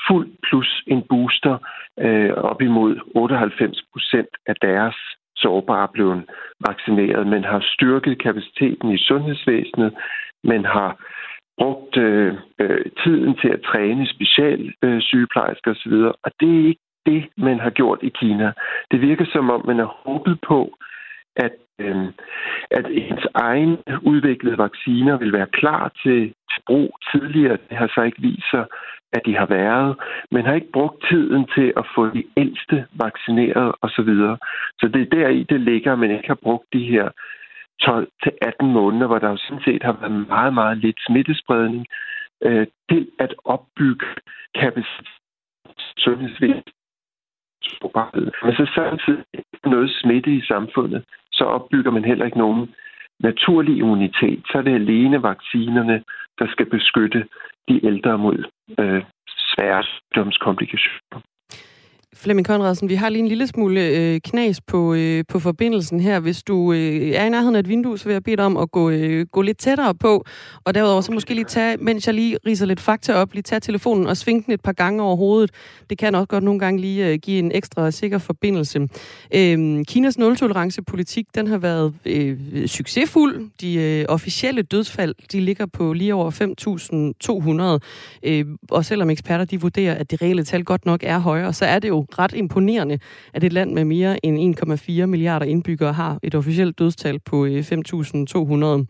fuld 0.09 0.29
plus 0.49 0.83
en 0.87 1.03
booster 1.09 1.59
øh, 2.01 2.31
op 2.31 2.63
imod 2.63 2.97
98 3.15 3.83
procent 3.93 4.29
af 4.47 4.55
deres 4.63 4.97
sårbare 5.37 5.89
blevet 5.89 6.25
vaccineret, 6.69 7.27
men 7.27 7.45
har 7.45 7.61
styrket 7.75 8.23
kapaciteten 8.23 8.93
i 8.93 8.99
sundhedsvæsenet, 8.99 9.95
men 10.45 10.65
har 10.65 10.91
brugt 11.59 11.97
øh, 11.97 12.35
øh, 12.61 12.85
tiden 13.05 13.37
til 13.41 13.49
at 13.49 13.63
træne 13.63 14.07
special 14.07 14.73
øh, 14.83 15.01
osv., 15.67 15.93
og 16.25 16.31
det 16.41 16.51
er 16.61 16.69
ikke 16.69 16.81
det, 17.07 17.29
man 17.37 17.61
har 17.61 17.71
gjort 17.71 17.99
i 18.03 18.09
Kina. 18.09 18.53
Det 18.91 19.01
virker 19.01 19.25
som 19.33 19.51
om, 19.51 19.67
man 19.67 19.79
har 19.79 19.93
håbet 20.05 20.39
på, 20.49 20.77
at, 21.37 21.53
øh, 21.79 22.07
at 22.71 22.87
ens 22.91 23.27
egen 23.35 23.79
udviklede 24.03 24.59
vacciner 24.59 25.19
vil 25.19 25.33
være 25.33 25.47
klar 25.47 25.93
til, 26.03 26.21
til 26.51 26.63
brug 26.67 26.91
tidligere. 27.13 27.59
Det 27.69 27.77
har 27.77 27.91
så 27.95 28.03
ikke 28.03 28.23
vist 28.23 28.51
sig, 28.51 28.65
at 29.13 29.23
de 29.27 29.37
har 29.37 29.47
været, 29.47 29.97
men 30.31 30.45
har 30.45 30.55
ikke 30.55 30.73
brugt 30.73 31.05
tiden 31.11 31.47
til 31.55 31.73
at 31.77 31.87
få 31.95 32.11
de 32.11 32.25
ældste 32.37 32.87
vaccineret 33.05 33.75
osv. 33.83 34.11
Så, 34.25 34.37
så 34.81 34.89
det 34.89 35.03
er 35.03 35.17
deri, 35.17 35.43
det 35.43 35.61
ligger, 35.61 35.93
at 35.93 35.99
man 35.99 36.11
ikke 36.11 36.29
har 36.29 36.41
brugt 36.43 36.67
de 36.73 36.85
her 36.85 37.09
12 37.81 38.09
til 38.23 38.33
18 38.43 38.73
måneder, 38.73 39.07
hvor 39.07 39.19
der 39.19 39.31
jo 39.31 39.37
sådan 39.37 39.65
set 39.65 39.83
har 39.83 39.93
været 39.93 40.29
meget, 40.29 40.55
meget 40.55 40.79
lidt 40.79 41.01
smittespredning, 41.07 41.87
øh, 42.43 42.67
til 42.91 43.11
at 43.19 43.35
opbygge 43.45 44.07
kapacitet 44.55 45.09
sundhedsvæsen. 45.99 46.63
Men 48.45 48.55
så 48.55 48.71
samtidig 48.75 49.25
noget 49.65 49.91
smitte 50.03 50.31
i 50.35 50.43
samfundet, 50.43 51.05
så 51.33 51.45
opbygger 51.45 51.91
man 51.91 52.05
heller 52.05 52.25
ikke 52.25 52.39
nogen 52.39 52.75
naturlig 53.21 53.77
immunitet. 53.79 54.43
Så 54.51 54.59
er 54.59 54.63
det 54.63 54.75
alene 54.75 55.23
vaccinerne, 55.23 56.05
der 56.39 56.47
skal 56.49 56.67
beskytte 56.71 57.29
de 57.69 57.87
ældre 57.87 58.19
mod 58.19 58.45
øh, 58.79 59.03
svære 59.51 59.83
sygdomskomplikationer. 59.83 61.21
Flemming 62.15 62.47
Konradsen, 62.47 62.89
vi 62.89 62.95
har 62.95 63.09
lige 63.09 63.23
en 63.23 63.29
lille 63.29 63.47
smule 63.47 63.87
øh, 63.87 64.21
knas 64.21 64.61
på, 64.61 64.95
øh, 64.95 65.25
på 65.29 65.39
forbindelsen 65.39 66.01
her. 66.01 66.21
Hvis 66.21 66.43
du 66.43 66.73
øh, 66.73 67.11
er 67.11 67.25
i 67.25 67.29
nærheden 67.29 67.55
af 67.55 67.61
et 67.61 67.69
vindue, 67.69 67.99
så 67.99 68.05
vil 68.05 68.13
jeg 68.13 68.23
bede 68.23 68.37
dig 68.37 68.45
om 68.45 68.57
at 68.57 68.71
gå, 68.71 68.91
øh, 68.91 69.27
gå 69.27 69.43
lidt 69.43 69.59
tættere 69.59 69.95
på. 69.95 70.25
Og 70.65 70.75
derudover 70.75 71.01
så 71.01 71.13
måske 71.13 71.35
lige 71.35 71.45
tage, 71.45 71.77
mens 71.77 72.07
jeg 72.07 72.15
lige 72.15 72.39
riser 72.47 72.67
lidt 72.67 72.81
fakta 72.81 73.15
op, 73.15 73.33
lige 73.33 73.43
tage 73.43 73.61
telefonen 73.61 74.07
og 74.07 74.17
svinge 74.17 74.43
den 74.47 74.53
et 74.53 74.61
par 74.61 74.73
gange 74.73 75.03
over 75.03 75.17
hovedet. 75.17 75.51
Det 75.91 75.99
kan 75.99 76.15
også 76.15 76.27
godt 76.27 76.45
nogle 76.45 76.61
gange 76.61 76.81
lige 76.81 77.07
øh, 77.07 77.19
give 77.19 77.39
en 77.39 77.53
ekstra 77.55 77.91
sikker 77.91 78.19
forbindelse. 78.19 78.89
Øh, 79.35 79.85
Kinas 79.85 80.19
nul-tolerance-politik, 80.19 81.27
den 81.35 81.47
har 81.47 81.59
været 81.59 81.95
øh, 82.05 82.67
succesfuld. 82.67 83.51
De 83.61 83.75
øh, 83.75 84.05
officielle 84.09 84.63
dødsfald, 84.63 85.15
de 85.33 85.41
ligger 85.41 85.67
på 85.67 85.93
lige 85.93 86.15
over 86.15 87.81
5.200. 88.23 88.29
Øh, 88.31 88.45
og 88.71 88.85
selvom 88.85 89.11
eksperter 89.11 89.45
de 89.45 89.61
vurderer, 89.61 89.95
at 89.95 90.11
det 90.11 90.23
reelle 90.23 90.45
tal 90.45 90.65
godt 90.65 90.87
nok 90.87 91.01
er 91.03 91.19
højere, 91.19 91.53
så 91.53 91.65
er 91.65 91.79
det 91.79 91.89
jo 91.89 92.00
ret 92.19 92.33
imponerende, 92.35 92.99
at 93.35 93.45
et 93.45 93.53
land 93.53 93.73
med 93.73 93.85
mere 93.85 94.27
end 94.27 94.57
1,4 95.03 95.07
milliarder 95.07 95.47
indbyggere 95.47 95.93
har 95.93 96.19
et 96.23 96.35
officielt 96.35 96.79
dødstal 96.79 97.19
på 97.19 97.47
øh, 97.47 97.59
5.200. 97.59 98.87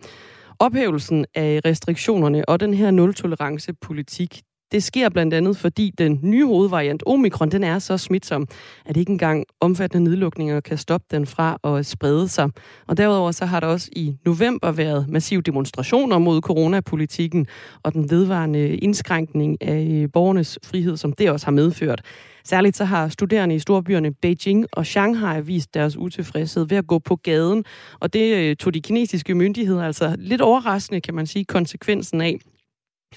Ophævelsen 0.59 1.27
af 1.35 1.61
restriktionerne 1.64 2.49
og 2.49 2.61
den 2.61 2.75
her 2.75 2.90
nul-tolerance-politik, 2.90 4.42
det 4.73 4.83
sker 4.83 5.09
blandt 5.09 5.35
andet, 5.35 5.57
fordi 5.57 5.92
den 5.99 6.18
nye 6.23 6.46
hovedvariant 6.46 7.03
omikron, 7.07 7.51
den 7.51 7.64
er 7.64 7.79
så 7.79 7.99
smitsom, 7.99 8.46
at 8.87 8.96
ikke 8.96 9.11
engang 9.11 9.44
omfattende 9.61 10.11
nedlukninger 10.11 10.61
kan 10.61 10.79
stoppe 10.79 11.07
den 11.11 11.27
fra 11.27 11.59
at 11.64 11.87
sprede 11.87 12.29
sig. 12.29 12.51
Og 12.87 12.96
derudover 12.96 13.31
så 13.31 13.44
har 13.44 13.61
der 13.61 13.66
også 13.66 13.88
i 13.92 14.16
november 14.25 14.73
været 14.73 15.09
massive 15.09 15.42
demonstrationer 15.42 16.18
mod 16.18 16.40
coronapolitikken 16.40 17.46
og 17.83 17.92
den 17.92 18.11
vedvarende 18.11 18.77
indskrænkning 18.77 19.62
af 19.62 19.88
øh, 19.90 20.09
borgernes 20.12 20.59
frihed, 20.64 20.96
som 20.96 21.12
det 21.12 21.31
også 21.31 21.46
har 21.46 21.53
medført. 21.53 22.03
Særligt 22.44 22.76
så 22.76 22.85
har 22.85 23.09
studerende 23.09 23.55
i 23.55 23.59
storbyerne 23.59 24.12
Beijing 24.12 24.66
og 24.72 24.87
Shanghai 24.87 25.40
vist 25.40 25.74
deres 25.74 25.97
utilfredshed 25.97 26.66
ved 26.68 26.76
at 26.76 26.86
gå 26.86 26.99
på 26.99 27.16
gaden, 27.16 27.64
og 28.01 28.12
det 28.12 28.36
øh, 28.36 28.57
tog 28.57 28.74
de 28.74 28.80
kinesiske 28.80 29.34
myndigheder 29.34 29.84
altså 29.84 30.16
lidt 30.18 30.41
overraskende, 30.41 31.01
kan 31.01 31.14
man 31.14 31.26
sige, 31.26 31.45
konsekvensen 31.45 32.20
af 32.20 32.38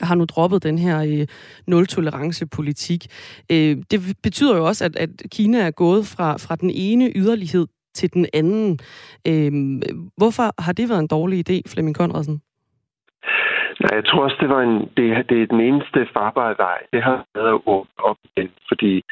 har 0.01 0.15
nu 0.15 0.25
droppet 0.25 0.63
den 0.63 0.77
her 0.77 0.99
øh, 0.99 1.27
nul-tolerance-politik. 1.67 3.07
Øh, 3.49 3.77
det 3.91 4.17
betyder 4.23 4.57
jo 4.57 4.65
også, 4.67 4.85
at, 4.85 4.95
at 4.95 5.09
Kina 5.31 5.59
er 5.59 5.71
gået 5.71 6.07
fra, 6.07 6.37
fra 6.37 6.55
den 6.55 6.69
ene 6.69 7.11
yderlighed 7.15 7.67
til 7.95 8.13
den 8.13 8.25
anden. 8.33 8.79
Øh, 9.27 9.81
hvorfor 10.17 10.61
har 10.61 10.73
det 10.73 10.89
været 10.89 10.99
en 10.99 11.07
dårlig 11.07 11.49
idé, 11.49 11.61
Flemming 11.67 11.95
Konradsen? 11.95 12.41
Nej, 13.79 13.91
jeg 13.93 14.05
tror 14.05 14.23
også, 14.23 14.37
det 14.39 14.49
var 14.49 14.61
en, 14.61 14.79
det, 14.97 15.29
det 15.29 15.41
er 15.41 15.45
den 15.45 15.61
eneste 15.61 16.07
farbare 16.13 16.55
vej. 16.57 16.79
Det 16.93 17.03
har 17.03 17.25
været 17.35 17.53
at 17.53 17.61
åbne 17.65 18.03
op 18.09 18.17
igen, 18.23 18.51
fordi 18.67 19.03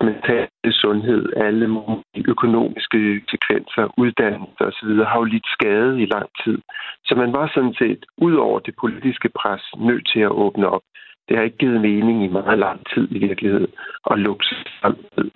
mentale 0.00 0.72
sundhed, 0.82 1.32
alle 1.36 1.68
mulige 1.68 2.24
økonomiske 2.34 3.22
sekvenser, 3.30 3.94
uddannelse 3.96 4.62
osv. 4.70 4.88
har 4.88 5.18
jo 5.18 5.24
lidt 5.24 5.46
skade 5.46 6.02
i 6.02 6.06
lang 6.06 6.28
tid. 6.44 6.58
Så 7.04 7.14
man 7.14 7.32
var 7.32 7.50
sådan 7.54 7.74
set, 7.74 8.06
ud 8.18 8.34
over 8.34 8.58
det 8.58 8.74
politiske 8.80 9.28
pres, 9.28 9.62
nødt 9.78 10.08
til 10.12 10.20
at 10.20 10.36
åbne 10.44 10.68
op. 10.68 10.82
Det 11.28 11.36
har 11.36 11.44
ikke 11.44 11.56
givet 11.56 11.80
mening 11.80 12.24
i 12.24 12.28
meget 12.28 12.58
lang 12.58 12.80
tid 12.94 13.08
i 13.10 13.18
virkeligheden 13.18 13.72
at 14.10 14.18
lukke 14.18 14.44
sig 14.44 14.58
sammen. 14.80 15.30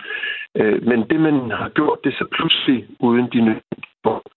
Øh, 0.57 0.83
men 0.83 1.09
det, 1.11 1.21
man 1.21 1.51
har 1.51 1.69
gjort, 1.69 1.99
det 2.05 2.15
så 2.15 2.27
pludselig 2.37 2.87
uden 3.01 3.29
de 3.33 3.41
nødvendige 3.41 4.37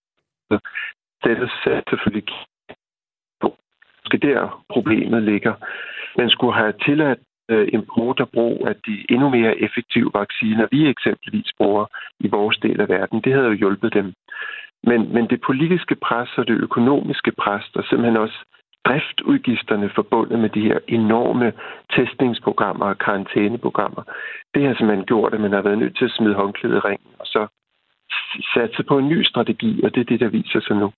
det 1.24 1.32
er 1.32 1.82
selvfølgelig 1.90 2.24
måske 4.10 4.28
der 4.28 4.64
problemet 4.70 5.24
ligger. 5.24 5.54
Man 6.18 6.30
skulle 6.30 6.54
have 6.54 6.74
tilladt 6.86 7.20
øh, 7.52 7.68
import 7.74 8.20
og 8.20 8.30
brug 8.30 8.68
af 8.68 8.76
de 8.76 9.06
endnu 9.10 9.30
mere 9.30 9.60
effektive 9.60 10.12
vacciner, 10.14 10.68
vi 10.72 10.88
eksempelvis 10.88 11.52
bruger 11.58 11.86
i 12.20 12.28
vores 12.28 12.58
del 12.58 12.82
af 12.82 12.90
verden. 12.90 13.22
Det 13.22 13.34
havde 13.34 13.48
jo 13.48 13.54
hjulpet 13.54 13.94
dem. 13.94 14.14
Men, 14.84 15.14
men 15.14 15.30
det 15.30 15.42
politiske 15.42 15.96
pres 15.96 16.30
og 16.38 16.48
det 16.48 16.58
økonomiske 16.68 17.32
pres, 17.32 17.64
der 17.74 17.82
simpelthen 17.82 18.18
også 18.18 18.38
driftudgifterne 18.86 19.90
forbundet 19.96 20.40
med 20.40 20.50
de 20.50 20.62
her 20.62 20.80
enorme 20.88 21.54
testningsprogrammer 21.96 22.86
og 22.86 22.98
karantæneprogrammer, 22.98 24.04
det 24.54 24.62
har 24.68 24.74
simpelthen 24.74 25.06
gjort, 25.06 25.34
at 25.34 25.42
man 25.42 25.54
har 25.54 25.62
været 25.62 25.78
nødt 25.78 25.98
til 25.98 26.06
at 26.06 26.12
smide 26.18 26.36
håndklædet 26.36 26.76
i 26.76 26.80
ringen 26.80 27.14
og 27.20 27.26
så 27.26 27.48
satse 28.54 28.84
på 28.84 28.98
en 28.98 29.10
ny 29.10 29.24
strategi, 29.24 29.84
og 29.84 29.96
det 29.96 30.02
er 30.02 30.10
det, 30.12 30.20
der 30.20 30.30
viser 30.30 30.60
sig 30.60 30.76
nu. 30.76 30.92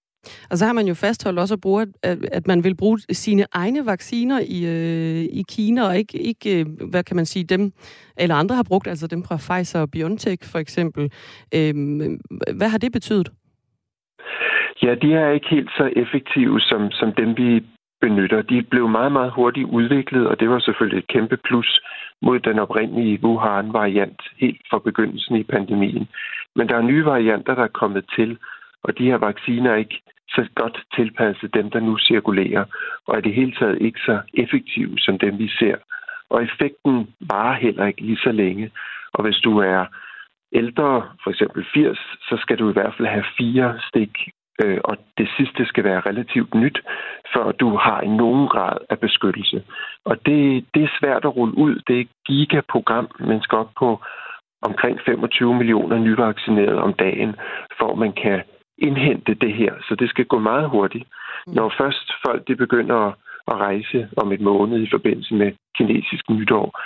Og 0.51 0.57
så 0.57 0.65
har 0.65 0.73
man 0.73 0.87
jo 0.87 0.93
fastholdt 0.93 1.39
også 1.39 1.53
at, 1.53 1.61
bruge, 1.61 1.87
at, 2.03 2.17
at 2.31 2.47
man 2.47 2.63
vil 2.63 2.75
bruge 2.75 2.99
sine 2.99 3.45
egne 3.53 3.85
vacciner 3.85 4.39
i, 4.39 4.65
øh, 4.65 5.23
i 5.39 5.43
Kina, 5.49 5.87
og 5.87 5.97
ikke, 5.97 6.17
ikke, 6.17 6.59
øh, 6.59 6.65
hvad 6.91 7.03
kan 7.03 7.15
man 7.15 7.25
sige, 7.25 7.43
dem, 7.43 7.71
eller 8.17 8.35
andre 8.35 8.55
har 8.55 8.63
brugt, 8.63 8.87
altså 8.87 9.07
dem 9.07 9.23
fra 9.23 9.37
Pfizer 9.37 9.81
og 9.81 9.91
BioNTech 9.91 10.51
for 10.51 10.59
eksempel. 10.59 11.03
Øh, 11.55 11.73
hvad 12.57 12.69
har 12.69 12.77
det 12.77 12.91
betydet? 12.91 13.29
Ja, 14.83 14.95
de 14.95 15.13
er 15.13 15.29
ikke 15.31 15.49
helt 15.49 15.69
så 15.77 15.89
effektive 15.95 16.59
som, 16.59 16.91
som 16.91 17.13
dem, 17.13 17.37
vi 17.37 17.63
benytter. 18.01 18.41
De 18.41 18.61
blev 18.61 18.89
meget, 18.89 19.11
meget 19.11 19.31
hurtigt 19.31 19.69
udviklet, 19.69 20.27
og 20.27 20.39
det 20.39 20.49
var 20.49 20.59
selvfølgelig 20.59 20.99
et 20.99 21.07
kæmpe 21.07 21.37
plus 21.37 21.81
mod 22.21 22.39
den 22.39 22.59
oprindelige 22.59 23.19
Wuhan-variant 23.23 24.21
helt 24.37 24.61
fra 24.69 24.79
begyndelsen 24.79 25.35
i 25.35 25.43
pandemien. 25.43 26.07
Men 26.55 26.69
der 26.69 26.75
er 26.75 26.81
nye 26.81 27.05
varianter, 27.05 27.55
der 27.55 27.63
er 27.63 27.77
kommet 27.81 28.05
til, 28.15 28.37
og 28.83 28.97
de 28.97 29.05
her 29.05 29.17
vacciner 29.17 29.71
er 29.71 29.75
ikke 29.75 30.01
så 30.29 30.45
godt 30.55 30.83
tilpasset 30.95 31.53
dem, 31.53 31.69
der 31.69 31.79
nu 31.79 31.97
cirkulerer, 31.97 32.65
og 33.07 33.17
er 33.17 33.21
det 33.21 33.33
hele 33.33 33.51
taget 33.59 33.81
ikke 33.81 33.99
så 33.99 34.21
effektive 34.33 34.99
som 34.99 35.19
dem, 35.19 35.39
vi 35.39 35.47
ser. 35.47 35.75
Og 36.29 36.43
effekten 36.43 37.13
varer 37.31 37.53
heller 37.53 37.85
ikke 37.85 38.01
lige 38.01 38.23
så 38.23 38.31
længe. 38.31 38.71
Og 39.13 39.23
hvis 39.23 39.35
du 39.35 39.57
er 39.57 39.85
ældre, 40.53 41.09
for 41.23 41.29
eksempel 41.29 41.65
80, 41.73 41.97
så 42.21 42.37
skal 42.41 42.59
du 42.59 42.69
i 42.69 42.73
hvert 42.73 42.93
fald 42.97 43.07
have 43.07 43.25
fire 43.37 43.79
stik, 43.87 44.17
øh, 44.63 44.79
og 44.83 44.97
det 45.17 45.29
sidste 45.37 45.65
skal 45.65 45.83
være 45.83 45.99
relativt 45.99 46.53
nyt, 46.53 46.79
før 47.33 47.51
du 47.51 47.75
har 47.75 48.01
en 48.01 48.17
nogen 48.17 48.47
grad 48.47 48.77
af 48.89 48.99
beskyttelse. 48.99 49.63
Og 50.05 50.25
det, 50.25 50.65
det 50.73 50.83
er 50.83 50.97
svært 50.99 51.25
at 51.25 51.35
rulle 51.35 51.57
ud. 51.57 51.75
Det 51.87 51.95
er 51.95 52.01
et 52.01 52.15
gigaprogram, 52.27 53.07
man 53.19 53.41
skal 53.41 53.57
op 53.57 53.71
på 53.79 54.01
omkring 54.61 54.99
25 55.05 55.55
millioner 55.55 55.97
nyvaccinerede 55.97 56.81
om 56.81 56.93
dagen, 56.93 57.35
for 57.77 57.91
at 57.91 57.97
man 57.97 58.13
kan 58.13 58.41
indhente 58.87 59.33
det 59.33 59.53
her. 59.53 59.73
Så 59.87 59.95
det 59.95 60.09
skal 60.09 60.25
gå 60.25 60.39
meget 60.39 60.69
hurtigt. 60.69 61.05
Mm. 61.47 61.53
Når 61.53 61.73
først 61.81 62.11
folk 62.25 62.47
de 62.47 62.55
begynder 62.55 62.95
at, 62.95 63.13
at 63.47 63.55
rejse 63.57 64.09
om 64.17 64.31
et 64.31 64.41
måned 64.41 64.81
i 64.81 64.89
forbindelse 64.91 65.33
med 65.35 65.51
kinesisk 65.77 66.29
nytår, 66.29 66.79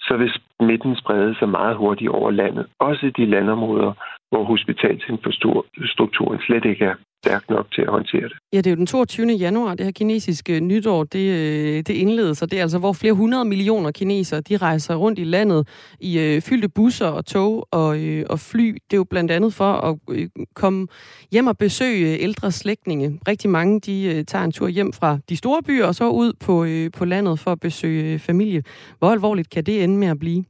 så 0.00 0.16
vil 0.16 0.32
smitten 0.60 0.96
sprede 0.96 1.34
sig 1.38 1.48
meget 1.48 1.76
hurtigt 1.76 2.10
over 2.10 2.30
landet. 2.30 2.66
Også 2.78 3.06
i 3.06 3.10
de 3.10 3.26
landområder, 3.26 3.92
hvor 4.30 4.44
hospitalsinfrastrukturen 4.44 6.40
slet 6.40 6.64
ikke 6.64 6.84
er 6.84 6.94
stærk 7.24 7.50
nok 7.50 7.66
til 7.74 7.82
at 7.82 7.88
håndtere 7.88 8.22
det. 8.22 8.36
Ja, 8.52 8.58
det 8.58 8.66
er 8.66 8.70
jo 8.70 8.76
den 8.76 8.86
22. 8.86 9.26
januar, 9.26 9.74
det 9.74 9.86
her 9.86 9.92
kinesiske 9.92 10.60
nytår, 10.60 11.04
det, 11.04 11.26
øh, 11.30 11.76
det 11.76 11.90
indledes, 11.90 12.42
og 12.42 12.50
det 12.50 12.58
er 12.58 12.62
altså, 12.62 12.78
hvor 12.78 12.92
flere 12.92 13.12
hundrede 13.12 13.44
millioner 13.44 13.90
kinesere, 13.90 14.40
de 14.40 14.56
rejser 14.56 14.94
rundt 14.94 15.18
i 15.18 15.24
landet 15.24 15.68
i 16.00 16.18
øh, 16.18 16.42
fyldte 16.42 16.68
busser 16.68 17.06
og 17.06 17.26
tog 17.26 17.68
og, 17.70 17.98
øh, 18.00 18.26
og 18.30 18.40
fly. 18.40 18.66
Det 18.90 18.92
er 18.92 18.96
jo 18.96 19.04
blandt 19.04 19.30
andet 19.30 19.54
for 19.54 19.72
at 19.72 19.98
øh, 20.10 20.28
komme 20.54 20.86
hjem 21.32 21.46
og 21.46 21.58
besøge 21.58 22.14
øh, 22.14 22.22
ældre 22.22 22.52
slægtninge. 22.52 23.20
Rigtig 23.28 23.50
mange, 23.50 23.80
de 23.80 24.02
øh, 24.02 24.24
tager 24.24 24.44
en 24.44 24.52
tur 24.52 24.68
hjem 24.68 24.92
fra 24.92 25.18
de 25.28 25.36
store 25.36 25.62
byer 25.62 25.86
og 25.86 25.94
så 25.94 26.08
ud 26.08 26.32
på, 26.40 26.64
øh, 26.64 26.90
på 26.90 27.04
landet 27.04 27.38
for 27.38 27.52
at 27.52 27.60
besøge 27.60 28.12
øh, 28.12 28.18
familie. 28.18 28.62
Hvor 28.98 29.10
alvorligt 29.10 29.50
kan 29.50 29.64
det 29.64 29.84
ende 29.84 29.96
med 29.98 30.08
at 30.08 30.18
blive? 30.18 30.44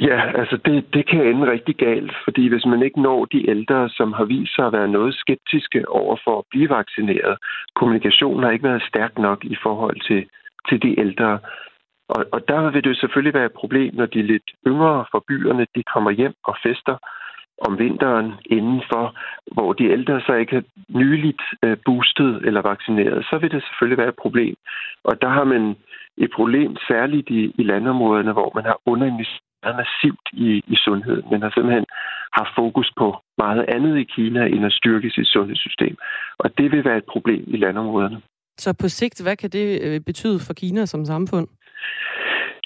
Ja, 0.00 0.38
altså 0.40 0.56
det, 0.64 0.94
det 0.94 1.08
kan 1.08 1.26
ende 1.26 1.50
rigtig 1.52 1.76
galt, 1.76 2.12
fordi 2.24 2.48
hvis 2.48 2.66
man 2.66 2.82
ikke 2.82 3.02
når 3.02 3.24
de 3.24 3.50
ældre, 3.50 3.88
som 3.88 4.12
har 4.12 4.24
vist 4.24 4.54
sig 4.54 4.66
at 4.66 4.72
være 4.72 4.88
noget 4.88 5.14
skeptiske 5.14 5.88
over 5.88 6.16
for 6.24 6.38
at 6.38 6.44
blive 6.50 6.68
vaccineret, 6.68 7.38
kommunikationen 7.74 8.42
har 8.42 8.50
ikke 8.50 8.68
været 8.68 8.88
stærk 8.88 9.18
nok 9.18 9.44
i 9.44 9.56
forhold 9.62 10.00
til, 10.08 10.28
til 10.68 10.82
de 10.82 11.00
ældre. 11.00 11.38
Og, 12.08 12.24
og 12.32 12.48
der 12.48 12.70
vil 12.70 12.84
det 12.84 12.96
selvfølgelig 12.96 13.34
være 13.34 13.46
et 13.46 13.60
problem, 13.60 13.94
når 13.94 14.06
de 14.06 14.22
lidt 14.22 14.50
yngre 14.66 15.04
fra 15.10 15.20
byerne, 15.28 15.66
de 15.74 15.82
kommer 15.82 16.10
hjem 16.10 16.34
og 16.44 16.56
fester 16.62 16.96
om 17.66 17.78
vinteren 17.78 18.32
indenfor, 18.46 19.16
hvor 19.52 19.72
de 19.72 19.90
ældre 19.90 20.20
så 20.20 20.32
ikke 20.32 20.56
er 20.56 20.62
nyligt 20.88 21.42
øh, 21.64 21.76
boostet 21.84 22.46
eller 22.46 22.62
vaccineret, 22.62 23.26
så 23.30 23.38
vil 23.38 23.50
det 23.50 23.62
selvfølgelig 23.62 23.98
være 23.98 24.08
et 24.08 24.22
problem. 24.22 24.54
Og 25.04 25.22
der 25.22 25.28
har 25.28 25.44
man 25.44 25.76
et 26.16 26.30
problem 26.34 26.76
særligt 26.88 27.30
i, 27.30 27.52
i 27.58 27.62
landområderne, 27.62 28.32
hvor 28.32 28.52
man 28.54 28.64
har 28.64 28.78
underinvesteret 28.86 29.47
meget 29.62 29.76
massivt 29.82 30.26
i, 30.32 30.48
i 30.74 30.76
sundhed, 30.76 31.22
men 31.30 31.42
har 31.42 31.52
simpelthen 31.54 31.86
haft 32.32 32.52
fokus 32.56 32.88
på 33.00 33.16
meget 33.38 33.64
andet 33.68 33.98
i 33.98 34.04
Kina, 34.14 34.46
end 34.46 34.66
at 34.66 34.72
styrke 34.72 35.10
sit 35.10 35.26
sundhedssystem. 35.26 35.96
Og 36.38 36.58
det 36.58 36.72
vil 36.72 36.84
være 36.84 36.96
et 36.96 37.10
problem 37.14 37.44
i 37.46 37.56
landområderne. 37.56 38.20
Så 38.58 38.76
på 38.80 38.88
sigt, 38.88 39.22
hvad 39.22 39.36
kan 39.36 39.50
det 39.50 39.66
øh, 39.86 40.00
betyde 40.00 40.38
for 40.46 40.54
Kina 40.54 40.86
som 40.86 41.04
samfund? 41.04 41.48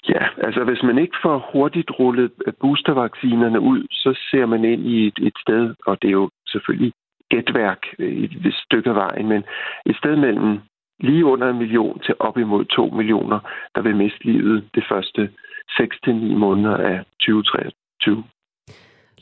Ja, 0.09 0.23
altså 0.45 0.63
hvis 0.63 0.83
man 0.83 0.97
ikke 0.97 1.17
får 1.21 1.49
hurtigt 1.53 1.91
rullet 1.99 2.31
boostervaccinerne 2.61 3.59
ud, 3.59 3.87
så 3.91 4.19
ser 4.31 4.45
man 4.45 4.65
ind 4.65 4.87
i 4.87 5.07
et, 5.07 5.17
et 5.21 5.37
sted, 5.41 5.75
og 5.85 6.01
det 6.01 6.07
er 6.07 6.11
jo 6.11 6.29
selvfølgelig 6.47 6.93
gætværk 7.29 7.81
et, 7.99 8.31
et 8.45 8.53
stykke 8.65 8.89
af 8.89 8.95
vejen, 8.95 9.27
men 9.27 9.43
et 9.85 9.95
sted 9.95 10.15
mellem 10.15 10.59
lige 10.99 11.25
under 11.25 11.49
en 11.49 11.57
million 11.57 11.99
til 11.99 12.15
op 12.19 12.37
imod 12.37 12.65
to 12.65 12.85
millioner, 12.85 13.39
der 13.75 13.81
vil 13.81 13.95
miste 13.95 14.23
livet 14.23 14.69
det 14.75 14.83
første 14.91 15.29
6-9 15.69 16.11
måneder 16.37 16.77
af 16.77 16.97
2023. 17.19 18.23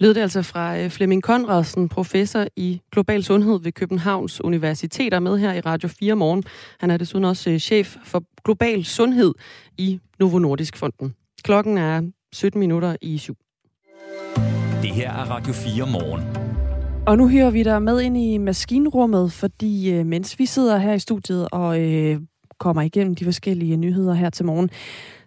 Lød 0.01 0.13
det 0.13 0.21
altså 0.21 0.41
fra 0.41 0.79
øh, 0.79 0.89
Flemming 0.89 1.23
Konradsen, 1.23 1.89
professor 1.89 2.45
i 2.55 2.81
global 2.91 3.23
sundhed 3.23 3.59
ved 3.63 3.71
Københavns 3.71 4.43
Universitet, 4.43 5.13
er 5.13 5.19
med 5.19 5.37
her 5.37 5.53
i 5.53 5.59
Radio 5.59 5.89
4 5.99 6.15
morgen. 6.15 6.43
Han 6.79 6.91
er 6.91 6.97
desuden 6.97 7.25
også 7.25 7.49
øh, 7.49 7.57
chef 7.57 7.95
for 8.05 8.23
global 8.43 8.85
sundhed 8.85 9.33
i 9.77 9.99
Novo 10.19 10.39
Nordisk 10.39 10.77
Fonden. 10.77 11.15
Klokken 11.43 11.77
er 11.77 12.01
17 12.33 12.59
minutter 12.59 12.95
i 13.01 13.17
syv. 13.17 13.35
Det 14.81 14.91
her 14.91 15.11
er 15.11 15.25
Radio 15.31 15.53
4 15.53 15.91
morgen. 15.91 16.51
Og 17.07 17.17
nu 17.17 17.29
hører 17.29 17.51
vi 17.51 17.63
dig 17.63 17.81
med 17.81 18.01
ind 18.01 18.17
i 18.17 18.37
maskinrummet, 18.37 19.31
fordi 19.31 19.91
øh, 19.93 20.05
mens 20.05 20.39
vi 20.39 20.45
sidder 20.45 20.77
her 20.77 20.93
i 20.93 20.99
studiet 20.99 21.47
og 21.51 21.81
øh, 21.81 22.19
kommer 22.61 22.81
igennem 22.81 23.15
de 23.15 23.25
forskellige 23.25 23.77
nyheder 23.77 24.13
her 24.13 24.29
til 24.29 24.45
morgen, 24.45 24.69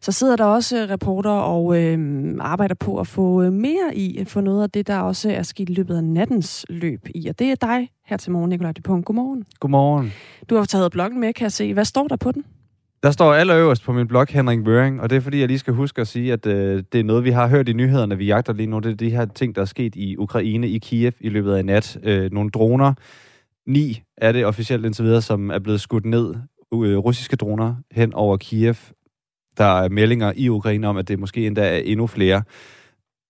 så 0.01 0.13
sidder 0.13 0.37
der 0.37 0.45
også 0.45 0.87
reporter 0.91 1.31
og 1.31 1.83
øh, 1.83 1.99
arbejder 2.41 2.75
på 2.75 3.01
at 3.01 3.07
få 3.07 3.43
øh, 3.43 3.53
mere 3.53 3.95
i, 3.95 4.25
for 4.25 4.41
noget 4.41 4.63
af 4.63 4.71
det, 4.71 4.87
der 4.87 4.99
også 4.99 5.31
er 5.31 5.43
sket 5.43 5.71
i 5.71 5.73
løbet 5.73 5.97
af 5.97 6.05
nattens 6.05 6.67
løb 6.69 7.09
i. 7.15 7.29
Og 7.29 7.39
det 7.39 7.51
er 7.51 7.55
dig 7.55 7.89
her 8.07 8.17
til 8.17 8.33
morgen, 8.33 8.51
Nikolaj 8.51 8.73
Dupont. 8.73 9.05
Godmorgen. 9.05 9.45
Godmorgen. 9.61 10.13
Du 10.51 10.57
har 10.57 10.65
taget 10.65 10.93
bloggen 10.93 11.21
med, 11.21 11.33
kan 11.33 11.43
jeg 11.43 11.53
se. 11.53 11.75
Hvad 11.75 11.85
står 11.85 12.09
der 12.09 12.17
på 12.17 12.33
den? 12.33 12.45
Der 13.03 13.11
står 13.11 13.35
allerøverst 13.35 13.85
på 13.85 13.93
min 13.93 14.09
blog 14.09 14.27
Henrik 14.31 14.65
Møring, 14.65 15.01
og 15.01 15.11
det 15.11 15.17
er 15.17 15.21
fordi, 15.21 15.41
jeg 15.41 15.49
lige 15.49 15.59
skal 15.59 15.75
huske 15.75 16.01
at 16.01 16.09
sige, 16.09 16.33
at 16.33 16.47
øh, 16.47 16.83
det 16.93 17.01
er 17.01 17.05
noget, 17.05 17.25
vi 17.25 17.31
har 17.31 17.49
hørt 17.49 17.69
i 17.69 17.73
nyhederne, 17.73 18.19
vi 18.19 18.27
jagter 18.27 18.53
lige 18.53 18.67
nu. 18.67 18.79
Det 18.79 18.93
er 18.93 18.97
de 18.97 19.11
her 19.11 19.25
ting, 19.25 19.55
der 19.55 19.61
er 19.61 19.67
sket 19.67 19.97
i 19.97 20.17
Ukraine, 20.17 20.69
i 20.69 20.79
Kiev 20.79 21.13
i 21.21 21.29
løbet 21.29 21.55
af 21.55 21.65
nat. 21.65 21.99
Øh, 22.03 22.33
nogle 22.33 22.51
droner, 22.51 22.95
ni 23.67 24.03
er 24.17 24.33
det 24.33 24.47
officielt 24.47 24.87
indtil 24.87 25.05
videre, 25.05 25.23
som 25.23 25.51
er 25.51 25.59
blevet 25.59 25.81
skudt 25.81 26.05
ned, 26.05 26.29
øh, 26.31 26.37
Øh, 26.83 26.99
russiske 26.99 27.37
droner 27.37 27.75
hen 27.93 28.15
over 28.15 28.37
Kiev 28.37 28.77
Der 29.59 29.65
er 29.65 29.89
meldinger 29.89 30.33
i 30.37 30.49
Ukraine 30.49 30.89
om, 30.89 30.97
at 30.97 31.09
det 31.09 31.19
måske 31.19 31.47
endda 31.47 31.77
er 31.77 31.83
endnu 31.85 32.07
flere. 32.07 32.43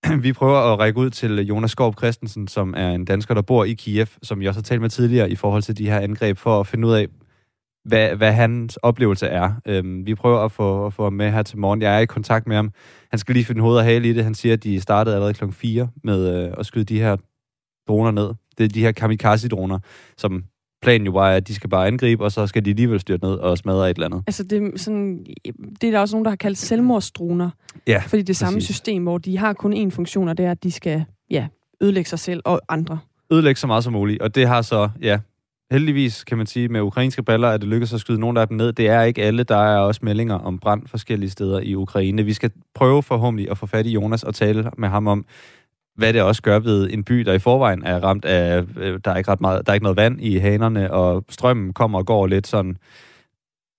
Vi 0.22 0.32
prøver 0.32 0.58
at 0.72 0.78
række 0.78 0.98
ud 0.98 1.10
til 1.10 1.38
Jonas 1.38 1.70
Skorp 1.70 1.98
Christensen, 1.98 2.48
som 2.48 2.74
er 2.76 2.90
en 2.90 3.04
dansker, 3.04 3.34
der 3.34 3.42
bor 3.42 3.64
i 3.64 3.72
Kiev, 3.72 4.06
som 4.22 4.42
jeg 4.42 4.48
også 4.48 4.58
har 4.58 4.62
talt 4.62 4.80
med 4.80 4.90
tidligere 4.90 5.30
i 5.30 5.36
forhold 5.36 5.62
til 5.62 5.78
de 5.78 5.90
her 5.90 6.00
angreb, 6.00 6.38
for 6.38 6.60
at 6.60 6.66
finde 6.66 6.88
ud 6.88 6.92
af, 6.92 7.06
hvad, 7.84 8.16
hvad 8.16 8.32
hans 8.32 8.76
oplevelse 8.76 9.26
er. 9.26 9.52
Øhm, 9.66 10.06
vi 10.06 10.14
prøver 10.14 10.40
at 10.40 10.52
få, 10.52 10.86
at 10.86 10.92
få 10.92 11.02
ham 11.02 11.12
med 11.12 11.30
her 11.30 11.42
til 11.42 11.58
morgen. 11.58 11.82
Jeg 11.82 11.96
er 11.96 11.98
i 11.98 12.06
kontakt 12.06 12.46
med 12.46 12.56
ham. 12.56 12.70
Han 13.10 13.18
skal 13.18 13.34
lige 13.34 13.44
finde 13.44 13.60
hovedet 13.60 13.78
og 13.78 13.84
hale 13.84 14.08
i 14.08 14.12
det. 14.12 14.24
Han 14.24 14.34
siger, 14.34 14.52
at 14.52 14.64
de 14.64 14.80
startede 14.80 15.14
allerede 15.14 15.34
klokken 15.34 15.54
4 15.54 15.88
med 16.04 16.46
øh, 16.46 16.54
at 16.58 16.66
skyde 16.66 16.84
de 16.84 17.00
her 17.00 17.16
droner 17.88 18.10
ned. 18.10 18.34
Det 18.58 18.64
er 18.64 18.68
de 18.68 18.80
her 18.80 18.92
kamikaze-droner, 18.92 19.78
som 20.16 20.44
planen 20.84 21.06
jo 21.06 21.12
bare 21.12 21.32
er, 21.32 21.36
at 21.36 21.48
de 21.48 21.54
skal 21.54 21.70
bare 21.70 21.86
angribe, 21.86 22.24
og 22.24 22.32
så 22.32 22.46
skal 22.46 22.64
de 22.64 22.70
alligevel 22.70 23.00
styrte 23.00 23.24
ned 23.24 23.34
og 23.34 23.58
smadre 23.58 23.90
et 23.90 23.96
eller 23.96 24.06
andet. 24.06 24.22
Altså, 24.26 24.42
det 24.42 24.62
er, 24.62 24.78
sådan, 24.78 25.26
det 25.80 25.86
er 25.86 25.90
der 25.90 26.00
også 26.00 26.16
nogen, 26.16 26.24
der 26.24 26.30
har 26.30 26.36
kaldt 26.36 26.58
selvmordsdroner. 26.58 27.50
Ja, 27.86 28.02
Fordi 28.06 28.22
det 28.22 28.30
er 28.30 28.34
samme 28.34 28.60
system, 28.60 29.02
hvor 29.02 29.18
de 29.18 29.38
har 29.38 29.52
kun 29.52 29.86
én 29.86 29.90
funktion, 29.90 30.28
og 30.28 30.38
det 30.38 30.46
er, 30.46 30.50
at 30.50 30.62
de 30.62 30.72
skal 30.72 31.04
ja, 31.30 31.46
ødelægge 31.80 32.10
sig 32.10 32.18
selv 32.18 32.42
og 32.44 32.60
andre. 32.68 32.98
Ødelægge 33.30 33.60
så 33.60 33.66
meget 33.66 33.84
som 33.84 33.92
muligt, 33.92 34.22
og 34.22 34.34
det 34.34 34.48
har 34.48 34.62
så, 34.62 34.88
ja, 35.02 35.18
heldigvis 35.70 36.24
kan 36.24 36.38
man 36.38 36.46
sige, 36.46 36.68
med 36.68 36.80
ukrainske 36.80 37.22
baller, 37.22 37.48
at 37.48 37.60
det 37.60 37.68
lykkedes 37.68 37.94
at 37.94 38.00
skyde 38.00 38.20
nogle 38.20 38.40
af 38.40 38.48
dem 38.48 38.56
ned. 38.56 38.72
Det 38.72 38.88
er 38.88 39.02
ikke 39.02 39.22
alle, 39.22 39.42
der 39.42 39.56
er 39.56 39.78
også 39.78 40.00
meldinger 40.02 40.34
om 40.34 40.58
brand 40.58 40.82
forskellige 40.86 41.30
steder 41.30 41.60
i 41.60 41.74
Ukraine. 41.74 42.24
Vi 42.24 42.32
skal 42.32 42.50
prøve 42.74 43.02
forhåbentlig 43.02 43.50
at 43.50 43.58
få 43.58 43.66
fat 43.66 43.86
i 43.86 43.90
Jonas 43.90 44.22
og 44.22 44.34
tale 44.34 44.70
med 44.78 44.88
ham 44.88 45.06
om, 45.06 45.24
hvad 45.96 46.12
det 46.12 46.22
også 46.22 46.42
gør 46.42 46.58
ved 46.58 46.90
en 46.90 47.04
by, 47.04 47.20
der 47.20 47.32
i 47.32 47.38
forvejen 47.38 47.82
er 47.82 48.00
ramt 48.00 48.24
af, 48.24 48.64
øh, 48.76 49.00
der 49.04 49.10
er 49.10 49.16
ikke 49.16 49.30
ret 49.30 49.40
meget, 49.40 49.66
der 49.66 49.72
er 49.72 49.74
ikke 49.74 49.84
noget 49.84 49.96
vand 49.96 50.20
i 50.20 50.38
hanerne, 50.38 50.92
og 50.92 51.24
strømmen 51.28 51.72
kommer 51.72 51.98
og 51.98 52.06
går 52.06 52.26
lidt 52.26 52.46
sådan, 52.46 52.76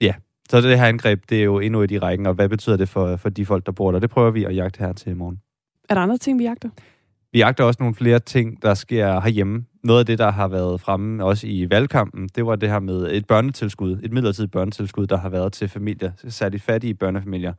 ja. 0.02 0.14
Så 0.50 0.62
det 0.62 0.80
her 0.80 0.86
angreb, 0.86 1.24
det 1.30 1.40
er 1.40 1.44
jo 1.44 1.60
endnu 1.60 1.82
et 1.82 1.92
i 1.92 2.00
rækken, 2.00 2.26
og 2.26 2.34
hvad 2.34 2.50
betyder 2.50 2.78
det 2.78 2.90
for, 2.90 3.16
for 3.16 3.30
de 3.30 3.46
folk, 3.46 3.66
der 3.66 3.72
bor 3.72 3.92
der? 3.92 4.00
Det 4.00 4.10
prøver 4.10 4.32
vi 4.32 4.44
at 4.44 4.56
jagte 4.56 4.80
her 4.80 4.94
til 4.94 5.12
i 5.12 5.16
morgen. 5.16 5.42
Er 5.90 5.94
der 5.94 6.02
andre 6.02 6.18
ting, 6.18 6.40
vi 6.40 6.44
jagter? 6.44 6.70
Vi 7.32 7.40
jagter 7.40 7.64
også 7.64 7.78
nogle 7.80 7.96
flere 7.96 8.20
ting, 8.20 8.62
der 8.62 8.74
sker 8.74 9.22
herhjemme. 9.22 9.66
Noget 9.84 10.00
af 10.00 10.06
det, 10.06 10.20
der 10.20 10.32
har 10.32 10.48
været 10.48 10.82
fremme 10.82 11.26
også 11.26 11.48
i 11.48 11.70
valgkampen, 11.70 12.30
det 12.36 12.46
var 12.46 12.56
det 12.56 12.70
her 12.70 12.80
med 12.80 13.12
et 13.12 13.28
børnetilskud, 13.28 14.00
et 14.04 14.12
midlertidigt 14.12 14.52
børnetilskud, 14.52 15.08
der 15.08 15.18
har 15.18 15.30
været 15.30 15.54
til 15.54 15.68
familier, 15.68 16.12
særligt 16.28 16.64
fattige 16.64 16.94
børnefamilier. 16.94 17.54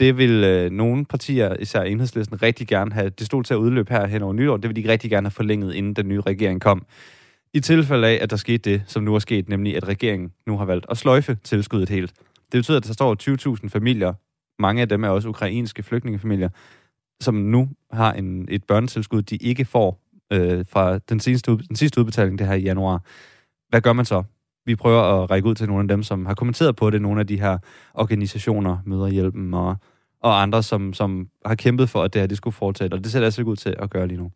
Det 0.00 0.16
vil 0.16 0.44
øh, 0.44 0.70
nogle 0.70 1.04
partier, 1.04 1.56
især 1.56 1.82
enhedslisten, 1.82 2.42
rigtig 2.42 2.68
gerne 2.68 2.92
have. 2.92 3.08
Det 3.08 3.26
stod 3.26 3.44
til 3.44 3.54
at 3.54 3.58
udløbe 3.58 3.92
her 3.92 4.06
hen 4.06 4.22
over 4.22 4.32
nytår. 4.32 4.56
Det 4.56 4.68
vil 4.68 4.84
de 4.84 4.92
rigtig 4.92 5.10
gerne 5.10 5.26
have 5.26 5.30
forlænget, 5.30 5.74
inden 5.74 5.94
den 5.94 6.08
nye 6.08 6.20
regering 6.20 6.60
kom. 6.60 6.86
I 7.54 7.60
tilfælde 7.60 8.08
af, 8.08 8.18
at 8.22 8.30
der 8.30 8.36
skete 8.36 8.70
det, 8.70 8.82
som 8.86 9.02
nu 9.02 9.14
er 9.14 9.18
sket, 9.18 9.48
nemlig 9.48 9.76
at 9.76 9.88
regeringen 9.88 10.32
nu 10.46 10.58
har 10.58 10.64
valgt 10.64 10.86
at 10.90 10.96
sløjfe 10.96 11.38
tilskuddet 11.44 11.88
helt. 11.88 12.12
Det 12.52 12.58
betyder, 12.58 12.76
at 12.76 12.86
der 12.86 12.92
står 12.92 13.56
20.000 13.62 13.68
familier, 13.68 14.12
mange 14.62 14.82
af 14.82 14.88
dem 14.88 15.04
er 15.04 15.08
også 15.08 15.28
ukrainske 15.28 15.82
flygtningefamilier, 15.82 16.48
som 17.20 17.34
nu 17.34 17.68
har 17.92 18.12
en, 18.12 18.48
et 18.50 18.64
børnetilskud, 18.64 19.22
de 19.22 19.36
ikke 19.36 19.64
får 19.64 20.00
øh, 20.32 20.64
fra 20.68 20.98
den, 20.98 21.20
seneste, 21.20 21.50
den 21.68 21.76
sidste 21.76 22.00
udbetaling, 22.00 22.38
det 22.38 22.46
her 22.46 22.54
i 22.54 22.62
januar. 22.62 23.02
Hvad 23.68 23.80
gør 23.80 23.92
man 23.92 24.04
så? 24.04 24.22
Vi 24.66 24.76
prøver 24.76 25.02
at 25.02 25.30
række 25.30 25.48
ud 25.48 25.54
til 25.54 25.68
nogle 25.68 25.82
af 25.82 25.88
dem, 25.88 26.02
som 26.02 26.26
har 26.26 26.34
kommenteret 26.34 26.76
på 26.76 26.90
det, 26.90 27.02
nogle 27.02 27.20
af 27.20 27.26
de 27.26 27.40
her 27.40 27.58
organisationer, 27.94 28.78
Møderhjælpen 28.86 29.54
og, 29.54 29.76
og 30.22 30.42
andre, 30.42 30.62
som, 30.62 30.92
som 30.92 31.28
har 31.46 31.54
kæmpet 31.54 31.88
for, 31.88 32.02
at 32.02 32.14
det 32.14 32.22
her 32.22 32.26
det 32.26 32.36
skulle 32.36 32.54
fortsætte, 32.54 32.94
og 32.94 33.04
det 33.04 33.12
ser 33.12 33.18
det 33.18 33.24
altså 33.24 33.40
ikke 33.40 33.50
ud 33.50 33.56
til 33.56 33.74
at 33.78 33.90
gøre 33.90 34.06
lige 34.06 34.18
nu. 34.18 34.30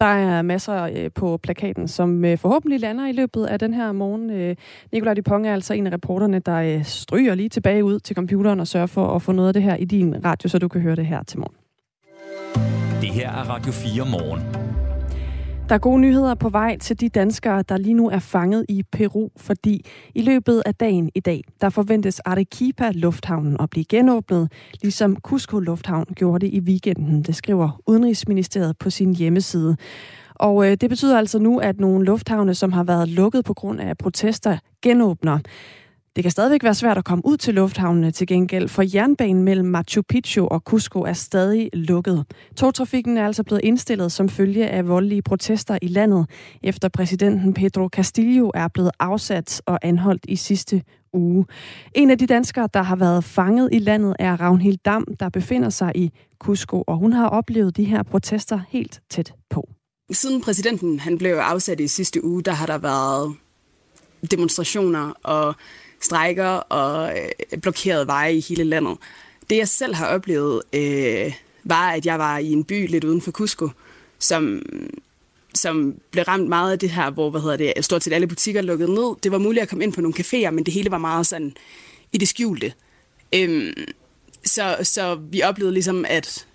Der 0.00 0.06
er 0.06 0.42
masser 0.42 0.82
øh, 0.82 1.10
på 1.14 1.36
plakaten, 1.36 1.88
som 1.88 2.24
øh, 2.24 2.38
forhåbentlig 2.38 2.80
lander 2.80 3.06
i 3.08 3.12
løbet 3.12 3.46
af 3.46 3.58
den 3.58 3.74
her 3.74 3.92
morgen. 3.92 4.30
Øh, 4.30 4.56
Nikolaj 4.92 5.14
Dupont 5.14 5.46
er 5.46 5.52
altså 5.52 5.74
en 5.74 5.86
af 5.86 5.92
reporterne, 5.92 6.38
der 6.38 6.82
stryger 6.82 7.34
lige 7.34 7.48
tilbage 7.48 7.84
ud 7.84 7.98
til 7.98 8.16
computeren 8.16 8.60
og 8.60 8.66
sørger 8.66 8.86
for 8.86 9.14
at 9.14 9.22
få 9.22 9.32
noget 9.32 9.48
af 9.48 9.54
det 9.54 9.62
her 9.62 9.76
i 9.76 9.84
din 9.84 10.24
radio, 10.24 10.48
så 10.48 10.58
du 10.58 10.68
kan 10.68 10.80
høre 10.80 10.96
det 10.96 11.06
her 11.06 11.22
til 11.22 11.38
morgen. 11.38 11.56
Det 13.00 13.10
her 13.10 13.30
er 13.30 13.50
Radio 13.50 13.72
4 13.72 14.04
morgen. 14.10 14.69
Der 15.70 15.74
er 15.74 15.80
gode 15.80 16.00
nyheder 16.00 16.34
på 16.34 16.48
vej 16.48 16.78
til 16.78 17.00
de 17.00 17.08
danskere, 17.08 17.62
der 17.62 17.76
lige 17.76 17.94
nu 17.94 18.08
er 18.08 18.18
fanget 18.18 18.66
i 18.68 18.82
Peru, 18.92 19.28
fordi 19.36 19.84
i 20.14 20.22
løbet 20.22 20.62
af 20.66 20.74
dagen 20.74 21.10
i 21.14 21.20
dag, 21.20 21.44
der 21.60 21.68
forventes 21.68 22.20
Arequipa 22.20 22.90
Lufthavnen 22.94 23.56
at 23.60 23.70
blive 23.70 23.84
genåbnet, 23.84 24.52
ligesom 24.82 25.16
Cusco 25.16 25.58
Lufthavn 25.58 26.04
gjorde 26.14 26.46
det 26.46 26.52
i 26.54 26.60
weekenden, 26.60 27.22
det 27.22 27.36
skriver 27.36 27.80
Udenrigsministeriet 27.86 28.78
på 28.78 28.90
sin 28.90 29.14
hjemmeside. 29.14 29.76
Og 30.34 30.66
øh, 30.66 30.76
det 30.80 30.90
betyder 30.90 31.18
altså 31.18 31.38
nu, 31.38 31.58
at 31.58 31.80
nogle 31.80 32.04
lufthavne, 32.04 32.54
som 32.54 32.72
har 32.72 32.84
været 32.84 33.08
lukket 33.08 33.44
på 33.44 33.54
grund 33.54 33.80
af 33.80 33.98
protester, 33.98 34.58
genåbner. 34.82 35.38
Det 36.16 36.24
kan 36.24 36.30
stadigvæk 36.30 36.64
være 36.64 36.74
svært 36.74 36.98
at 36.98 37.04
komme 37.04 37.26
ud 37.26 37.36
til 37.36 37.54
lufthavnene 37.54 38.10
til 38.10 38.26
gengæld, 38.26 38.68
for 38.68 38.82
jernbanen 38.94 39.44
mellem 39.44 39.68
Machu 39.68 40.02
Picchu 40.02 40.48
og 40.48 40.60
Cusco 40.60 41.00
er 41.00 41.12
stadig 41.12 41.70
lukket. 41.72 42.24
Togtrafikken 42.56 43.16
er 43.16 43.26
altså 43.26 43.42
blevet 43.42 43.60
indstillet 43.64 44.12
som 44.12 44.28
følge 44.28 44.68
af 44.68 44.88
voldelige 44.88 45.22
protester 45.22 45.78
i 45.82 45.86
landet, 45.86 46.26
efter 46.62 46.88
præsidenten 46.88 47.54
Pedro 47.54 47.88
Castillo 47.88 48.50
er 48.54 48.68
blevet 48.68 48.90
afsat 49.00 49.62
og 49.66 49.78
anholdt 49.82 50.24
i 50.28 50.36
sidste 50.36 50.82
uge. 51.12 51.46
En 51.94 52.10
af 52.10 52.18
de 52.18 52.26
danskere, 52.26 52.68
der 52.74 52.82
har 52.82 52.96
været 52.96 53.24
fanget 53.24 53.68
i 53.72 53.78
landet, 53.78 54.16
er 54.18 54.40
Ragnhild 54.40 54.78
Dam, 54.84 55.04
der 55.20 55.28
befinder 55.28 55.70
sig 55.70 55.92
i 55.94 56.10
Cusco, 56.38 56.84
og 56.86 56.96
hun 56.96 57.12
har 57.12 57.28
oplevet 57.28 57.76
de 57.76 57.84
her 57.84 58.02
protester 58.02 58.60
helt 58.68 59.00
tæt 59.10 59.34
på. 59.50 59.68
Siden 60.12 60.40
præsidenten 60.40 61.00
han 61.00 61.18
blev 61.18 61.34
afsat 61.34 61.80
i 61.80 61.88
sidste 61.88 62.24
uge, 62.24 62.42
der 62.42 62.52
har 62.52 62.66
der 62.66 62.78
været 62.78 63.34
demonstrationer 64.30 65.12
og 65.22 65.54
strækker 66.00 66.48
og 66.48 67.18
øh, 67.18 67.58
blokerede 67.58 68.06
veje 68.06 68.34
i 68.34 68.40
hele 68.40 68.64
landet. 68.64 68.96
Det 69.50 69.56
jeg 69.56 69.68
selv 69.68 69.94
har 69.94 70.06
oplevet, 70.06 70.62
øh, 70.72 71.32
var, 71.64 71.90
at 71.90 72.06
jeg 72.06 72.18
var 72.18 72.38
i 72.38 72.52
en 72.52 72.64
by 72.64 72.86
lidt 72.86 73.04
uden 73.04 73.20
for 73.20 73.30
Cusco, 73.30 73.68
som, 74.18 74.62
som 75.54 75.94
blev 76.10 76.24
ramt 76.24 76.48
meget 76.48 76.72
af 76.72 76.78
det 76.78 76.90
her, 76.90 77.10
hvor 77.10 77.30
hvad 77.30 77.40
hedder 77.40 77.56
det, 77.56 77.84
stort 77.84 78.04
set 78.04 78.12
alle 78.12 78.26
butikker 78.26 78.62
lukkede 78.62 78.94
ned. 78.94 79.16
Det 79.22 79.32
var 79.32 79.38
muligt 79.38 79.62
at 79.62 79.68
komme 79.68 79.84
ind 79.84 79.92
på 79.92 80.00
nogle 80.00 80.14
caféer, 80.18 80.50
men 80.50 80.64
det 80.64 80.74
hele 80.74 80.90
var 80.90 80.98
meget 80.98 81.26
sådan 81.26 81.54
i 82.12 82.18
det 82.18 82.28
skjulte. 82.28 82.72
Øhm, 83.34 83.74
så, 84.44 84.76
så 84.82 85.14
vi 85.14 85.42
oplevede 85.42 85.74
ligesom, 85.74 86.04
at 86.08 86.46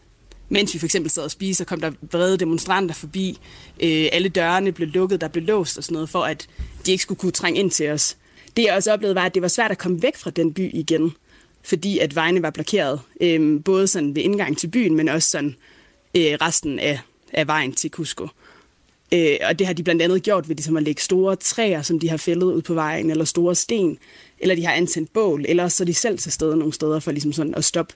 mens 0.50 0.74
vi 0.74 0.80
for 0.80 0.86
eksempel 0.86 1.12
sad 1.12 1.24
og 1.24 1.32
spiste, 1.32 1.58
så 1.58 1.66
kom 1.66 1.82
der 1.82 1.92
vrede 2.12 2.38
demonstranter 2.38 2.96
forbi. 2.96 3.40
Øh, 3.84 4.08
alle 4.12 4.30
dørene 4.30 4.72
blev 4.72 4.88
lukket, 4.88 5.22
der 5.22 5.28
blev 5.28 5.44
låst 5.44 5.78
og 5.78 5.84
sådan 5.84 5.94
noget, 5.94 6.10
for 6.10 6.24
at 6.24 6.48
de 6.86 6.92
ikke 6.92 7.02
skulle 7.02 7.20
kunne 7.20 7.32
trænge 7.32 7.60
ind 7.60 7.72
til 7.72 7.90
os. 7.90 8.18
Det 8.58 8.64
jeg 8.64 8.74
også 8.74 8.94
oplevede 8.94 9.16
var, 9.16 9.26
at 9.26 9.34
det 9.34 9.42
var 9.42 9.48
svært 9.48 9.72
at 9.72 9.78
komme 9.78 10.02
væk 10.02 10.16
fra 10.16 10.30
den 10.30 10.54
by 10.54 10.70
igen, 10.74 11.12
fordi 11.64 12.00
at 12.00 12.16
vejene 12.16 12.42
var 12.42 12.50
blokeret. 12.50 13.02
Øhm, 13.22 13.64
både 13.64 13.88
sådan 13.88 14.16
ved 14.16 14.24
indgang 14.24 14.58
til 14.58 14.68
byen, 14.68 14.96
men 14.96 15.10
også 15.10 15.30
sådan 15.30 15.56
øh, 16.18 16.38
resten 16.42 16.80
af, 16.80 17.00
af 17.34 17.48
vejen 17.48 17.74
til 17.74 17.90
Cusco. 17.90 18.28
Øh, 19.14 19.38
og 19.48 19.60
det 19.60 19.68
har 19.68 19.74
de 19.74 19.84
blandt 19.84 20.02
andet 20.02 20.24
gjort 20.24 20.50
ved 20.50 20.56
ligesom 20.56 20.78
at 20.78 20.84
lægge 20.84 21.02
store 21.02 21.36
træer, 21.36 21.82
som 21.82 22.00
de 22.00 22.10
har 22.10 22.18
fældet 22.18 22.46
ud 22.46 22.62
på 22.62 22.74
vejen, 22.74 23.10
eller 23.10 23.26
store 23.26 23.56
sten, 23.56 23.98
eller 24.40 24.56
de 24.56 24.66
har 24.66 24.74
antændt 24.74 25.14
bål, 25.14 25.46
eller 25.48 25.68
så 25.68 25.84
er 25.84 25.86
de 25.86 25.94
selv 25.94 26.18
til 26.18 26.32
stede 26.32 26.58
nogle 26.58 26.74
steder 26.74 27.00
for 27.00 27.12
ligesom 27.12 27.34
sådan 27.34 27.56
at 27.56 27.66
stoppe 27.66 27.94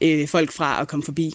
øh, 0.00 0.28
folk 0.28 0.52
fra 0.52 0.80
at 0.80 0.88
komme 0.88 1.04
forbi. 1.04 1.34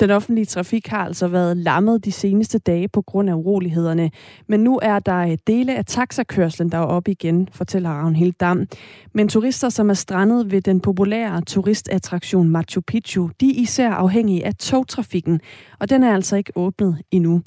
Den 0.00 0.10
offentlige 0.10 0.44
trafik 0.44 0.86
har 0.86 1.04
altså 1.04 1.28
været 1.28 1.56
lammet 1.56 2.04
de 2.04 2.12
seneste 2.12 2.58
dage 2.58 2.88
på 2.88 3.02
grund 3.02 3.30
af 3.30 3.34
urolighederne. 3.34 4.10
Men 4.46 4.60
nu 4.60 4.78
er 4.82 4.98
der 4.98 5.18
øh, 5.18 5.38
dele 5.46 5.76
af 5.76 5.84
taxakørslen, 5.84 6.68
der 6.72 6.78
er 6.78 6.82
oppe 6.82 7.10
igen, 7.10 7.48
fortæller 7.52 7.90
Ragnhild 7.90 8.32
Dam. 8.40 8.66
Men 9.12 9.28
turister, 9.28 9.68
som 9.68 9.90
er 9.90 9.94
strandet 9.94 10.50
ved 10.50 10.60
den 10.60 10.80
populære 10.80 11.40
turistattraktion 11.40 12.48
Machu 12.48 12.80
Picchu, 12.80 13.30
de 13.40 13.48
er 13.48 13.62
især 13.62 13.90
afhængige 13.90 14.46
af 14.46 14.54
togtrafikken, 14.54 15.40
og 15.78 15.90
den 15.90 16.02
er 16.02 16.14
altså 16.14 16.36
ikke 16.36 16.52
åbnet 16.56 16.98
endnu. 17.10 17.42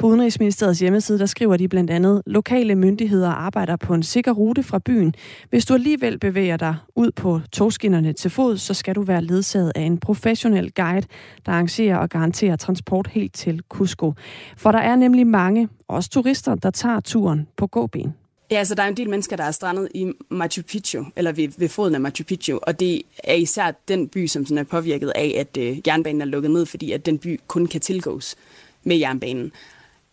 På 0.00 0.06
Udenrigsministeriets 0.06 0.80
hjemmeside, 0.80 1.18
der 1.18 1.26
skriver 1.26 1.56
de 1.56 1.68
blandt 1.68 1.90
andet, 1.90 2.22
lokale 2.26 2.74
myndigheder 2.74 3.30
arbejder 3.30 3.76
på 3.76 3.94
en 3.94 4.02
sikker 4.02 4.32
rute 4.32 4.62
fra 4.62 4.78
byen. 4.78 5.14
Hvis 5.50 5.64
du 5.64 5.74
alligevel 5.74 6.18
bevæger 6.18 6.56
dig 6.56 6.76
ud 6.96 7.10
på 7.10 7.40
togskinnerne 7.52 8.12
til 8.12 8.30
fod, 8.30 8.56
så 8.56 8.74
skal 8.74 8.94
du 8.94 9.02
være 9.02 9.24
ledsaget 9.24 9.72
af 9.74 9.80
en 9.80 9.98
professionel 9.98 10.72
guide, 10.72 11.06
der 11.46 11.52
arrangerer 11.52 11.96
og 11.96 12.08
garanterer 12.08 12.56
transport 12.56 13.06
helt 13.06 13.34
til 13.34 13.62
Cusco. 13.68 14.14
For 14.56 14.72
der 14.72 14.78
er 14.78 14.96
nemlig 14.96 15.26
mange, 15.26 15.68
også 15.88 16.10
turister, 16.10 16.54
der 16.54 16.70
tager 16.70 17.00
turen 17.00 17.48
på 17.56 17.66
gåben. 17.66 18.14
Ja, 18.50 18.56
altså 18.56 18.74
der 18.74 18.82
er 18.82 18.88
en 18.88 18.96
del 18.96 19.10
mennesker, 19.10 19.36
der 19.36 19.44
er 19.44 19.50
strandet 19.50 19.88
i 19.94 20.12
Machu 20.30 20.62
Picchu, 20.62 21.04
eller 21.16 21.32
ved, 21.32 21.48
ved 21.58 21.68
foden 21.68 21.94
af 21.94 22.00
Machu 22.00 22.24
Picchu, 22.24 22.58
og 22.62 22.80
det 22.80 23.02
er 23.24 23.34
især 23.34 23.70
den 23.88 24.08
by, 24.08 24.26
som 24.26 24.46
sådan 24.46 24.58
er 24.58 24.64
påvirket 24.64 25.12
af, 25.14 25.34
at 25.38 25.56
øh, 25.56 25.78
jernbanen 25.86 26.20
er 26.20 26.26
lukket 26.26 26.50
ned, 26.50 26.66
fordi 26.66 26.92
at 26.92 27.06
den 27.06 27.18
by 27.18 27.40
kun 27.46 27.66
kan 27.66 27.80
tilgås 27.80 28.36
med 28.84 28.96
jernbanen. 28.96 29.52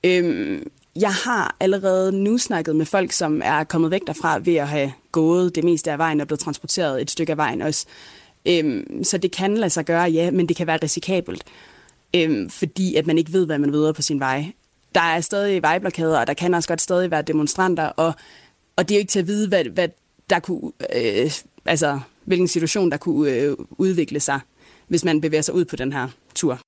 Øhm, 0.08 0.72
jeg 0.96 1.14
har 1.14 1.56
allerede 1.60 2.12
nu 2.12 2.38
snakket 2.38 2.76
med 2.76 2.86
folk, 2.86 3.12
som 3.12 3.42
er 3.46 3.64
kommet 3.64 3.92
væk 3.92 4.02
derfra 4.08 4.40
ved 4.40 4.56
at 4.56 4.68
have 4.68 4.94
gået 5.12 5.56
det 5.56 5.64
meste 5.64 5.92
af 5.92 5.98
vejen 5.98 6.22
og 6.22 6.28
blevet 6.28 6.40
transporteret 6.40 7.02
et 7.02 7.12
stykke 7.12 7.32
af 7.32 7.38
vejen 7.38 7.62
også. 7.62 7.86
Øhm, 8.46 9.04
så 9.04 9.18
det 9.18 9.32
kan 9.32 9.58
lade 9.58 9.70
sig 9.70 9.86
gøre, 9.86 10.04
ja, 10.04 10.32
men 10.32 10.50
det 10.50 10.58
kan 10.58 10.68
være 10.68 10.80
risikabelt, 10.84 11.44
øhm, 12.16 12.50
fordi 12.50 12.96
at 12.96 13.08
man 13.08 13.18
ikke 13.18 13.34
ved, 13.34 13.46
hvad 13.46 13.60
man 13.60 13.72
ved 13.72 13.94
på 13.94 14.02
sin 14.02 14.20
vej. 14.20 14.52
Der 14.96 15.02
er 15.02 15.22
stadig 15.22 15.62
vejblokader, 15.62 16.20
og 16.20 16.28
der 16.28 16.34
kan 16.34 16.54
også 16.54 16.70
godt 16.70 16.82
stadig 16.82 17.12
være 17.12 17.22
demonstranter, 17.22 17.86
og, 17.86 18.14
og 18.76 18.90
det 18.90 18.96
er 18.96 19.00
jo 19.00 19.00
ikke 19.00 19.12
til 19.12 19.20
at 19.20 19.28
vide, 19.28 19.48
hvad, 19.48 19.66
hvad 19.66 19.90
der 20.30 20.40
kunne, 20.40 20.72
øh, 20.96 21.32
altså, 21.66 22.00
hvilken 22.26 22.48
situation 22.48 22.92
der 22.92 22.98
kunne 22.98 23.32
øh, 23.32 23.56
udvikle 23.70 24.20
sig, 24.20 24.40
hvis 24.88 25.06
man 25.06 25.22
bevæger 25.22 25.42
sig 25.42 25.54
ud 25.54 25.66
på 25.66 25.76
den 25.76 25.94
her 25.94 26.08
tur. 26.36 26.60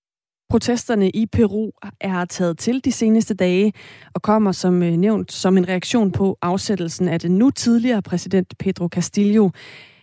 Protesterne 0.49 1.09
i 1.09 1.25
Peru 1.25 1.71
er 2.01 2.25
taget 2.25 2.57
til 2.57 2.85
de 2.85 2.91
seneste 2.91 3.33
dage 3.33 3.73
og 4.13 4.21
kommer 4.21 4.51
som 4.51 4.83
øh, 4.83 4.91
nævnt 4.91 5.31
som 5.31 5.57
en 5.57 5.67
reaktion 5.67 6.11
på 6.11 6.37
afsættelsen 6.41 7.07
af 7.07 7.19
den 7.19 7.37
nu 7.37 7.49
tidligere 7.49 8.01
præsident 8.01 8.57
Pedro 8.59 8.87
Castillo. 8.87 9.49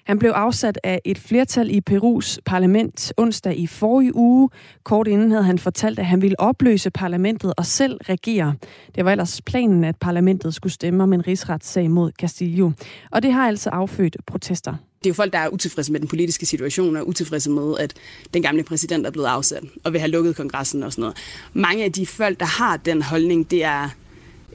Han 0.07 0.19
blev 0.19 0.31
afsat 0.31 0.79
af 0.83 1.01
et 1.05 1.19
flertal 1.19 1.71
i 1.71 1.81
Perus 1.81 2.41
parlament 2.45 3.13
onsdag 3.17 3.59
i 3.59 3.67
forrige 3.67 4.17
uge. 4.17 4.51
Kort 4.85 5.09
inden 5.09 5.31
havde 5.31 5.45
han 5.45 5.59
fortalt, 5.59 5.99
at 5.99 6.07
han 6.07 6.23
ville 6.23 6.41
opløse 6.41 6.91
parlamentet 6.91 7.55
og 7.57 7.67
selv 7.67 7.99
regere. 8.09 8.55
Det 8.95 9.05
var 9.05 9.11
ellers 9.11 9.43
planen, 9.43 9.85
at 9.85 9.97
parlamentet 9.97 10.55
skulle 10.55 10.73
stemme 10.73 11.03
om 11.03 11.13
en 11.13 11.27
rigsretssag 11.27 11.91
mod 11.91 12.13
Castillo. 12.21 12.71
Og 13.11 13.23
det 13.23 13.33
har 13.33 13.49
altså 13.49 13.71
affødt 13.71 14.17
protester. 14.27 14.71
Det 14.71 15.07
er 15.07 15.11
jo 15.11 15.15
folk, 15.15 15.33
der 15.33 15.39
er 15.39 15.49
utilfredse 15.49 15.93
med 15.93 16.01
den 16.01 16.09
politiske 16.09 16.47
situation 16.47 16.97
og 16.97 17.09
utilfredse 17.09 17.51
med, 17.51 17.75
at 17.79 17.95
den 18.35 18.43
gamle 18.43 18.63
præsident 18.63 19.07
er 19.07 19.11
blevet 19.11 19.29
afsat 19.29 19.65
og 19.85 19.93
vil 19.93 20.01
have 20.01 20.11
lukket 20.11 20.37
kongressen 20.37 20.83
og 20.83 20.93
sådan 20.93 21.03
noget. 21.03 21.17
Mange 21.53 21.85
af 21.85 21.93
de 21.93 22.07
folk, 22.07 22.41
der 22.41 22.47
har 22.47 22.77
den 22.77 23.03
holdning, 23.03 23.51
det 23.51 23.65
er 23.65 23.89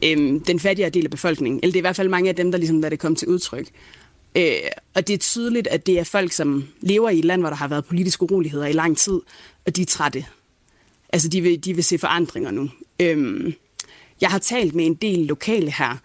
øhm, 0.04 0.40
den 0.40 0.60
fattigere 0.60 0.90
del 0.90 1.06
af 1.06 1.12
befolkningen. 1.12 1.60
Eller 1.64 1.72
det 1.72 1.78
er 1.78 1.82
i 1.82 1.88
hvert 1.88 1.96
fald 1.96 2.10
mange 2.10 2.30
af 2.30 2.36
dem, 2.36 2.52
der 2.52 2.58
ligesom 2.58 2.78
lader 2.78 2.90
det 2.90 3.00
komme 3.00 3.16
til 3.16 3.28
udtryk. 3.28 3.68
Øh, 4.36 4.54
og 4.94 5.08
det 5.08 5.14
er 5.14 5.18
tydeligt, 5.18 5.68
at 5.68 5.86
det 5.86 6.00
er 6.00 6.04
folk, 6.04 6.32
som 6.32 6.68
lever 6.82 7.10
i 7.10 7.20
et 7.20 7.26
land, 7.26 7.42
hvor 7.42 7.50
der 7.50 7.58
har 7.58 7.68
været 7.68 7.86
politiske 7.86 8.24
uroligheder 8.24 8.66
i 8.66 8.74
lang 8.74 8.98
tid, 8.98 9.20
og 9.66 9.76
de 9.76 9.82
er 9.82 9.86
trætte. 9.86 10.26
Altså, 11.14 11.28
de 11.28 11.42
vil, 11.42 11.66
de 11.66 11.74
vil 11.74 11.84
se 11.84 11.98
forandringer 11.98 12.52
nu. 12.52 12.70
Øhm, 13.00 13.54
jeg 14.22 14.30
har 14.30 14.40
talt 14.40 14.76
med 14.76 14.86
en 14.86 14.94
del 14.94 15.20
lokale 15.20 15.72
her, 15.72 15.98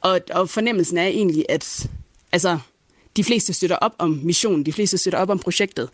og, 0.00 0.20
og 0.30 0.48
fornemmelsen 0.50 0.98
er 0.98 1.06
egentlig, 1.06 1.44
at 1.48 1.90
altså, 2.32 2.58
de 3.16 3.24
fleste 3.24 3.52
støtter 3.52 3.76
op 3.76 3.94
om 3.98 4.20
missionen, 4.22 4.66
de 4.66 4.72
fleste 4.72 4.98
støtter 4.98 5.18
op 5.18 5.30
om 5.30 5.38
projektet. 5.38 5.88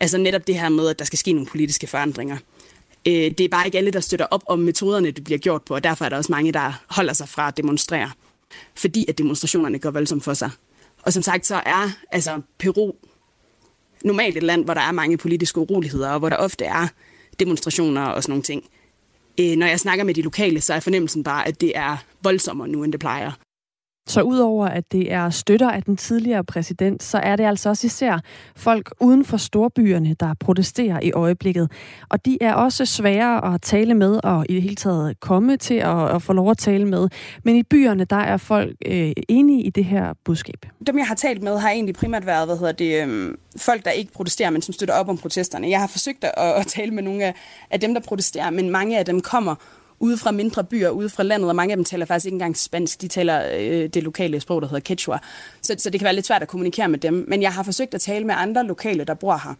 Altså 0.00 0.18
netop 0.18 0.46
det 0.46 0.58
her 0.58 0.68
med, 0.68 0.88
at 0.88 0.98
der 0.98 1.04
skal 1.04 1.18
ske 1.18 1.32
nogle 1.32 1.46
politiske 1.46 1.86
forandringer. 1.86 2.36
Øh, 3.06 3.12
det 3.12 3.40
er 3.40 3.48
bare 3.48 3.66
ikke 3.66 3.78
alle, 3.78 3.90
der 3.90 4.00
støtter 4.00 4.26
op 4.30 4.42
om 4.46 4.58
metoderne, 4.58 5.10
det 5.10 5.24
bliver 5.24 5.38
gjort 5.38 5.62
på, 5.62 5.74
og 5.74 5.84
derfor 5.84 6.04
er 6.04 6.08
der 6.08 6.16
også 6.16 6.32
mange, 6.32 6.52
der 6.52 6.82
holder 6.88 7.12
sig 7.12 7.28
fra 7.28 7.48
at 7.48 7.56
demonstrere, 7.56 8.10
fordi 8.74 9.04
at 9.08 9.18
demonstrationerne 9.18 9.78
går 9.78 9.90
voldsomt 9.90 10.24
for 10.24 10.34
sig. 10.34 10.50
Og 11.02 11.12
som 11.12 11.22
sagt, 11.22 11.46
så 11.46 11.54
er 11.66 11.90
altså 12.10 12.40
Peru 12.58 12.92
normalt 14.04 14.36
et 14.36 14.42
land, 14.42 14.64
hvor 14.64 14.74
der 14.74 14.80
er 14.80 14.92
mange 14.92 15.16
politiske 15.16 15.60
uroligheder, 15.60 16.10
og 16.10 16.18
hvor 16.18 16.28
der 16.28 16.36
ofte 16.36 16.64
er 16.64 16.88
demonstrationer 17.40 18.02
og 18.02 18.22
sådan 18.22 18.32
nogle 18.32 18.42
ting. 18.42 18.64
Øh, 19.40 19.56
når 19.56 19.66
jeg 19.66 19.80
snakker 19.80 20.04
med 20.04 20.14
de 20.14 20.22
lokale, 20.22 20.60
så 20.60 20.74
er 20.74 20.80
fornemmelsen 20.80 21.24
bare, 21.24 21.48
at 21.48 21.60
det 21.60 21.72
er 21.74 21.96
voldsommere 22.22 22.68
nu, 22.68 22.84
end 22.84 22.92
det 22.92 23.00
plejer. 23.00 23.32
Så 24.06 24.22
udover 24.22 24.66
at 24.66 24.92
det 24.92 25.12
er 25.12 25.30
støtter 25.30 25.70
af 25.70 25.82
den 25.82 25.96
tidligere 25.96 26.44
præsident, 26.44 27.02
så 27.02 27.18
er 27.18 27.36
det 27.36 27.44
altså 27.44 27.68
også 27.68 27.86
især 27.86 28.18
folk 28.56 28.94
uden 29.00 29.24
for 29.24 29.36
storbyerne, 29.36 30.16
der 30.20 30.34
protesterer 30.40 31.00
i 31.02 31.12
øjeblikket. 31.12 31.70
Og 32.08 32.24
de 32.26 32.38
er 32.40 32.54
også 32.54 32.86
svære 32.86 33.54
at 33.54 33.62
tale 33.62 33.94
med 33.94 34.20
og 34.24 34.46
i 34.48 34.54
det 34.54 34.62
hele 34.62 34.76
taget 34.76 35.20
komme 35.20 35.56
til 35.56 35.74
at, 35.74 36.14
at 36.14 36.22
få 36.22 36.32
lov 36.32 36.50
at 36.50 36.58
tale 36.58 36.84
med. 36.84 37.08
Men 37.44 37.56
i 37.56 37.62
byerne, 37.62 38.04
der 38.04 38.16
er 38.16 38.36
folk 38.36 38.76
øh, 38.86 39.12
enige 39.28 39.62
i 39.62 39.70
det 39.70 39.84
her 39.84 40.12
budskab. 40.24 40.66
Dem, 40.86 40.98
jeg 40.98 41.06
har 41.06 41.14
talt 41.14 41.42
med, 41.42 41.58
har 41.58 41.70
egentlig 41.70 41.94
primært 41.94 42.26
været 42.26 42.46
hvad 42.46 42.56
hedder 42.58 42.72
det, 42.72 43.06
øh, 43.06 43.34
folk, 43.56 43.84
der 43.84 43.90
ikke 43.90 44.12
protesterer, 44.12 44.50
men 44.50 44.62
som 44.62 44.72
støtter 44.72 44.94
op 44.94 45.08
om 45.08 45.18
protesterne. 45.18 45.68
Jeg 45.70 45.80
har 45.80 45.86
forsøgt 45.86 46.24
at, 46.24 46.32
at 46.36 46.66
tale 46.66 46.90
med 46.90 47.02
nogle 47.02 47.24
af, 47.24 47.34
af 47.70 47.80
dem, 47.80 47.94
der 47.94 48.00
protesterer, 48.00 48.50
men 48.50 48.70
mange 48.70 48.98
af 48.98 49.04
dem 49.04 49.20
kommer 49.20 49.54
ude 50.02 50.16
fra 50.16 50.30
mindre 50.30 50.64
byer, 50.64 50.90
ude 50.90 51.08
fra 51.08 51.22
landet, 51.22 51.48
og 51.48 51.56
mange 51.56 51.72
af 51.72 51.76
dem 51.76 51.84
taler 51.84 52.06
faktisk 52.06 52.26
ikke 52.26 52.34
engang 52.34 52.56
spansk. 52.56 53.02
De 53.02 53.08
taler 53.08 53.42
øh, 53.58 53.88
det 53.88 54.02
lokale 54.02 54.40
sprog, 54.40 54.62
der 54.62 54.68
hedder 54.68 54.80
quechua. 54.86 55.18
Så, 55.62 55.74
så 55.78 55.90
det 55.90 56.00
kan 56.00 56.04
være 56.04 56.14
lidt 56.14 56.26
svært 56.26 56.42
at 56.42 56.48
kommunikere 56.48 56.88
med 56.88 56.98
dem. 56.98 57.24
Men 57.28 57.42
jeg 57.42 57.52
har 57.52 57.62
forsøgt 57.62 57.94
at 57.94 58.00
tale 58.00 58.24
med 58.24 58.34
andre 58.38 58.66
lokale, 58.66 59.04
der 59.04 59.14
bor 59.14 59.40
her. 59.44 59.54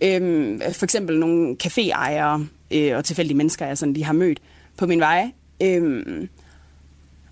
Øhm, 0.00 0.60
for 0.72 0.84
eksempel 0.84 1.18
nogle 1.18 1.56
caféejere 1.64 2.44
øh, 2.70 2.96
og 2.96 3.04
tilfældige 3.04 3.36
mennesker, 3.36 3.66
jeg 3.66 3.78
sådan 3.78 3.92
lige 3.92 4.04
har 4.04 4.12
mødt 4.12 4.38
på 4.76 4.86
min 4.86 5.00
vej. 5.00 5.32
Øhm, 5.62 6.28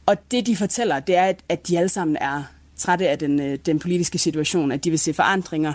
og 0.06 0.16
det, 0.30 0.46
de 0.46 0.56
fortæller, 0.56 1.00
det 1.00 1.16
er, 1.16 1.24
at, 1.24 1.40
at 1.48 1.68
de 1.68 1.78
alle 1.78 1.88
sammen 1.88 2.16
er 2.20 2.42
trætte 2.76 3.08
af 3.08 3.18
den, 3.18 3.40
øh, 3.40 3.58
den 3.66 3.78
politiske 3.78 4.18
situation, 4.18 4.72
at 4.72 4.84
de 4.84 4.90
vil 4.90 4.98
se 4.98 5.14
forandringer, 5.14 5.72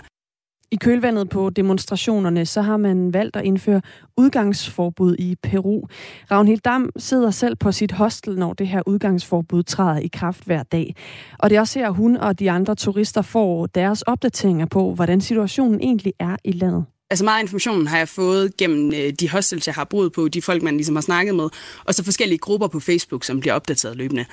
i 0.72 0.76
kølvandet 0.76 1.28
på 1.28 1.50
demonstrationerne, 1.50 2.46
så 2.46 2.62
har 2.62 2.76
man 2.76 3.14
valgt 3.14 3.36
at 3.36 3.44
indføre 3.44 3.82
udgangsforbud 4.16 5.16
i 5.18 5.36
Peru. 5.42 5.82
Ragnhild 6.30 6.60
Dam 6.60 6.90
sidder 6.96 7.30
selv 7.30 7.56
på 7.56 7.72
sit 7.72 7.92
hostel, 7.92 8.38
når 8.38 8.52
det 8.52 8.68
her 8.68 8.82
udgangsforbud 8.86 9.62
træder 9.62 9.98
i 9.98 10.08
kraft 10.12 10.44
hver 10.44 10.62
dag. 10.62 10.94
Og 11.38 11.50
det 11.50 11.56
er 11.56 11.60
også 11.60 11.78
her, 11.78 11.90
hun 11.90 12.16
og 12.16 12.38
de 12.38 12.50
andre 12.50 12.74
turister 12.74 13.22
får 13.22 13.66
deres 13.66 14.02
opdateringer 14.02 14.66
på, 14.66 14.94
hvordan 14.94 15.20
situationen 15.20 15.80
egentlig 15.80 16.12
er 16.18 16.36
i 16.44 16.52
landet. 16.52 16.84
Altså 17.10 17.24
meget 17.24 17.42
information 17.42 17.86
har 17.86 17.98
jeg 17.98 18.08
fået 18.08 18.56
gennem 18.56 18.92
øh, 18.92 19.12
de 19.12 19.30
hostels, 19.30 19.66
jeg 19.66 19.74
har 19.74 19.84
boet 19.84 20.12
på, 20.12 20.28
de 20.28 20.42
folk, 20.42 20.62
man 20.62 20.76
ligesom 20.76 20.96
har 20.96 21.02
snakket 21.02 21.34
med, 21.34 21.48
og 21.84 21.94
så 21.94 22.04
forskellige 22.04 22.38
grupper 22.38 22.66
på 22.68 22.80
Facebook, 22.80 23.24
som 23.24 23.40
bliver 23.40 23.54
opdateret 23.54 23.96
løbende. 23.96 24.24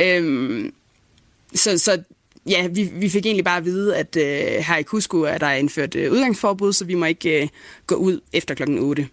Øhm, 0.00 0.72
så, 1.54 1.78
så 1.78 2.02
ja, 2.46 2.66
vi, 2.66 2.90
vi 2.92 3.08
fik 3.08 3.26
egentlig 3.26 3.44
bare 3.44 3.56
at 3.56 3.64
vide, 3.64 3.96
at 3.96 4.16
øh, 4.16 4.64
her 4.64 4.76
i 4.76 4.82
Cusco 4.82 5.20
er 5.20 5.38
der 5.38 5.50
indført 5.50 5.94
øh, 5.94 6.12
udgangsforbud, 6.12 6.72
så 6.72 6.84
vi 6.84 6.94
må 6.94 7.04
ikke 7.04 7.42
øh, 7.42 7.48
gå 7.86 7.94
ud 7.94 8.20
efter 8.32 8.54
klokken 8.54 8.78
8. 8.78 9.08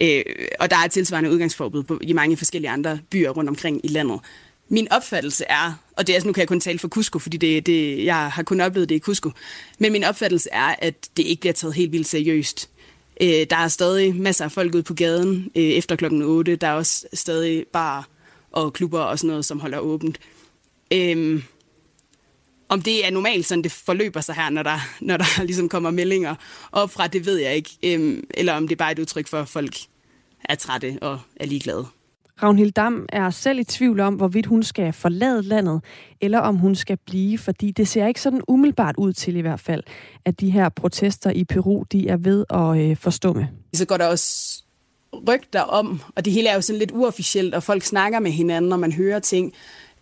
Øh, 0.00 0.24
og 0.60 0.70
der 0.70 0.76
er 0.76 0.88
tilsvarende 0.88 1.30
udgangsforbud 1.30 1.82
på, 1.82 1.98
i 2.02 2.12
mange 2.12 2.36
forskellige 2.36 2.70
andre 2.70 2.98
byer 3.10 3.30
rundt 3.30 3.50
omkring 3.50 3.80
i 3.84 3.88
landet. 3.88 4.20
Min 4.68 4.92
opfattelse 4.92 5.44
er, 5.48 5.82
og 5.96 6.06
det 6.06 6.12
er, 6.12 6.16
altså, 6.16 6.26
nu 6.26 6.32
kan 6.32 6.40
jeg 6.40 6.48
kun 6.48 6.60
tale 6.60 6.78
for 6.78 6.88
Cusco, 6.88 7.18
fordi 7.18 7.36
det, 7.36 7.66
det, 7.66 8.04
jeg 8.04 8.30
har 8.30 8.42
kun 8.42 8.60
oplevet 8.60 8.88
det 8.88 8.94
i 8.94 8.98
Cusco, 8.98 9.30
men 9.78 9.92
min 9.92 10.04
opfattelse 10.04 10.48
er, 10.52 10.74
at 10.78 10.94
det 11.16 11.22
ikke 11.22 11.40
bliver 11.40 11.52
taget 11.52 11.74
helt 11.74 11.92
vildt 11.92 12.06
seriøst. 12.06 12.68
Øh, 13.20 13.46
der 13.50 13.56
er 13.56 13.68
stadig 13.68 14.16
masser 14.16 14.44
af 14.44 14.52
folk 14.52 14.74
ude 14.74 14.82
på 14.82 14.94
gaden 14.94 15.50
øh, 15.56 15.62
efter 15.62 15.96
klokken 15.96 16.22
8. 16.22 16.56
Der 16.56 16.66
er 16.66 16.72
også 16.72 17.06
stadig 17.12 17.66
bar 17.72 18.08
og 18.52 18.72
klubber 18.72 19.00
og 19.00 19.18
sådan 19.18 19.28
noget, 19.28 19.44
som 19.44 19.60
holder 19.60 19.78
åbent. 19.78 20.18
Øh, 20.92 21.42
om 22.70 22.82
det 22.82 23.06
er 23.06 23.10
normalt, 23.10 23.46
sådan 23.46 23.64
det 23.64 23.72
forløber 23.72 24.20
sig 24.20 24.34
her, 24.34 24.50
når 24.50 24.62
der, 24.62 24.78
når 25.00 25.16
der 25.16 25.42
ligesom 25.44 25.68
kommer 25.68 25.90
meldinger 25.90 26.34
op 26.72 26.90
fra, 26.90 27.06
det 27.06 27.26
ved 27.26 27.36
jeg 27.36 27.54
ikke. 27.54 27.70
Øhm, 27.82 28.24
eller 28.34 28.52
om 28.52 28.68
det 28.68 28.74
er 28.74 28.78
bare 28.78 28.92
et 28.92 28.98
udtryk 28.98 29.28
for, 29.28 29.38
at 29.38 29.48
folk 29.48 29.76
er 30.44 30.54
trætte 30.54 30.98
og 31.02 31.20
er 31.36 31.46
ligeglade. 31.46 31.86
Ragnhild 32.42 32.72
Dam 32.72 33.06
er 33.08 33.30
selv 33.30 33.58
i 33.58 33.64
tvivl 33.64 34.00
om, 34.00 34.14
hvorvidt 34.14 34.46
hun 34.46 34.62
skal 34.62 34.92
forlade 34.92 35.42
landet, 35.42 35.80
eller 36.20 36.38
om 36.38 36.56
hun 36.56 36.74
skal 36.74 36.96
blive, 37.06 37.38
fordi 37.38 37.70
det 37.70 37.88
ser 37.88 38.06
ikke 38.06 38.20
sådan 38.20 38.42
umiddelbart 38.48 38.94
ud 38.96 39.12
til 39.12 39.36
i 39.36 39.40
hvert 39.40 39.60
fald, 39.60 39.82
at 40.24 40.40
de 40.40 40.50
her 40.50 40.68
protester 40.68 41.30
i 41.30 41.44
Peru, 41.44 41.84
de 41.92 42.08
er 42.08 42.16
ved 42.16 42.44
at 42.50 42.90
øh, 42.90 42.96
forstumme. 42.96 43.48
Så 43.74 43.86
går 43.86 43.96
der 43.96 44.06
også 44.06 44.62
rygter 45.28 45.60
om, 45.60 46.00
og 46.16 46.24
det 46.24 46.32
hele 46.32 46.48
er 46.48 46.54
jo 46.54 46.60
sådan 46.60 46.78
lidt 46.78 46.90
uofficielt, 46.90 47.54
og 47.54 47.62
folk 47.62 47.82
snakker 47.82 48.20
med 48.20 48.30
hinanden, 48.30 48.68
når 48.68 48.76
man 48.76 48.92
hører 48.92 49.18
ting. 49.18 49.52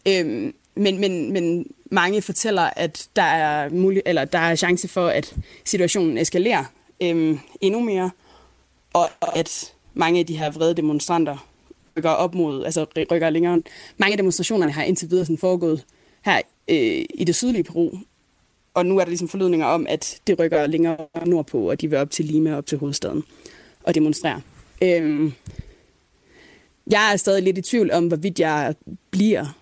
Øhm, 0.09 0.55
men, 0.77 1.01
men, 1.01 1.33
men 1.33 1.67
mange 1.91 2.23
fortæller, 2.23 2.71
at 2.77 3.09
der 3.17 3.23
er, 3.23 3.71
mulig, 3.71 4.03
eller 4.07 4.25
der 4.25 4.39
er 4.39 4.57
chance 4.57 4.89
for, 4.89 5.07
at 5.07 5.35
situationen 5.65 6.19
eskalerer 6.19 6.65
øhm, 7.03 7.39
endnu 7.61 7.81
mere, 7.81 8.11
og 8.93 9.37
at 9.37 9.73
mange 9.95 10.21
af 10.21 10.27
de 10.27 10.39
her 10.39 10.51
vrede 10.51 10.75
demonstranter 10.75 11.49
rykker 11.97 12.11
op 12.11 12.35
mod, 12.35 12.65
altså 12.65 12.87
rykker 13.11 13.31
længere. 13.31 13.63
Mange 13.97 14.13
af 14.13 14.17
demonstrationerne 14.17 14.73
har 14.73 14.83
indtil 14.83 15.11
videre 15.11 15.25
sådan 15.25 15.39
foregået 15.39 15.85
her 16.25 16.41
øh, 16.69 17.05
i 17.15 17.25
det 17.27 17.35
sydlige 17.35 17.65
Peru, 17.65 17.91
og 18.75 18.87
nu 18.87 18.99
er 18.99 19.01
der 19.01 19.09
ligesom 19.09 19.29
forlydninger 19.29 19.67
om, 19.67 19.87
at 19.89 20.21
det 20.27 20.39
rykker 20.39 20.67
længere 20.67 20.97
nordpå, 21.27 21.71
og 21.71 21.81
de 21.81 21.91
vil 21.91 21.99
op 21.99 22.11
til 22.11 22.25
Lima, 22.25 22.57
op 22.57 22.67
til 22.67 22.79
hovedstaden 22.79 23.25
og 23.85 23.95
demonstrere. 23.95 24.41
Øhm, 24.83 25.33
jeg 26.91 27.13
er 27.13 27.17
stadig 27.17 27.43
lidt 27.43 27.59
i 27.59 27.63
tvivl 27.63 27.91
om, 27.91 28.07
hvorvidt 28.07 28.41
jeg 28.41 28.75
bliver 29.11 29.59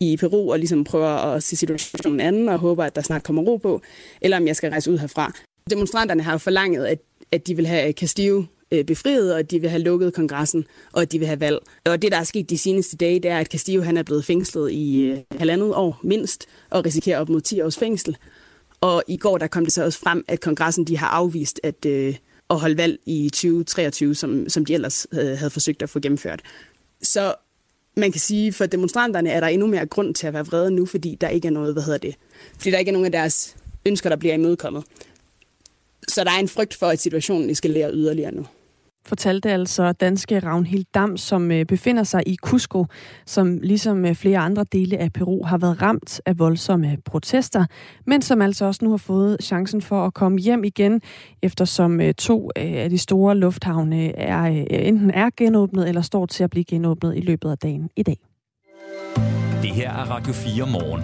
i 0.00 0.16
Peru 0.16 0.52
og 0.52 0.58
ligesom 0.58 0.84
prøver 0.84 1.08
at 1.08 1.42
se 1.42 1.56
situationen 1.56 2.20
anden 2.20 2.48
og 2.48 2.58
håber, 2.58 2.84
at 2.84 2.96
der 2.96 3.02
snart 3.02 3.22
kommer 3.22 3.42
ro 3.42 3.56
på, 3.56 3.82
eller 4.20 4.36
om 4.36 4.46
jeg 4.46 4.56
skal 4.56 4.70
rejse 4.70 4.90
ud 4.90 4.98
herfra. 4.98 5.32
Demonstranterne 5.70 6.22
har 6.22 6.32
jo 6.32 6.38
forlanget, 6.38 6.86
at, 6.86 6.98
at 7.32 7.46
de 7.46 7.56
vil 7.56 7.66
have 7.66 7.92
Castillo 7.92 8.44
øh, 8.72 8.84
befriet, 8.84 9.32
og 9.32 9.38
at 9.38 9.50
de 9.50 9.60
vil 9.60 9.70
have 9.70 9.82
lukket 9.82 10.14
kongressen, 10.14 10.64
og 10.92 11.02
at 11.02 11.12
de 11.12 11.18
vil 11.18 11.26
have 11.26 11.40
valg. 11.40 11.58
Og 11.86 12.02
det, 12.02 12.12
der 12.12 12.18
er 12.18 12.24
sket 12.24 12.50
de 12.50 12.58
seneste 12.58 12.96
dage, 12.96 13.20
det 13.20 13.30
er, 13.30 13.38
at 13.38 13.46
Castillo 13.46 13.82
han 13.82 13.96
er 13.96 14.02
blevet 14.02 14.24
fængslet 14.24 14.72
i 14.72 15.02
øh, 15.02 15.18
halvandet 15.38 15.74
år 15.74 16.00
mindst, 16.02 16.46
og 16.70 16.84
risikerer 16.84 17.20
op 17.20 17.28
mod 17.28 17.40
10 17.40 17.60
års 17.60 17.78
fængsel. 17.78 18.16
Og 18.80 19.02
i 19.08 19.16
går 19.16 19.38
der 19.38 19.46
kom 19.46 19.64
det 19.64 19.72
så 19.72 19.84
også 19.84 19.98
frem, 19.98 20.24
at 20.28 20.40
kongressen 20.40 20.84
de 20.84 20.98
har 20.98 21.08
afvist 21.08 21.60
at, 21.62 21.86
øh, 21.86 22.16
at 22.50 22.60
holde 22.60 22.76
valg 22.76 22.98
i 23.06 23.28
2023, 23.28 24.14
som, 24.14 24.48
som 24.48 24.64
de 24.64 24.74
ellers 24.74 25.06
øh, 25.12 25.38
havde 25.38 25.50
forsøgt 25.50 25.82
at 25.82 25.90
få 25.90 26.00
gennemført. 26.00 26.42
Så 27.02 27.34
man 27.96 28.12
kan 28.12 28.20
sige, 28.20 28.52
for 28.52 28.66
demonstranterne 28.66 29.30
er 29.30 29.40
der 29.40 29.46
endnu 29.46 29.66
mere 29.66 29.86
grund 29.86 30.14
til 30.14 30.26
at 30.26 30.32
være 30.32 30.46
vrede 30.46 30.70
nu, 30.70 30.86
fordi 30.86 31.14
der 31.20 31.28
ikke 31.28 31.48
er 31.48 31.52
noget, 31.52 31.72
hvad 31.72 31.82
hedder 31.82 31.98
det, 31.98 32.14
fordi 32.58 32.70
der 32.70 32.78
ikke 32.78 32.88
er 32.88 32.92
nogen 32.92 33.06
af 33.06 33.12
deres 33.12 33.56
ønsker, 33.86 34.08
der 34.08 34.16
bliver 34.16 34.34
imødekommet. 34.34 34.84
Så 36.08 36.24
der 36.24 36.30
er 36.30 36.38
en 36.38 36.48
frygt 36.48 36.74
for, 36.74 36.86
at 36.86 37.00
situationen 37.00 37.50
eskalerer 37.50 37.90
yderligere 37.92 38.32
nu 38.34 38.46
fortalte 39.06 39.50
altså 39.50 39.92
danske 39.92 40.38
Ravnhild 40.38 40.84
Dam, 40.94 41.16
som 41.16 41.50
øh, 41.50 41.66
befinder 41.66 42.02
sig 42.02 42.22
i 42.26 42.36
Cusco, 42.36 42.86
som 43.26 43.58
ligesom 43.58 44.04
øh, 44.04 44.14
flere 44.14 44.38
andre 44.38 44.64
dele 44.72 44.98
af 44.98 45.12
Peru 45.12 45.44
har 45.44 45.58
været 45.58 45.82
ramt 45.82 46.20
af 46.26 46.38
voldsomme 46.38 46.96
protester, 47.04 47.66
men 48.06 48.22
som 48.22 48.42
altså 48.42 48.64
også 48.64 48.84
nu 48.84 48.90
har 48.90 48.96
fået 48.96 49.36
chancen 49.42 49.82
for 49.82 50.06
at 50.06 50.14
komme 50.14 50.38
hjem 50.38 50.64
igen, 50.64 51.00
eftersom 51.42 52.00
øh, 52.00 52.14
to 52.14 52.50
af 52.56 52.90
de 52.90 52.98
store 52.98 53.36
lufthavne 53.36 54.16
er, 54.16 54.42
enten 54.70 55.10
er 55.10 55.30
genåbnet 55.36 55.88
eller 55.88 56.02
står 56.02 56.26
til 56.26 56.44
at 56.44 56.50
blive 56.50 56.64
genåbnet 56.64 57.16
i 57.16 57.20
løbet 57.20 57.50
af 57.50 57.58
dagen 57.58 57.90
i 57.96 58.02
dag. 58.02 58.16
Det 59.62 59.70
her 59.70 59.90
er 59.90 60.10
Radio 60.10 60.32
4 60.32 60.66
morgen. 60.72 61.02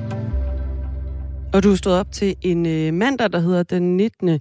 Og 1.55 1.63
du 1.63 1.77
stod 1.77 1.93
op 1.93 2.13
til 2.13 2.35
en 2.43 2.95
mandag, 2.95 3.33
der 3.33 3.39
hedder 3.39 3.63
den 3.63 3.97
19. 3.97 4.41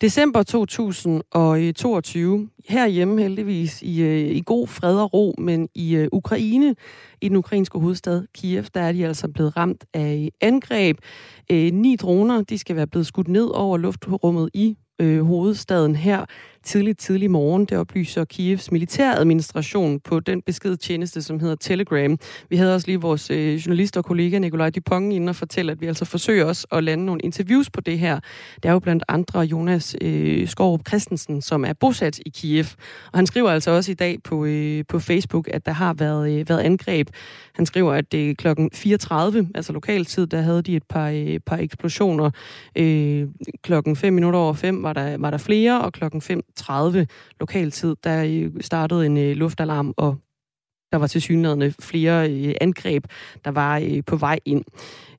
December 0.00 0.42
2022, 0.42 2.48
herhjemme 2.68 3.22
heldigvis 3.22 3.82
i, 3.82 4.02
øh, 4.02 4.36
i 4.36 4.42
god 4.46 4.66
fred 4.66 4.98
og 4.98 5.14
ro, 5.14 5.34
men 5.38 5.68
i 5.74 5.98
uh, 5.98 6.06
Ukraine, 6.12 6.74
i 7.20 7.28
den 7.28 7.36
ukrainske 7.36 7.78
hovedstad 7.78 8.22
Kiev, 8.34 8.64
der 8.74 8.80
er 8.80 8.92
de 8.92 9.06
altså 9.06 9.28
blevet 9.28 9.56
ramt 9.56 9.84
af 9.94 10.30
angreb. 10.40 10.98
Uh, 11.52 11.56
ni 11.56 11.96
droner, 11.96 12.42
de 12.42 12.58
skal 12.58 12.76
være 12.76 12.86
blevet 12.86 13.06
skudt 13.06 13.28
ned 13.28 13.46
over 13.46 13.78
luftrummet 13.78 14.50
i 14.54 14.76
øh, 15.00 15.22
hovedstaden 15.22 15.96
her 15.96 16.24
tidligt, 16.66 16.98
tidlig 16.98 17.30
morgen. 17.30 17.64
Det 17.64 17.78
oplyser 17.78 18.24
Kievs 18.24 18.72
militæradministration 18.72 20.00
på 20.00 20.20
den 20.20 20.42
beskedtjeneste, 20.42 21.22
som 21.22 21.40
hedder 21.40 21.54
Telegram. 21.54 22.18
Vi 22.50 22.56
havde 22.56 22.74
også 22.74 22.86
lige 22.86 23.00
vores 23.00 23.30
øh, 23.30 23.54
journalist 23.54 23.96
og 23.96 24.04
kollega 24.04 24.38
Nikolaj 24.38 24.70
Dupont 24.70 25.12
inden 25.12 25.28
og 25.28 25.36
fortælle, 25.36 25.72
at 25.72 25.80
vi 25.80 25.86
altså 25.86 26.04
forsøger 26.04 26.44
os 26.44 26.66
at 26.72 26.84
lande 26.84 27.04
nogle 27.04 27.20
interviews 27.20 27.70
på 27.70 27.80
det 27.80 27.98
her. 27.98 28.20
Det 28.54 28.64
er 28.64 28.72
jo 28.72 28.78
blandt 28.78 29.04
andre 29.08 29.40
Jonas 29.40 29.96
øh, 30.00 30.48
Skorup 30.48 30.80
Christensen, 30.88 31.42
som 31.42 31.64
er 31.64 31.72
bosat 31.72 32.18
i 32.26 32.28
Kiev. 32.28 32.64
Og 33.12 33.18
han 33.18 33.26
skriver 33.26 33.50
altså 33.50 33.70
også 33.70 33.90
i 33.92 33.94
dag 33.94 34.18
på, 34.24 34.44
øh, 34.44 34.84
på 34.88 34.98
Facebook, 34.98 35.48
at 35.50 35.66
der 35.66 35.72
har 35.72 35.94
været, 35.94 36.38
øh, 36.40 36.48
været 36.48 36.60
angreb. 36.60 37.08
Han 37.54 37.66
skriver, 37.66 37.92
at 37.92 38.12
det 38.12 38.28
øh, 38.28 38.34
klokken 38.34 38.70
34, 38.72 39.48
altså 39.54 39.72
lokaltid, 39.72 40.26
der 40.26 40.40
havde 40.40 40.62
de 40.62 40.76
et 40.76 40.84
par, 40.88 41.10
øh, 41.10 41.38
par 41.46 41.56
eksplosioner. 41.56 42.30
Øh, 42.76 43.28
klokken 43.62 43.96
5 43.96 44.12
minutter 44.12 44.38
over 44.38 44.52
5 44.52 44.82
var 44.82 44.92
der, 44.92 45.16
var 45.18 45.30
der 45.30 45.38
flere, 45.38 45.80
og 45.80 45.92
klokken 45.92 46.20
5 46.20 46.42
30 46.56 47.06
lokaltid, 47.40 47.96
der 48.04 48.50
startede 48.60 49.06
en 49.06 49.16
øh, 49.16 49.36
luftalarm, 49.36 49.94
og 49.96 50.16
der 50.92 50.98
var 50.98 51.06
til 51.06 51.22
synligheden 51.22 51.72
flere 51.80 52.30
øh, 52.30 52.54
angreb, 52.60 53.04
der 53.44 53.50
var 53.50 53.78
øh, 53.78 54.02
på 54.06 54.16
vej 54.16 54.38
ind. 54.44 54.64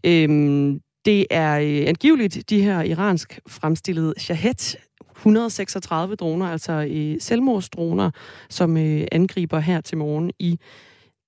Øhm, 0.04 0.82
det 1.06 1.26
er 1.30 1.56
angiveligt 1.88 2.50
de 2.50 2.62
her 2.62 2.82
iransk 2.82 3.40
fremstillede 3.48 4.14
Shahed 4.18 4.78
136 5.16 6.16
droner, 6.16 6.46
altså 6.46 6.88
selvmordsdroner, 7.20 8.12
som 8.50 8.78
angriber 9.12 9.60
her 9.60 9.82
til 9.82 9.98
morgen 9.98 10.32
i 10.40 10.60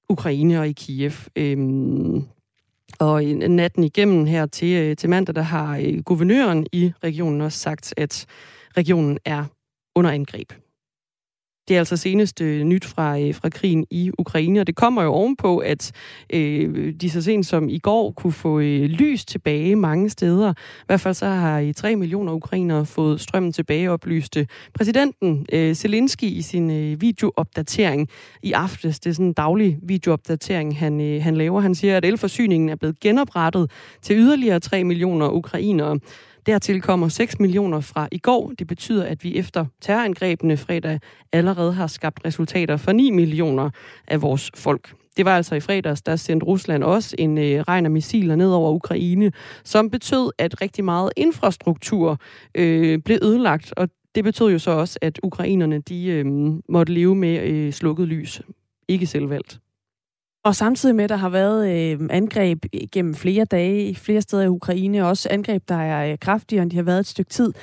Ukraine 0.09 0.59
og 0.59 0.67
i 0.67 0.71
Kiev. 0.71 1.11
Øhm, 1.35 2.23
og 2.99 3.23
natten 3.25 3.83
igennem 3.83 4.25
her 4.25 4.45
til, 4.45 4.97
til 4.97 5.09
mandag, 5.09 5.35
der 5.35 5.41
har 5.41 6.01
guvernøren 6.01 6.67
i 6.71 6.91
regionen 7.03 7.41
også 7.41 7.59
sagt, 7.59 7.93
at 7.97 8.25
regionen 8.77 9.17
er 9.25 9.45
under 9.95 10.11
angreb. 10.11 10.53
Det 11.69 11.75
er 11.75 11.79
altså 11.79 11.97
seneste 11.97 12.43
øh, 12.43 12.63
nyt 12.63 12.85
fra, 12.85 13.19
øh, 13.19 13.35
fra 13.35 13.49
krigen 13.49 13.85
i 13.91 14.11
Ukraine, 14.17 14.59
og 14.59 14.67
det 14.67 14.75
kommer 14.75 15.03
jo 15.03 15.09
ovenpå, 15.09 15.57
at 15.57 15.91
øh, 16.33 16.93
de 17.01 17.09
så 17.09 17.21
sent 17.21 17.45
som 17.45 17.69
i 17.69 17.77
går 17.77 18.11
kunne 18.11 18.33
få 18.33 18.59
øh, 18.59 18.81
lys 18.81 19.25
tilbage 19.25 19.75
mange 19.75 20.09
steder. 20.09 20.51
I 20.51 20.83
hvert 20.87 21.01
fald 21.01 21.13
så 21.13 21.25
har 21.25 21.59
øh, 21.59 21.65
i 21.65 21.73
3 21.73 21.95
millioner 21.95 22.33
ukrainere 22.33 22.85
fået 22.85 23.21
strømmen 23.21 23.53
tilbage, 23.53 23.91
oplyste 23.91 24.47
præsidenten 24.73 25.45
øh, 25.53 25.75
Zelensky 25.75 26.23
i 26.23 26.41
sin 26.41 26.71
øh, 26.71 27.01
videoopdatering 27.01 28.09
i 28.43 28.51
aftes. 28.51 28.99
Det 28.99 29.09
er 29.09 29.13
sådan 29.13 29.25
en 29.25 29.33
daglig 29.33 29.77
videoopdatering, 29.81 30.79
han, 30.79 31.01
øh, 31.01 31.23
han 31.23 31.35
laver. 31.37 31.61
Han 31.61 31.75
siger, 31.75 31.97
at 31.97 32.05
elforsyningen 32.05 32.69
er 32.69 32.75
blevet 32.75 32.99
genoprettet 32.99 33.71
til 34.01 34.17
yderligere 34.17 34.59
3 34.59 34.83
millioner 34.83 35.29
ukrainere. 35.29 35.99
Dertil 36.45 36.81
kommer 36.81 37.07
6 37.07 37.39
millioner 37.39 37.79
fra 37.79 38.07
i 38.11 38.17
går. 38.17 38.53
Det 38.59 38.67
betyder, 38.67 39.05
at 39.05 39.23
vi 39.23 39.35
efter 39.35 39.65
terrorangrebene 39.81 40.57
fredag 40.57 40.99
allerede 41.31 41.73
har 41.73 41.87
skabt 41.87 42.25
resultater 42.25 42.77
for 42.77 42.91
9 42.91 43.11
millioner 43.11 43.69
af 44.07 44.21
vores 44.21 44.51
folk. 44.55 44.93
Det 45.17 45.25
var 45.25 45.35
altså 45.35 45.55
i 45.55 45.59
fredags, 45.59 46.01
der 46.01 46.15
sendte 46.15 46.45
Rusland 46.45 46.83
også 46.83 47.15
en 47.19 47.37
øh, 47.37 47.61
regn 47.61 47.85
af 47.85 47.91
missiler 47.91 48.35
ned 48.35 48.51
over 48.51 48.71
Ukraine, 48.71 49.31
som 49.63 49.89
betød, 49.89 50.31
at 50.37 50.61
rigtig 50.61 50.83
meget 50.83 51.11
infrastruktur 51.17 52.17
øh, 52.55 52.99
blev 52.99 53.19
ødelagt, 53.21 53.73
og 53.77 53.89
det 54.15 54.23
betød 54.23 54.51
jo 54.51 54.59
så 54.59 54.71
også, 54.71 54.99
at 55.01 55.19
ukrainerne 55.23 55.79
de 55.79 56.05
øh, 56.07 56.25
måtte 56.69 56.93
leve 56.93 57.15
med 57.15 57.41
øh, 57.41 57.73
slukket 57.73 58.07
lys. 58.07 58.41
Ikke 58.87 59.05
selvvalgt. 59.05 59.59
Og 60.43 60.55
samtidig 60.55 60.95
med, 60.95 61.03
at 61.03 61.09
der 61.09 61.15
har 61.15 61.29
været 61.29 61.69
øh, 61.69 61.99
angreb 62.09 62.65
gennem 62.91 63.15
flere 63.15 63.45
dage 63.45 63.89
i 63.89 63.95
flere 63.95 64.21
steder 64.21 64.43
i 64.43 64.47
Ukraine, 64.47 65.07
også 65.07 65.29
angreb, 65.31 65.63
der 65.69 65.75
er 65.75 66.11
øh, 66.11 66.17
kraftigere, 66.19 66.63
end 66.63 66.71
de 66.71 66.75
har 66.75 66.83
været 66.83 66.99
et 66.99 67.07
stykke 67.07 67.29
tid, 67.29 67.53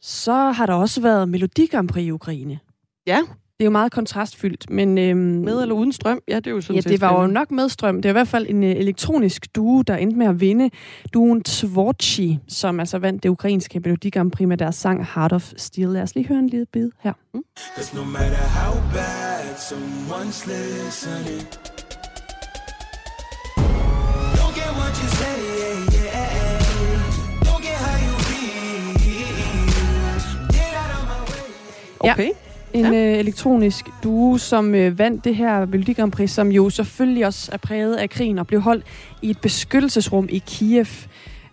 så 0.00 0.32
har 0.32 0.66
der 0.66 0.74
også 0.74 1.00
været 1.00 1.28
Melodi 1.28 1.66
Grand 1.66 1.88
Prix 1.88 2.04
i 2.04 2.10
Ukraine. 2.10 2.58
Ja. 3.06 3.18
Det 3.58 3.62
er 3.62 3.64
jo 3.64 3.70
meget 3.70 3.92
kontrastfyldt, 3.92 4.70
men... 4.70 4.98
Øhm, 4.98 5.18
med 5.18 5.62
eller 5.62 5.74
uden 5.74 5.92
strøm? 5.92 6.20
Ja, 6.28 6.36
det 6.36 6.46
er 6.46 6.50
jo 6.50 6.60
sådan 6.60 6.82
Ja, 6.82 6.90
det 6.90 7.00
var 7.00 7.22
jo 7.22 7.26
nok 7.26 7.50
med 7.50 7.68
strøm. 7.68 7.96
Det 7.96 8.04
er 8.04 8.10
i 8.10 8.12
hvert 8.12 8.28
fald 8.28 8.46
en 8.48 8.64
øh, 8.64 8.70
elektronisk 8.70 9.46
duo, 9.54 9.82
der 9.82 9.96
endte 9.96 10.18
med 10.18 10.26
at 10.26 10.40
vinde. 10.40 10.70
Duen 11.14 11.42
Tvorchi, 11.42 12.38
som 12.48 12.80
altså 12.80 12.98
vandt 12.98 13.22
det 13.22 13.28
ukrainske 13.28 13.80
Melodi 13.80 14.10
Grand 14.10 14.30
Prix 14.30 14.48
med 14.48 14.56
deres 14.56 14.74
sang 14.74 15.06
Heart 15.14 15.32
of 15.32 15.52
Steel. 15.56 15.88
Lad 15.88 16.02
os 16.02 16.14
lige 16.14 16.28
høre 16.28 16.38
en 16.38 16.48
lille 16.48 16.66
bid 16.66 16.90
her. 17.00 17.12
Mm. 17.34 17.42
Okay. 32.00 32.24
Ja. 32.24 32.30
En 32.78 32.92
ja. 32.92 33.12
øh, 33.12 33.18
elektronisk 33.18 33.84
duo, 34.02 34.38
som 34.38 34.74
øh, 34.74 34.98
vandt 34.98 35.24
det 35.24 35.36
her 35.36 35.66
Melodi 35.66 35.92
Grand 35.92 36.12
Prix, 36.12 36.30
som 36.30 36.52
jo 36.52 36.70
selvfølgelig 36.70 37.26
også 37.26 37.50
er 37.52 37.56
præget 37.56 37.96
af 37.96 38.10
krigen 38.10 38.38
og 38.38 38.46
blev 38.46 38.60
holdt 38.60 38.84
i 39.22 39.30
et 39.30 39.38
beskyttelsesrum 39.40 40.28
i 40.30 40.42
Kiev. 40.46 40.86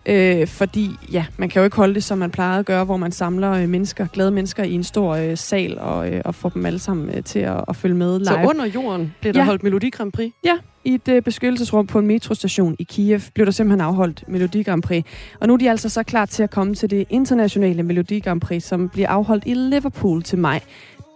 Øh, 0.06 0.46
fordi, 0.46 0.90
ja, 1.12 1.26
man 1.36 1.48
kan 1.48 1.60
jo 1.60 1.64
ikke 1.64 1.76
holde 1.76 1.94
det, 1.94 2.04
som 2.04 2.18
man 2.18 2.30
plejer 2.30 2.58
at 2.58 2.66
gøre, 2.66 2.84
hvor 2.84 2.96
man 2.96 3.12
samler 3.12 3.50
øh, 3.50 3.68
mennesker, 3.68 4.06
glade 4.06 4.30
mennesker 4.30 4.62
i 4.64 4.72
en 4.72 4.84
stor 4.84 5.14
øh, 5.14 5.36
sal 5.36 5.78
og, 5.78 6.10
øh, 6.12 6.20
og 6.24 6.34
får 6.34 6.48
dem 6.48 6.66
alle 6.66 6.78
sammen 6.78 7.10
øh, 7.16 7.24
til 7.24 7.38
at, 7.38 7.64
at 7.68 7.76
følge 7.76 7.94
med 7.94 8.18
live. 8.18 8.26
Så 8.26 8.42
under 8.48 8.66
jorden 8.66 9.14
bliver 9.20 9.32
der 9.32 9.40
ja. 9.40 9.46
holdt 9.46 9.62
Melodi 9.62 9.90
Grand 9.90 10.12
Prix? 10.12 10.32
Ja, 10.44 10.54
i 10.84 10.94
et 10.94 11.08
øh, 11.08 11.22
beskyttelsesrum 11.22 11.86
på 11.86 11.98
en 11.98 12.06
metrostation 12.06 12.76
i 12.78 12.82
Kiev 12.82 13.20
blev 13.34 13.46
der 13.46 13.52
simpelthen 13.52 13.80
afholdt 13.80 14.24
Melodi 14.28 14.62
Grand 14.62 14.82
Prix. 14.82 15.04
Og 15.40 15.48
nu 15.48 15.54
er 15.54 15.58
de 15.58 15.70
altså 15.70 15.88
så 15.88 16.02
klar 16.02 16.26
til 16.26 16.42
at 16.42 16.50
komme 16.50 16.74
til 16.74 16.90
det 16.90 17.06
internationale 17.10 17.82
Melodi 17.82 18.18
Grand 18.20 18.40
Prix, 18.40 18.62
som 18.62 18.88
bliver 18.88 19.08
afholdt 19.08 19.44
i 19.46 19.54
Liverpool 19.54 20.22
til 20.22 20.38
maj 20.38 20.60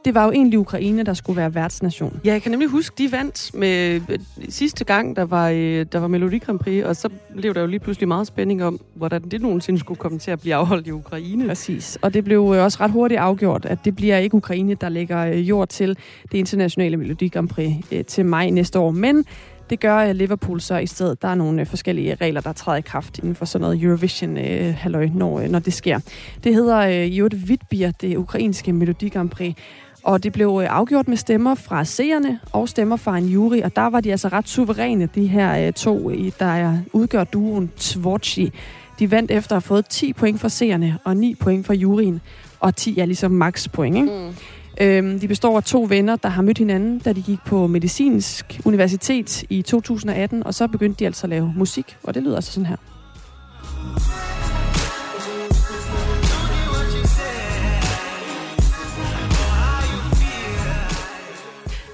det 0.04 0.14
var 0.14 0.24
jo 0.24 0.32
egentlig 0.32 0.58
Ukraine, 0.58 1.02
der 1.02 1.14
skulle 1.14 1.36
være 1.36 1.54
værtsnation. 1.54 2.20
Ja, 2.24 2.32
jeg 2.32 2.42
kan 2.42 2.50
nemlig 2.50 2.68
huske, 2.68 2.94
de 2.98 3.12
vandt 3.12 3.54
med 3.54 4.00
øh, 4.08 4.18
sidste 4.48 4.84
gang, 4.84 5.16
der 5.16 5.22
var, 5.24 5.48
øh, 5.48 5.86
der 5.92 5.98
var 5.98 6.08
Melodi 6.08 6.38
Grand 6.38 6.58
Prix, 6.58 6.84
og 6.84 6.96
så 6.96 7.08
blev 7.36 7.54
der 7.54 7.60
jo 7.60 7.66
lige 7.66 7.80
pludselig 7.80 8.08
meget 8.08 8.26
spænding 8.26 8.64
om, 8.64 8.80
hvordan 8.94 9.22
det 9.22 9.42
nogensinde 9.42 9.80
skulle 9.80 9.98
komme 9.98 10.18
til 10.18 10.30
at 10.30 10.40
blive 10.40 10.54
afholdt 10.54 10.86
i 10.86 10.90
Ukraine. 10.90 11.48
Præcis, 11.48 11.98
og 12.02 12.14
det 12.14 12.24
blev 12.24 12.52
øh, 12.56 12.64
også 12.64 12.78
ret 12.80 12.90
hurtigt 12.90 13.20
afgjort, 13.20 13.64
at 13.64 13.78
det 13.84 13.96
bliver 13.96 14.18
ikke 14.18 14.34
Ukraine, 14.34 14.74
der 14.74 14.88
lægger 14.88 15.24
jord 15.24 15.68
til 15.68 15.98
det 16.32 16.38
internationale 16.38 16.96
Melodi 16.96 17.28
Grand 17.28 17.48
Prix 17.48 17.72
til 18.06 18.26
maj 18.26 18.50
næste 18.50 18.78
år, 18.78 18.90
men 18.90 19.24
det 19.70 19.80
gør 19.80 19.98
øh, 19.98 20.14
Liverpool 20.14 20.60
så 20.60 20.76
i 20.76 20.86
stedet. 20.86 21.22
Der 21.22 21.28
er 21.28 21.34
nogle 21.34 21.60
øh, 21.60 21.66
forskellige 21.66 22.14
regler, 22.14 22.40
der 22.40 22.52
træder 22.52 22.78
i 22.78 22.80
kraft 22.80 23.18
inden 23.18 23.34
for 23.34 23.44
sådan 23.44 23.62
noget 23.62 23.82
Eurovision 23.82 24.36
øh, 24.36 24.74
halløj, 24.74 25.08
når, 25.14 25.40
når 25.48 25.58
det 25.58 25.72
sker. 25.72 26.00
Det 26.44 26.54
hedder 26.54 27.04
Jutta 27.04 27.36
Vitbier, 27.36 27.90
det 27.90 28.16
ukrainske 28.16 28.72
Melodi 28.72 29.08
Grand 29.08 29.30
Prix, 29.30 29.54
og 30.02 30.22
det 30.22 30.32
blev 30.32 30.48
afgjort 30.68 31.08
med 31.08 31.16
stemmer 31.16 31.54
fra 31.54 31.84
seerne 31.84 32.40
og 32.52 32.68
stemmer 32.68 32.96
fra 32.96 33.18
en 33.18 33.26
jury, 33.26 33.60
og 33.60 33.76
der 33.76 33.86
var 33.86 34.00
de 34.00 34.10
altså 34.10 34.28
ret 34.28 34.48
suveræne, 34.48 35.08
de 35.14 35.26
her 35.26 35.70
to, 35.70 36.10
der 36.38 36.78
udgør 36.92 37.24
duoen 37.24 37.70
Tvorchi. 37.76 38.52
De 38.98 39.10
vandt 39.10 39.30
efter 39.30 39.52
at 39.52 39.62
have 39.62 39.66
fået 39.66 39.86
10 39.88 40.12
point 40.12 40.40
fra 40.40 40.48
seerne 40.48 40.98
og 41.04 41.16
9 41.16 41.34
point 41.34 41.66
fra 41.66 41.74
juryen, 41.74 42.20
og 42.60 42.76
10 42.76 42.98
er 42.98 43.04
ligesom 43.04 43.30
max 43.30 43.68
point, 43.72 43.96
ikke? 43.96 44.08
Mm. 44.08 44.34
Øhm, 44.80 45.20
de 45.20 45.28
består 45.28 45.56
af 45.56 45.64
to 45.64 45.86
venner, 45.88 46.16
der 46.16 46.28
har 46.28 46.42
mødt 46.42 46.58
hinanden, 46.58 46.98
da 46.98 47.12
de 47.12 47.22
gik 47.22 47.38
på 47.46 47.66
medicinsk 47.66 48.60
universitet 48.64 49.44
i 49.50 49.62
2018, 49.62 50.46
og 50.46 50.54
så 50.54 50.66
begyndte 50.66 50.98
de 50.98 51.06
altså 51.06 51.26
at 51.26 51.30
lave 51.30 51.52
musik, 51.56 51.96
og 52.02 52.14
det 52.14 52.22
lyder 52.22 52.36
altså 52.36 52.52
sådan 52.52 52.66
her. 52.66 52.76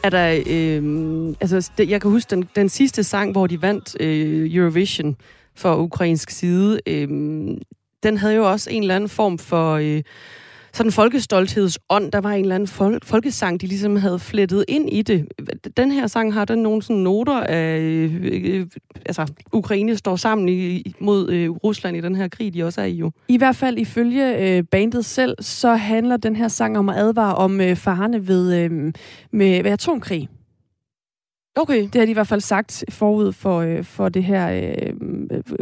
er 0.04 0.10
der... 0.10 0.42
Øh, 0.46 1.34
altså, 1.40 1.70
jeg 1.78 2.00
kan 2.00 2.10
huske 2.10 2.30
den, 2.30 2.48
den 2.56 2.68
sidste 2.68 3.04
sang, 3.04 3.32
hvor 3.32 3.46
de 3.46 3.62
vandt 3.62 3.96
øh, 4.00 4.54
Eurovision 4.54 5.16
for 5.54 5.76
ukrainsk 5.76 6.30
side. 6.30 6.80
Øh, 6.86 7.08
den 8.02 8.16
havde 8.16 8.34
jo 8.34 8.50
også 8.50 8.70
en 8.70 8.82
eller 8.82 8.96
anden 8.96 9.10
form 9.10 9.38
for... 9.38 9.74
Øh, 9.74 10.02
sådan 10.74 10.92
folkestolthedsånd. 10.92 12.12
Der 12.12 12.20
var 12.20 12.32
en 12.32 12.40
eller 12.40 12.54
anden 12.54 12.66
folk, 12.66 13.04
folkesang, 13.04 13.60
de 13.60 13.66
ligesom 13.66 13.96
havde 13.96 14.18
flettet 14.18 14.64
ind 14.68 14.90
i 14.92 15.02
det. 15.02 15.26
Den 15.76 15.90
her 15.90 16.06
sang 16.06 16.34
har 16.34 16.44
den 16.44 16.58
nogle 16.58 16.82
sådan 16.82 17.02
noter 17.02 17.40
af, 17.40 17.78
øh, 17.78 18.20
øh, 18.22 18.66
altså 19.06 19.32
Ukraine 19.52 19.96
står 19.96 20.16
sammen 20.16 20.48
i, 20.48 20.94
mod 21.00 21.30
øh, 21.30 21.50
Rusland 21.50 21.96
i 21.96 22.00
den 22.00 22.16
her 22.16 22.28
krig, 22.28 22.54
de 22.54 22.64
også 22.64 22.80
er 22.80 22.84
i 22.84 22.94
jo. 22.94 23.10
I 23.28 23.38
hvert 23.38 23.56
fald 23.56 23.78
ifølge 23.78 24.38
øh, 24.38 24.64
bandet 24.64 25.04
selv, 25.04 25.34
så 25.40 25.74
handler 25.74 26.16
den 26.16 26.36
her 26.36 26.48
sang 26.48 26.78
om 26.78 26.88
at 26.88 26.96
advare 26.96 27.34
om 27.34 27.60
øh, 27.60 27.76
farerne 27.76 28.28
ved, 28.28 28.54
øh, 28.54 28.92
med, 29.32 29.62
ved 29.62 29.70
atomkrig. 29.70 30.28
Okay. 31.56 31.82
Det 31.82 31.94
har 31.94 32.04
de 32.04 32.10
i 32.10 32.14
hvert 32.14 32.26
fald 32.26 32.40
sagt 32.40 32.84
forud 32.88 33.32
for, 33.32 33.60
øh, 33.60 33.84
for 33.84 34.08
det 34.08 34.24
her 34.24 34.50
øh, 34.50 34.94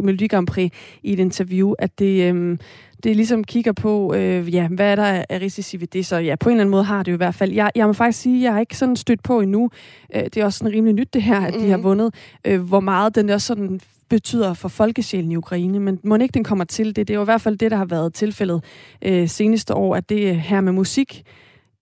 Melodi 0.03 0.27
Grand 0.27 0.47
Prix 0.47 0.71
i 1.03 1.13
et 1.13 1.19
interview, 1.19 1.73
at 1.79 1.99
det, 1.99 2.33
øh, 2.33 2.57
det 3.03 3.15
ligesom 3.15 3.43
kigger 3.43 3.71
på, 3.71 4.13
øh, 4.13 4.53
ja, 4.53 4.67
hvad 4.67 4.91
er 4.91 4.95
der 4.95 5.25
af 5.29 5.41
risici 5.41 5.79
ved 5.79 5.87
det, 5.87 6.05
så 6.05 6.17
ja, 6.17 6.35
på 6.35 6.49
en 6.49 6.53
eller 6.53 6.61
anden 6.61 6.71
måde 6.71 6.83
har 6.83 7.03
det 7.03 7.11
jo 7.11 7.15
i 7.15 7.17
hvert 7.17 7.35
fald. 7.35 7.51
Jeg, 7.51 7.71
jeg 7.75 7.87
må 7.87 7.93
faktisk 7.93 8.21
sige, 8.21 8.43
jeg 8.43 8.53
har 8.53 8.59
ikke 8.59 8.77
sådan 8.77 8.95
stødt 8.95 9.23
på 9.23 9.39
endnu, 9.39 9.69
øh, 10.15 10.23
det 10.23 10.37
er 10.37 10.45
også 10.45 10.57
sådan 10.57 10.73
rimelig 10.73 10.95
nyt 10.95 11.13
det 11.13 11.23
her, 11.23 11.39
at 11.39 11.53
de 11.53 11.69
har 11.69 11.77
mhm. 11.77 11.83
vundet, 11.83 12.13
øh, 12.45 12.61
hvor 12.61 12.79
meget 12.79 13.15
den 13.15 13.29
også 13.29 13.47
sådan 13.47 13.79
betyder 14.09 14.53
for 14.53 14.69
folkesjælen 14.69 15.31
i 15.31 15.35
Ukraine, 15.35 15.79
men 15.79 15.99
må 16.03 16.15
ikke 16.15 16.33
den 16.33 16.43
kommer 16.43 16.65
til 16.65 16.95
det. 16.95 17.07
Det 17.07 17.09
er 17.09 17.15
jo 17.15 17.21
i 17.21 17.25
hvert 17.25 17.41
fald 17.41 17.57
det, 17.57 17.71
der 17.71 17.77
har 17.77 17.85
været 17.85 18.13
tilfældet 18.13 18.63
øh, 19.01 19.29
seneste 19.29 19.73
år, 19.73 19.95
at 19.95 20.09
det 20.09 20.35
her 20.35 20.61
med 20.61 20.71
musik 20.71 21.23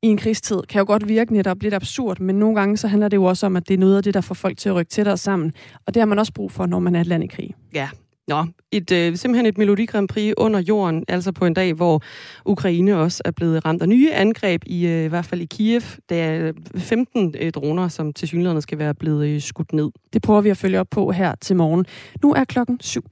i 0.01 0.07
en 0.07 0.17
krigstid 0.17 0.61
kan 0.69 0.79
jo 0.79 0.85
godt 0.85 1.07
virke 1.07 1.33
netop 1.33 1.61
lidt 1.61 1.73
absurd, 1.73 2.19
men 2.19 2.35
nogle 2.35 2.55
gange 2.55 2.77
så 2.77 2.87
handler 2.87 3.07
det 3.07 3.17
jo 3.17 3.23
også 3.23 3.45
om, 3.45 3.55
at 3.55 3.67
det 3.67 3.73
er 3.73 3.77
noget 3.77 3.97
af 3.97 4.03
det, 4.03 4.13
der 4.13 4.21
får 4.21 4.35
folk 4.35 4.57
til 4.57 4.69
at 4.69 4.75
rykke 4.75 4.89
tættere 4.89 5.17
sammen. 5.17 5.53
Og 5.85 5.93
det 5.93 6.01
har 6.01 6.05
man 6.05 6.19
også 6.19 6.33
brug 6.33 6.51
for, 6.51 6.65
når 6.65 6.79
man 6.79 6.95
er 6.95 7.01
et 7.01 7.07
land 7.07 7.23
i 7.23 7.27
krig. 7.27 7.55
Ja, 7.73 7.89
Nå, 8.31 8.45
et, 8.71 8.91
øh, 8.91 9.15
simpelthen 9.15 9.45
et 9.45 9.57
Melodi 9.57 9.85
Grand 9.85 10.07
Prix 10.07 10.33
under 10.37 10.59
jorden, 10.59 11.05
altså 11.07 11.31
på 11.31 11.45
en 11.45 11.53
dag, 11.53 11.73
hvor 11.73 12.01
Ukraine 12.45 12.97
også 12.97 13.21
er 13.25 13.31
blevet 13.31 13.65
ramt 13.65 13.81
af 13.81 13.89
nye 13.89 14.11
angreb, 14.11 14.63
i, 14.65 14.87
øh, 14.87 15.03
i 15.03 15.07
hvert 15.07 15.25
fald 15.25 15.41
i 15.41 15.45
Kiev. 15.45 15.81
Der 16.09 16.15
er 16.15 16.47
øh, 16.75 16.81
15 16.81 17.35
øh, 17.39 17.51
droner, 17.51 17.87
som 17.87 18.13
til 18.13 18.27
synligheden 18.27 18.61
skal 18.61 18.77
være 18.77 18.93
blevet 18.93 19.27
øh, 19.27 19.41
skudt 19.41 19.73
ned. 19.73 19.89
Det 20.13 20.21
prøver 20.21 20.41
vi 20.41 20.49
at 20.49 20.57
følge 20.57 20.79
op 20.79 20.87
på 20.91 21.11
her 21.11 21.35
til 21.41 21.55
morgen. 21.55 21.85
Nu 22.23 22.33
er 22.33 22.43
klokken 22.43 22.79
syv. 22.81 23.03